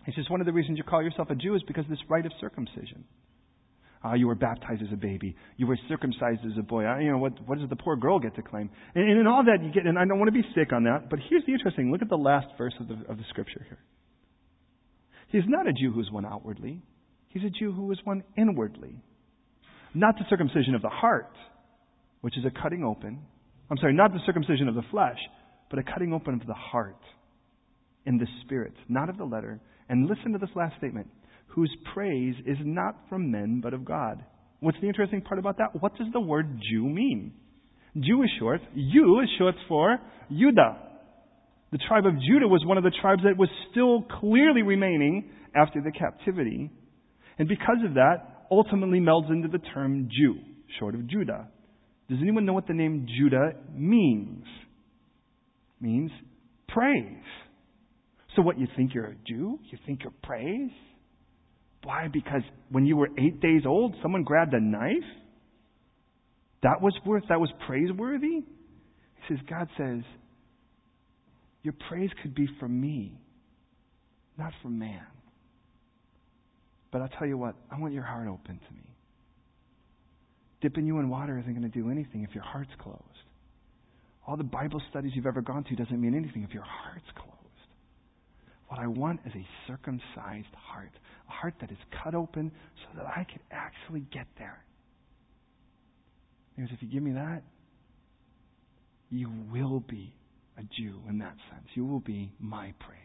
He 0.05 0.13
says, 0.15 0.29
one 0.29 0.39
of 0.39 0.47
the 0.47 0.53
reasons 0.53 0.77
you 0.77 0.83
call 0.83 1.03
yourself 1.03 1.29
a 1.29 1.35
Jew 1.35 1.55
is 1.55 1.61
because 1.67 1.83
of 1.85 1.89
this 1.89 1.99
rite 2.07 2.25
of 2.25 2.31
circumcision. 2.39 3.03
Ah, 4.03 4.13
you 4.13 4.27
were 4.27 4.35
baptized 4.35 4.81
as 4.81 4.87
a 4.93 4.95
baby. 4.95 5.35
You 5.57 5.67
were 5.67 5.77
circumcised 5.89 6.39
as 6.45 6.57
a 6.57 6.63
boy. 6.63 6.85
Ah, 6.85 6.99
you 6.99 7.11
know, 7.11 7.17
what, 7.17 7.33
what 7.47 7.59
does 7.59 7.69
the 7.69 7.75
poor 7.75 7.97
girl 7.97 8.17
get 8.17 8.35
to 8.35 8.41
claim? 8.41 8.69
And, 8.95 9.09
and 9.09 9.19
in 9.19 9.27
all 9.27 9.43
that, 9.43 9.63
you 9.63 9.71
get, 9.71 9.85
and 9.85 9.99
I 9.99 10.05
don't 10.05 10.17
want 10.17 10.33
to 10.33 10.41
be 10.41 10.47
sick 10.55 10.71
on 10.71 10.85
that, 10.85 11.09
but 11.09 11.19
here's 11.29 11.45
the 11.45 11.51
interesting, 11.51 11.91
look 11.91 12.01
at 12.01 12.09
the 12.09 12.15
last 12.15 12.47
verse 12.57 12.73
of 12.79 12.87
the, 12.87 12.93
of 13.09 13.17
the 13.17 13.25
scripture 13.29 13.65
here. 13.67 13.79
He's 15.27 15.43
not 15.47 15.67
a 15.67 15.73
Jew 15.73 15.91
who's 15.91 16.09
one 16.11 16.25
outwardly. 16.25 16.81
He's 17.27 17.43
a 17.43 17.49
Jew 17.49 17.71
who 17.71 17.91
is 17.91 17.99
one 18.03 18.23
inwardly. 18.37 18.95
Not 19.93 20.15
the 20.17 20.25
circumcision 20.29 20.75
of 20.75 20.81
the 20.81 20.89
heart, 20.89 21.33
which 22.21 22.37
is 22.37 22.45
a 22.45 22.61
cutting 22.61 22.83
open. 22.83 23.19
I'm 23.69 23.77
sorry, 23.77 23.93
not 23.93 24.11
the 24.11 24.19
circumcision 24.25 24.67
of 24.67 24.75
the 24.75 24.83
flesh, 24.91 25.17
but 25.69 25.79
a 25.79 25.83
cutting 25.83 26.13
open 26.13 26.33
of 26.33 26.47
the 26.47 26.53
heart 26.53 27.01
in 28.05 28.17
the 28.17 28.27
spirit, 28.43 28.73
not 28.87 29.09
of 29.09 29.17
the 29.17 29.23
letter, 29.23 29.59
and 29.87 30.09
listen 30.09 30.33
to 30.33 30.39
this 30.39 30.49
last 30.55 30.75
statement 30.77 31.07
whose 31.47 31.75
praise 31.93 32.35
is 32.45 32.57
not 32.61 32.95
from 33.09 33.31
men, 33.31 33.59
but 33.61 33.73
of 33.73 33.83
God. 33.83 34.23
What's 34.59 34.77
the 34.81 34.87
interesting 34.87 35.21
part 35.21 35.39
about 35.39 35.57
that? 35.57 35.81
What 35.81 35.95
does 35.97 36.07
the 36.13 36.19
word 36.19 36.59
Jew 36.69 36.83
mean? 36.83 37.33
Jew 37.95 38.21
is 38.23 38.29
short. 38.39 38.61
U 38.75 39.19
is 39.21 39.29
short 39.37 39.55
for 39.67 39.97
Judah. 40.29 40.77
The 41.71 41.79
tribe 41.87 42.05
of 42.05 42.13
Judah 42.13 42.47
was 42.47 42.63
one 42.65 42.77
of 42.77 42.83
the 42.83 42.91
tribes 43.01 43.23
that 43.23 43.37
was 43.37 43.49
still 43.71 44.03
clearly 44.19 44.61
remaining 44.61 45.29
after 45.55 45.81
the 45.81 45.91
captivity. 45.91 46.71
And 47.37 47.47
because 47.47 47.77
of 47.85 47.95
that, 47.95 48.45
ultimately 48.51 48.99
melds 48.99 49.29
into 49.29 49.47
the 49.47 49.59
term 49.73 50.09
Jew, 50.11 50.35
short 50.79 50.95
of 50.95 51.07
Judah. 51.07 51.47
Does 52.09 52.17
anyone 52.21 52.45
know 52.45 52.53
what 52.53 52.67
the 52.67 52.73
name 52.73 53.07
Judah 53.07 53.51
means? 53.73 54.43
It 55.79 55.85
means 55.85 56.11
praise. 56.67 57.05
So 58.35 58.41
what, 58.41 58.59
you 58.59 58.67
think 58.75 58.93
you're 58.93 59.05
a 59.05 59.15
Jew? 59.27 59.59
You 59.71 59.77
think 59.85 60.01
you're 60.03 60.13
praise? 60.23 60.71
Why? 61.83 62.07
Because 62.11 62.41
when 62.69 62.85
you 62.85 62.97
were 62.97 63.09
eight 63.17 63.39
days 63.41 63.61
old, 63.65 63.95
someone 64.01 64.23
grabbed 64.23 64.53
a 64.53 64.59
knife? 64.59 65.03
That 66.63 66.81
was 66.81 66.93
worth, 67.05 67.23
that 67.29 67.39
was 67.39 67.49
praiseworthy? 67.67 68.27
He 68.27 68.43
says, 69.27 69.37
God 69.49 69.67
says, 69.77 70.01
your 71.63 71.73
praise 71.89 72.09
could 72.21 72.33
be 72.33 72.47
from 72.59 72.79
me, 72.79 73.19
not 74.37 74.51
from 74.61 74.79
man. 74.79 75.05
But 76.91 77.01
I'll 77.01 77.09
tell 77.09 77.27
you 77.27 77.37
what, 77.37 77.55
I 77.71 77.79
want 77.79 77.93
your 77.93 78.03
heart 78.03 78.27
open 78.27 78.59
to 78.67 78.73
me. 78.73 78.88
Dipping 80.61 80.85
you 80.85 80.99
in 80.99 81.09
water 81.09 81.39
isn't 81.39 81.51
going 81.51 81.69
to 81.69 81.69
do 81.69 81.89
anything 81.89 82.23
if 82.23 82.35
your 82.35 82.43
heart's 82.43 82.71
closed. 82.79 82.99
All 84.27 84.37
the 84.37 84.43
Bible 84.43 84.81
studies 84.89 85.13
you've 85.15 85.25
ever 85.25 85.41
gone 85.41 85.63
to 85.65 85.75
doesn't 85.75 85.99
mean 85.99 86.13
anything 86.13 86.43
if 86.43 86.53
your 86.53 86.63
heart's 86.63 87.09
closed. 87.15 87.39
What 88.67 88.79
I 88.79 88.87
want 88.87 89.21
is 89.25 89.33
a 89.35 89.47
circumcised 89.67 90.53
heart, 90.53 90.91
a 91.27 91.31
heart 91.31 91.55
that 91.61 91.71
is 91.71 91.77
cut 92.03 92.13
open 92.13 92.51
so 92.83 92.97
that 92.97 93.07
I 93.07 93.23
can 93.23 93.39
actually 93.51 94.01
get 94.13 94.27
there. 94.37 94.63
Because 96.55 96.71
if 96.73 96.81
you 96.81 96.89
give 96.89 97.01
me 97.01 97.13
that, 97.13 97.41
you 99.09 99.31
will 99.51 99.79
be 99.79 100.13
a 100.57 100.61
Jew 100.61 100.99
in 101.09 101.17
that 101.19 101.35
sense. 101.49 101.65
You 101.73 101.85
will 101.85 102.01
be 102.01 102.31
my 102.39 102.73
praise. 102.79 102.99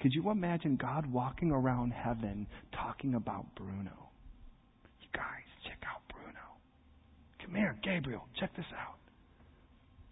Could 0.00 0.12
you 0.12 0.30
imagine 0.30 0.76
God 0.76 1.06
walking 1.10 1.50
around 1.50 1.92
heaven 1.92 2.46
talking 2.72 3.14
about 3.14 3.54
Bruno? 3.54 4.10
You 5.00 5.08
guys, 5.14 5.46
check 5.64 5.78
out 5.88 6.02
Bruno. 6.08 6.26
Come 7.46 7.54
here, 7.54 7.76
Gabriel, 7.82 8.26
check 8.40 8.54
this 8.56 8.66
out. 8.76 8.98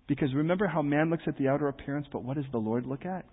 Because 0.07 0.33
remember 0.35 0.69
how 0.69 0.83
man 0.83 1.11
looks 1.11 1.25
at 1.27 1.37
the 1.37 1.49
outer 1.49 1.69
appearance, 1.69 2.07
but 2.13 2.23
what 2.23 2.37
does 2.37 2.45
the 2.53 2.59
Lord 2.59 2.87
look 2.87 3.05
at? 3.05 3.25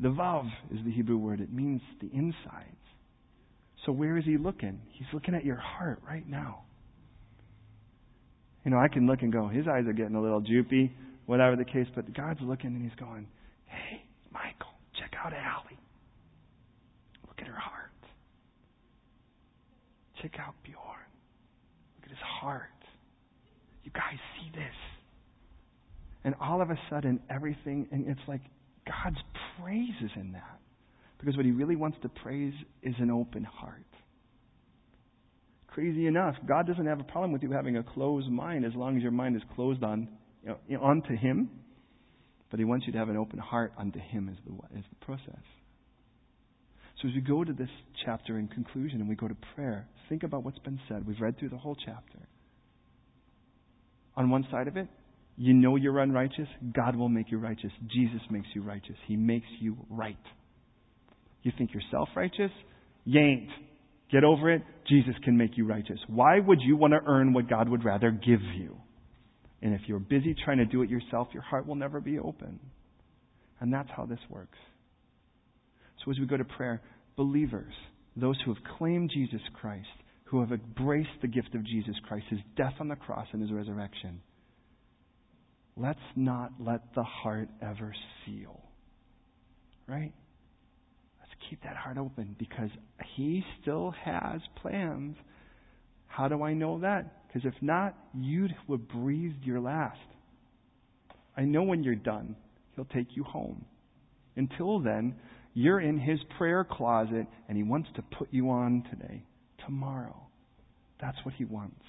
The 0.00 0.08
vav 0.08 0.46
is 0.72 0.80
the 0.84 0.90
Hebrew 0.90 1.16
word. 1.16 1.40
It 1.40 1.52
means 1.52 1.80
the 2.00 2.10
insides. 2.12 2.76
So 3.86 3.92
where 3.92 4.18
is 4.18 4.24
he 4.24 4.36
looking? 4.36 4.80
He's 4.92 5.06
looking 5.14 5.34
at 5.34 5.44
your 5.44 5.56
heart 5.56 6.02
right 6.06 6.28
now. 6.28 6.62
You 8.64 8.70
know, 8.70 8.78
I 8.78 8.88
can 8.88 9.06
look 9.06 9.22
and 9.22 9.32
go, 9.32 9.48
his 9.48 9.66
eyes 9.66 9.86
are 9.86 9.94
getting 9.94 10.14
a 10.14 10.20
little 10.20 10.40
droopy, 10.40 10.92
whatever 11.24 11.56
the 11.56 11.64
case, 11.64 11.86
but 11.94 12.12
God's 12.14 12.40
looking 12.42 12.74
and 12.74 12.82
he's 12.82 12.98
going, 12.98 13.26
hey, 13.66 14.02
Michael, 14.30 14.74
check 14.98 15.12
out 15.24 15.32
Allie. 15.32 15.78
Look 17.26 17.40
at 17.40 17.46
her 17.46 17.58
heart. 17.58 17.90
Check 20.20 20.32
out 20.38 20.54
Bjorn. 20.62 20.99
Heart. 22.20 22.64
You 23.84 23.90
guys 23.92 24.18
see 24.36 24.50
this. 24.54 24.74
And 26.24 26.34
all 26.40 26.60
of 26.60 26.70
a 26.70 26.78
sudden, 26.90 27.20
everything, 27.30 27.88
and 27.90 28.06
it's 28.08 28.20
like 28.28 28.42
God's 28.86 29.16
praise 29.58 29.94
is 30.04 30.10
in 30.16 30.32
that. 30.32 30.60
Because 31.18 31.36
what 31.36 31.44
he 31.44 31.52
really 31.52 31.76
wants 31.76 31.98
to 32.02 32.08
praise 32.08 32.54
is 32.82 32.94
an 32.98 33.10
open 33.10 33.44
heart. 33.44 33.84
Crazy 35.68 36.06
enough, 36.06 36.34
God 36.46 36.66
doesn't 36.66 36.86
have 36.86 37.00
a 37.00 37.04
problem 37.04 37.32
with 37.32 37.42
you 37.42 37.52
having 37.52 37.76
a 37.76 37.82
closed 37.82 38.28
mind 38.28 38.64
as 38.64 38.74
long 38.74 38.96
as 38.96 39.02
your 39.02 39.12
mind 39.12 39.36
is 39.36 39.42
closed 39.54 39.82
on 39.84 40.08
you 40.44 40.56
know, 40.68 40.82
onto 40.82 41.16
Him. 41.16 41.50
But 42.50 42.58
He 42.58 42.64
wants 42.64 42.86
you 42.86 42.92
to 42.92 42.98
have 42.98 43.08
an 43.08 43.16
open 43.16 43.38
heart 43.38 43.72
unto 43.78 43.98
Him 43.98 44.28
as 44.28 44.36
the, 44.44 44.78
as 44.78 44.84
the 44.90 45.04
process. 45.04 45.44
So 47.00 47.08
as 47.08 47.14
we 47.14 47.20
go 47.20 47.44
to 47.44 47.52
this 47.52 47.68
chapter 48.04 48.38
in 48.38 48.48
conclusion 48.48 49.00
and 49.00 49.08
we 49.08 49.14
go 49.14 49.28
to 49.28 49.36
prayer, 49.54 49.88
think 50.08 50.22
about 50.22 50.44
what's 50.44 50.58
been 50.58 50.80
said. 50.88 51.06
We've 51.06 51.20
read 51.20 51.38
through 51.38 51.50
the 51.50 51.58
whole 51.58 51.76
chapter. 51.76 52.18
On 54.16 54.28
one 54.28 54.46
side 54.50 54.68
of 54.68 54.76
it, 54.76 54.88
you 55.36 55.54
know 55.54 55.76
you're 55.76 55.98
unrighteous. 56.00 56.48
God 56.74 56.96
will 56.96 57.08
make 57.08 57.30
you 57.30 57.38
righteous. 57.38 57.70
Jesus 57.90 58.20
makes 58.30 58.48
you 58.54 58.62
righteous. 58.62 58.96
He 59.06 59.16
makes 59.16 59.46
you 59.60 59.76
right. 59.88 60.18
You 61.42 61.52
think 61.56 61.70
you're 61.72 61.82
self 61.90 62.08
righteous? 62.14 62.50
You 63.04 63.20
ain't. 63.20 63.48
Get 64.12 64.24
over 64.24 64.52
it. 64.52 64.62
Jesus 64.88 65.14
can 65.24 65.36
make 65.36 65.56
you 65.56 65.66
righteous. 65.66 65.98
Why 66.08 66.40
would 66.40 66.60
you 66.60 66.76
want 66.76 66.92
to 66.92 67.00
earn 67.06 67.32
what 67.32 67.48
God 67.48 67.68
would 67.68 67.84
rather 67.84 68.10
give 68.10 68.42
you? 68.58 68.76
And 69.62 69.72
if 69.72 69.82
you're 69.86 70.00
busy 70.00 70.34
trying 70.44 70.58
to 70.58 70.64
do 70.64 70.82
it 70.82 70.90
yourself, 70.90 71.28
your 71.32 71.42
heart 71.42 71.66
will 71.66 71.76
never 71.76 72.00
be 72.00 72.18
open. 72.18 72.58
And 73.60 73.72
that's 73.72 73.88
how 73.96 74.06
this 74.06 74.18
works. 74.28 74.58
So 76.04 76.10
as 76.10 76.18
we 76.18 76.26
go 76.26 76.36
to 76.36 76.44
prayer, 76.44 76.80
believers, 77.16 77.74
those 78.16 78.36
who 78.44 78.54
have 78.54 78.62
claimed 78.78 79.10
Jesus 79.12 79.40
Christ, 79.60 79.88
who 80.24 80.40
have 80.40 80.52
embraced 80.52 81.10
the 81.22 81.28
gift 81.28 81.54
of 81.54 81.64
Jesus 81.64 81.94
Christ, 82.06 82.26
his 82.30 82.40
death 82.56 82.74
on 82.80 82.88
the 82.88 82.96
cross 82.96 83.26
and 83.32 83.42
his 83.42 83.52
resurrection, 83.52 84.20
let's 85.76 85.98
not 86.16 86.52
let 86.58 86.94
the 86.94 87.02
heart 87.02 87.48
ever 87.60 87.94
seal. 88.24 88.60
Right? 89.86 90.12
Let's 91.20 91.32
keep 91.48 91.62
that 91.62 91.76
heart 91.76 91.98
open 91.98 92.36
because 92.38 92.70
He 93.16 93.44
still 93.60 93.92
has 94.04 94.40
plans. 94.60 95.16
How 96.06 96.28
do 96.28 96.42
I 96.42 96.54
know 96.54 96.80
that? 96.80 97.26
Because 97.26 97.44
if 97.44 97.60
not, 97.62 97.96
you 98.14 98.48
would 98.68 98.88
breathe 98.88 99.34
your 99.42 99.60
last. 99.60 99.98
I 101.36 101.42
know 101.42 101.62
when 101.62 101.82
you're 101.82 101.94
done, 101.94 102.36
He'll 102.76 102.84
take 102.84 103.16
you 103.16 103.24
home. 103.24 103.64
Until 104.36 104.80
then, 104.80 105.16
you're 105.54 105.80
in 105.80 105.98
His 105.98 106.18
prayer 106.38 106.64
closet 106.64 107.26
and 107.48 107.56
He 107.56 107.62
wants 107.62 107.88
to 107.96 108.02
put 108.02 108.28
you 108.30 108.50
on 108.50 108.84
today, 108.90 109.24
tomorrow. 109.64 110.16
That's 111.00 111.16
what 111.24 111.34
He 111.34 111.44
wants. 111.44 111.80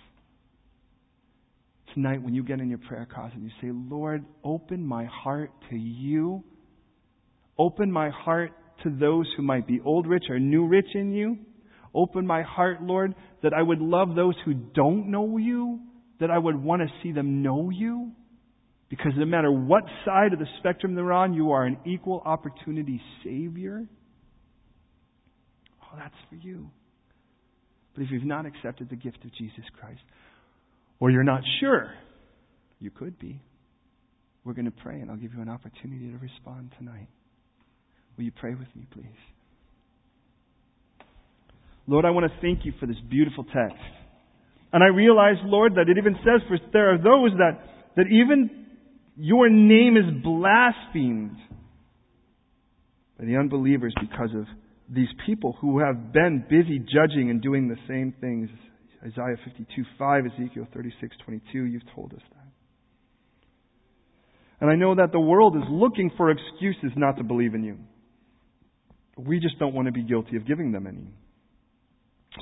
Tonight, 1.93 2.21
when 2.23 2.33
you 2.33 2.43
get 2.43 2.59
in 2.59 2.69
your 2.69 2.79
prayer 2.79 3.07
closet, 3.11 3.35
and 3.35 3.43
you 3.43 3.51
say, 3.61 3.69
Lord, 3.71 4.23
open 4.43 4.85
my 4.85 5.05
heart 5.05 5.51
to 5.69 5.75
you. 5.75 6.43
Open 7.57 7.91
my 7.91 8.09
heart 8.09 8.53
to 8.83 8.89
those 8.89 9.27
who 9.35 9.43
might 9.43 9.67
be 9.67 9.81
old 9.83 10.07
rich 10.07 10.23
or 10.29 10.39
new 10.39 10.67
rich 10.67 10.87
in 10.95 11.11
you. 11.11 11.37
Open 11.93 12.25
my 12.25 12.43
heart, 12.43 12.81
Lord, 12.81 13.13
that 13.43 13.53
I 13.53 13.61
would 13.61 13.79
love 13.79 14.15
those 14.15 14.35
who 14.45 14.53
don't 14.53 15.11
know 15.11 15.37
you, 15.37 15.81
that 16.19 16.31
I 16.31 16.37
would 16.37 16.55
want 16.55 16.81
to 16.81 16.87
see 17.03 17.11
them 17.11 17.43
know 17.43 17.69
you. 17.69 18.11
Because 18.91 19.13
no 19.15 19.25
matter 19.25 19.49
what 19.49 19.85
side 20.03 20.33
of 20.33 20.39
the 20.39 20.45
spectrum 20.59 20.95
they're 20.95 21.13
on, 21.13 21.33
you 21.33 21.51
are 21.51 21.63
an 21.63 21.77
equal 21.85 22.21
opportunity 22.25 23.01
Savior. 23.23 23.85
Oh, 25.81 25.97
that's 25.97 26.13
for 26.29 26.35
you. 26.35 26.69
But 27.95 28.03
if 28.03 28.11
you've 28.11 28.25
not 28.25 28.45
accepted 28.45 28.89
the 28.89 28.97
gift 28.97 29.23
of 29.23 29.33
Jesus 29.33 29.63
Christ, 29.79 30.01
or 30.99 31.09
you're 31.09 31.23
not 31.23 31.41
sure, 31.61 31.93
you 32.81 32.91
could 32.91 33.17
be. 33.17 33.41
We're 34.43 34.53
going 34.53 34.65
to 34.65 34.71
pray, 34.71 34.99
and 34.99 35.09
I'll 35.09 35.15
give 35.15 35.33
you 35.33 35.41
an 35.41 35.49
opportunity 35.49 36.11
to 36.11 36.17
respond 36.17 36.73
tonight. 36.77 37.07
Will 38.17 38.25
you 38.25 38.31
pray 38.37 38.55
with 38.55 38.67
me, 38.75 38.87
please? 38.91 39.05
Lord, 41.87 42.03
I 42.03 42.09
want 42.09 42.29
to 42.29 42.41
thank 42.41 42.65
you 42.65 42.73
for 42.77 42.87
this 42.87 42.97
beautiful 43.09 43.45
text. 43.45 43.81
And 44.73 44.83
I 44.83 44.87
realize, 44.87 45.35
Lord, 45.45 45.75
that 45.75 45.87
it 45.87 45.97
even 45.97 46.15
says 46.15 46.41
for 46.49 46.57
there 46.73 46.93
are 46.93 46.97
those 46.97 47.31
that, 47.37 47.59
that 47.95 48.07
even 48.11 48.60
your 49.17 49.49
name 49.49 49.97
is 49.97 50.23
blasphemed 50.23 51.37
by 53.19 53.25
the 53.25 53.35
unbelievers 53.37 53.93
because 53.99 54.29
of 54.35 54.45
these 54.89 55.09
people 55.25 55.55
who 55.61 55.79
have 55.79 56.11
been 56.11 56.45
busy 56.49 56.79
judging 56.79 57.29
and 57.29 57.41
doing 57.41 57.67
the 57.67 57.77
same 57.87 58.13
things. 58.19 58.49
Isaiah 59.03 59.37
52 59.45 59.83
5, 59.97 60.23
Ezekiel 60.37 60.67
36 60.73 61.15
22, 61.25 61.63
you've 61.65 61.81
told 61.95 62.13
us 62.13 62.21
that. 62.31 62.41
And 64.59 64.69
I 64.69 64.75
know 64.75 64.95
that 64.95 65.11
the 65.11 65.19
world 65.19 65.55
is 65.55 65.63
looking 65.69 66.11
for 66.17 66.29
excuses 66.29 66.91
not 66.95 67.17
to 67.17 67.23
believe 67.23 67.55
in 67.55 67.63
you. 67.63 67.77
We 69.17 69.39
just 69.39 69.57
don't 69.59 69.73
want 69.73 69.87
to 69.87 69.91
be 69.91 70.03
guilty 70.03 70.37
of 70.37 70.45
giving 70.45 70.71
them 70.71 70.87
any. 70.87 71.07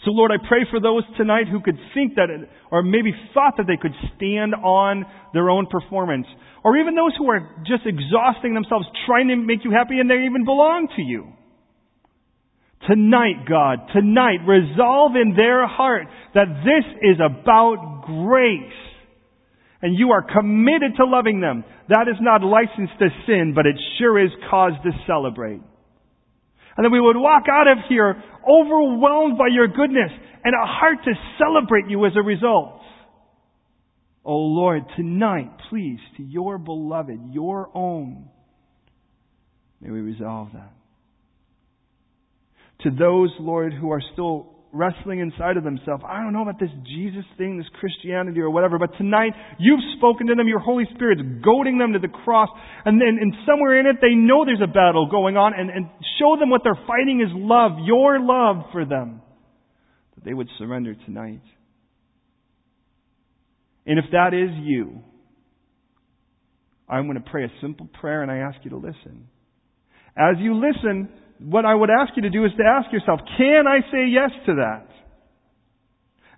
So 0.06 0.12
Lord, 0.12 0.32
I 0.32 0.38
pray 0.48 0.66
for 0.70 0.80
those 0.80 1.04
tonight 1.18 1.48
who 1.52 1.62
could 1.62 1.78
think 1.94 2.16
that, 2.16 2.30
or 2.72 2.84
maybe 2.84 3.12
thought 3.34 3.58
that 3.58 3.66
they 3.66 3.78
could 3.78 3.94
stand 4.16 4.54
on 4.54 5.06
their 5.34 5.50
own 5.50 5.66
performance. 5.66 6.28
Or 6.64 6.78
even 6.78 6.96
those 6.96 7.16
who 7.18 7.30
are 7.30 7.42
just 7.66 7.84
exhausting 7.86 8.54
themselves 8.54 8.86
trying 9.08 9.30
to 9.30 9.36
make 9.36 9.66
you 9.66 9.72
happy 9.72 10.00
and 10.00 10.10
they 10.10 10.26
even 10.26 10.46
belong 10.46 10.88
to 10.96 11.02
you. 11.02 11.34
Tonight, 12.88 13.46
God, 13.48 13.80
tonight, 13.94 14.40
resolve 14.48 15.14
in 15.16 15.36
their 15.36 15.68
heart 15.68 16.08
that 16.34 16.48
this 16.64 16.86
is 17.02 17.18
about 17.20 18.04
grace. 18.06 18.80
And 19.82 19.98
you 19.98 20.12
are 20.12 20.22
committed 20.22 20.96
to 20.98 21.06
loving 21.06 21.42
them. 21.42 21.64
That 21.90 22.08
is 22.10 22.18
not 22.22 22.44
license 22.44 22.90
to 23.00 23.10
sin, 23.26 23.54
but 23.56 23.66
it 23.66 23.76
sure 23.98 24.24
is 24.24 24.32
cause 24.50 24.74
to 24.84 24.92
celebrate. 25.08 25.62
And 26.78 26.86
that 26.86 26.92
we 26.92 27.02
would 27.02 27.18
walk 27.18 27.44
out 27.52 27.68
of 27.68 27.78
here 27.90 28.22
overwhelmed 28.48 29.38
by 29.38 29.48
your 29.52 29.68
goodness 29.68 30.12
and 30.44 30.54
a 30.54 30.66
heart 30.66 30.98
to 31.04 31.14
celebrate 31.38 31.90
you 31.90 32.06
as 32.06 32.14
a 32.16 32.22
result. 32.22 32.82
Oh 34.24 34.38
Lord, 34.38 34.84
tonight, 34.96 35.52
please, 35.70 36.00
to 36.18 36.24
your 36.24 36.58
beloved, 36.58 37.20
your 37.32 37.70
own, 37.74 38.30
may 39.82 39.90
we 39.90 40.02
resolve 40.02 40.50
that. 40.54 40.74
To 42.84 42.92
those, 42.92 43.32
Lord, 43.40 43.74
who 43.74 43.92
are 43.92 44.02
still 44.14 44.59
wrestling 44.72 45.20
inside 45.20 45.58
of 45.58 45.64
themselves. 45.64 46.04
I 46.08 46.22
don't 46.22 46.34
know 46.34 46.44
about 46.44 46.60
this 46.60 46.70
Jesus 46.86 47.26
thing, 47.38 47.58
this 47.58 47.68
Christianity 47.80 48.40
or 48.40 48.50
whatever, 48.50 48.78
but 48.78 48.96
tonight 48.98 49.34
you've 49.58 49.80
spoken 49.98 50.28
to 50.28 50.36
them. 50.36 50.48
Your 50.48 50.60
Holy 50.60 50.86
Spirit's 50.94 51.22
goading 51.44 51.78
them 51.78 51.94
to 51.94 52.00
the 52.00 52.08
cross. 52.08 52.50
And 52.86 53.02
then 53.02 53.18
and 53.20 53.34
somewhere 53.48 53.80
in 53.80 53.88
it 53.88 53.98
they 54.02 54.14
know 54.14 54.46
there's 54.46 54.62
a 54.64 54.72
battle 54.72 55.08
going 55.10 55.38
on 55.38 55.54
and, 55.58 55.70
and 55.70 55.88
show 56.20 56.38
them 56.40 56.50
what 56.50 56.62
they're 56.64 56.80
fighting 56.86 57.22
is 57.22 57.30
love, 57.34 57.80
your 57.84 58.20
love 58.20 58.66
for 58.72 58.86
them. 58.86 59.22
That 60.16 60.26
they 60.26 60.34
would 60.34 60.50
surrender 60.58 60.96
tonight. 61.06 61.42
And 63.86 63.98
if 63.98 64.06
that 64.12 64.34
is 64.34 64.52
you, 64.62 65.02
I'm 66.88 67.06
going 67.06 67.22
to 67.22 67.30
pray 67.30 67.44
a 67.46 67.52
simple 67.62 67.88
prayer 68.00 68.22
and 68.22 68.32
I 68.32 68.38
ask 68.38 68.58
you 68.64 68.70
to 68.72 68.78
listen. 68.78 69.28
As 70.16 70.36
you 70.40 70.56
listen, 70.56 71.10
what 71.40 71.66
I 71.66 71.74
would 71.74 71.90
ask 71.90 72.14
you 72.16 72.24
to 72.24 72.30
do 72.30 72.46
is 72.46 72.52
to 72.58 72.64
ask 72.64 72.92
yourself, 72.92 73.20
can 73.38 73.66
I 73.68 73.80
say 73.92 74.08
yes 74.08 74.32
to 74.46 74.56
that? 74.56 74.88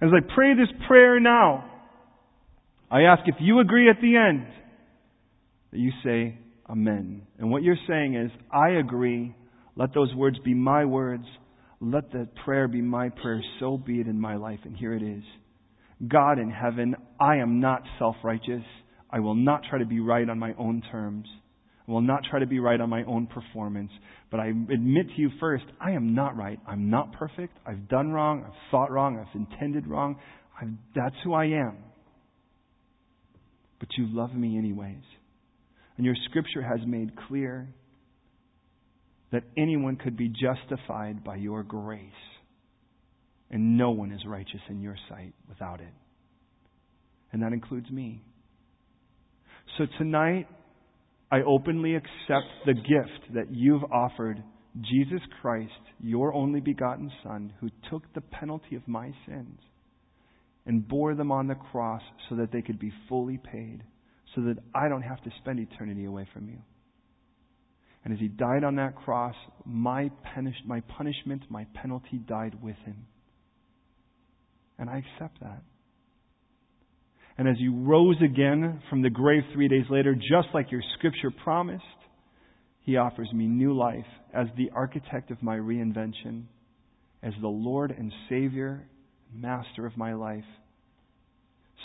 As 0.01 0.09
I 0.13 0.33
pray 0.35 0.53
this 0.53 0.69
prayer 0.87 1.19
now, 1.19 1.65
I 2.89 3.01
ask 3.03 3.21
if 3.25 3.35
you 3.39 3.59
agree 3.59 3.89
at 3.89 4.01
the 4.01 4.15
end 4.17 4.47
that 5.71 5.79
you 5.79 5.91
say 6.03 6.37
Amen. 6.71 7.23
And 7.37 7.51
what 7.51 7.63
you're 7.63 7.75
saying 7.85 8.15
is, 8.15 8.31
I 8.49 8.69
agree. 8.79 9.35
Let 9.75 9.93
those 9.93 10.13
words 10.15 10.37
be 10.39 10.53
my 10.53 10.85
words. 10.85 11.25
Let 11.81 12.11
the 12.13 12.29
prayer 12.45 12.69
be 12.69 12.81
my 12.81 13.09
prayer. 13.09 13.41
So 13.59 13.77
be 13.77 13.99
it 13.99 14.07
in 14.07 14.19
my 14.19 14.37
life. 14.37 14.59
And 14.63 14.77
here 14.77 14.93
it 14.93 15.03
is. 15.03 15.23
God 16.07 16.39
in 16.39 16.49
heaven, 16.49 16.95
I 17.19 17.37
am 17.37 17.59
not 17.59 17.83
self-righteous. 17.99 18.63
I 19.09 19.19
will 19.19 19.35
not 19.35 19.63
try 19.69 19.79
to 19.79 19.85
be 19.85 19.99
right 19.99 20.27
on 20.29 20.39
my 20.39 20.53
own 20.57 20.81
terms. 20.91 21.27
I 21.87 21.91
will 21.91 22.01
not 22.01 22.23
try 22.29 22.39
to 22.39 22.47
be 22.47 22.59
right 22.59 22.79
on 22.79 22.89
my 22.89 23.03
own 23.03 23.27
performance. 23.27 23.91
But 24.31 24.39
I 24.39 24.47
admit 24.47 25.07
to 25.09 25.21
you 25.21 25.29
first, 25.41 25.65
I 25.79 25.91
am 25.91 26.15
not 26.15 26.37
right. 26.37 26.57
I'm 26.65 26.89
not 26.89 27.11
perfect. 27.13 27.57
I've 27.67 27.89
done 27.89 28.11
wrong. 28.11 28.45
I've 28.47 28.71
thought 28.71 28.89
wrong. 28.89 29.19
I've 29.19 29.35
intended 29.35 29.85
wrong. 29.85 30.17
I've, 30.59 30.69
that's 30.95 31.15
who 31.23 31.33
I 31.33 31.45
am. 31.45 31.77
But 33.79 33.89
you 33.97 34.07
love 34.09 34.33
me 34.33 34.57
anyways. 34.57 35.03
And 35.97 36.05
your 36.05 36.15
scripture 36.29 36.61
has 36.61 36.79
made 36.87 37.11
clear 37.27 37.67
that 39.31 39.43
anyone 39.57 39.97
could 39.97 40.15
be 40.15 40.29
justified 40.29 41.23
by 41.23 41.35
your 41.35 41.63
grace. 41.63 42.09
And 43.49 43.77
no 43.77 43.91
one 43.91 44.13
is 44.13 44.21
righteous 44.25 44.61
in 44.69 44.81
your 44.81 44.95
sight 45.09 45.33
without 45.49 45.81
it. 45.81 45.93
And 47.33 47.41
that 47.43 47.51
includes 47.51 47.89
me. 47.89 48.23
So 49.77 49.85
tonight, 49.97 50.47
I 51.31 51.41
openly 51.43 51.95
accept 51.95 52.47
the 52.65 52.73
gift 52.73 53.33
that 53.33 53.51
you've 53.51 53.85
offered 53.85 54.43
Jesus 54.81 55.21
Christ, 55.41 55.71
your 56.01 56.33
only 56.33 56.59
begotten 56.59 57.11
Son, 57.23 57.53
who 57.59 57.69
took 57.89 58.13
the 58.13 58.21
penalty 58.21 58.75
of 58.75 58.87
my 58.87 59.13
sins 59.25 59.59
and 60.65 60.87
bore 60.87 61.15
them 61.15 61.31
on 61.31 61.47
the 61.47 61.55
cross 61.55 62.01
so 62.29 62.35
that 62.35 62.51
they 62.51 62.61
could 62.61 62.79
be 62.79 62.91
fully 63.07 63.37
paid, 63.37 63.83
so 64.35 64.41
that 64.41 64.57
I 64.75 64.89
don't 64.89 65.01
have 65.01 65.21
to 65.23 65.31
spend 65.41 65.59
eternity 65.59 66.05
away 66.05 66.27
from 66.33 66.49
you. 66.49 66.57
And 68.03 68.13
as 68.13 68.19
he 68.19 68.27
died 68.27 68.63
on 68.63 68.75
that 68.75 68.95
cross, 68.95 69.35
my, 69.65 70.09
punish, 70.33 70.55
my 70.65 70.81
punishment, 70.81 71.43
my 71.49 71.65
penalty 71.75 72.17
died 72.27 72.55
with 72.61 72.77
him. 72.85 73.05
And 74.79 74.89
I 74.89 74.97
accept 74.97 75.39
that. 75.41 75.61
And 77.41 77.49
as 77.49 77.59
you 77.59 77.73
rose 77.73 78.17
again 78.23 78.83
from 78.87 79.01
the 79.01 79.09
grave 79.09 79.41
three 79.51 79.67
days 79.67 79.85
later, 79.89 80.13
just 80.13 80.49
like 80.53 80.71
your 80.71 80.83
scripture 80.95 81.31
promised, 81.31 81.83
he 82.81 82.97
offers 82.97 83.33
me 83.33 83.47
new 83.47 83.75
life 83.75 84.05
as 84.31 84.45
the 84.55 84.69
architect 84.75 85.31
of 85.31 85.41
my 85.41 85.57
reinvention, 85.57 86.43
as 87.23 87.33
the 87.41 87.47
Lord 87.47 87.95
and 87.97 88.13
Savior, 88.29 88.85
Master 89.33 89.87
of 89.87 89.97
my 89.97 90.13
life. 90.13 90.45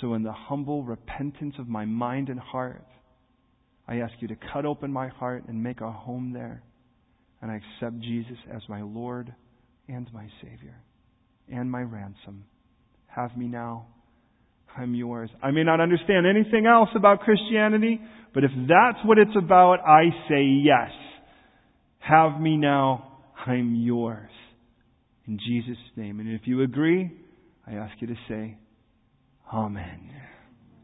So, 0.03 0.13
in 0.13 0.23
the 0.23 0.35
humble 0.35 0.83
repentance 0.85 1.55
of 1.59 1.69
my 1.69 1.87
mind 1.87 2.29
and 2.29 2.39
heart, 2.39 2.85
I 3.89 4.01
ask 4.01 4.13
you 4.21 4.29
to 4.29 4.37
cut 4.53 4.67
open 4.67 4.93
my 4.93 5.09
heart 5.09 5.45
and 5.49 5.63
make 5.63 5.81
a 5.81 5.91
home 5.91 6.35
there. 6.35 6.63
And 7.41 7.51
I 7.51 7.63
accept 7.63 8.01
Jesus 8.01 8.37
as 8.55 8.61
my 8.69 8.83
Lord 8.83 9.35
and 9.89 10.07
my 10.13 10.29
Savior 10.43 10.77
and 11.51 11.71
my 11.71 11.81
ransom. 11.81 12.45
Have 13.07 13.39
me 13.39 13.47
now 13.47 13.87
I'm 14.77 14.95
yours. 14.95 15.31
I 15.43 15.51
may 15.51 15.65
not 15.65 15.81
understand 15.81 16.27
anything 16.27 16.67
else 16.67 16.91
about 16.95 17.21
Christianity, 17.21 18.01
but 18.35 18.45
if 18.45 18.51
that's 18.69 18.99
what 19.05 19.19
it's 19.19 19.37
about, 19.37 19.81
I 19.87 20.11
say 20.29 20.43
yes. 20.43 20.91
Have 21.99 22.41
me 22.41 22.57
now. 22.57 23.21
I'm 23.47 23.75
yours. 23.75 24.31
In 25.27 25.39
Jesus' 25.39 25.79
name. 25.97 26.21
And 26.21 26.29
if 26.33 26.43
you 26.45 26.63
agree, 26.63 27.11
I 27.67 27.75
ask 27.75 27.95
you 28.01 28.09
to 28.09 28.17
say, 28.29 28.59
Amen. 29.53 30.11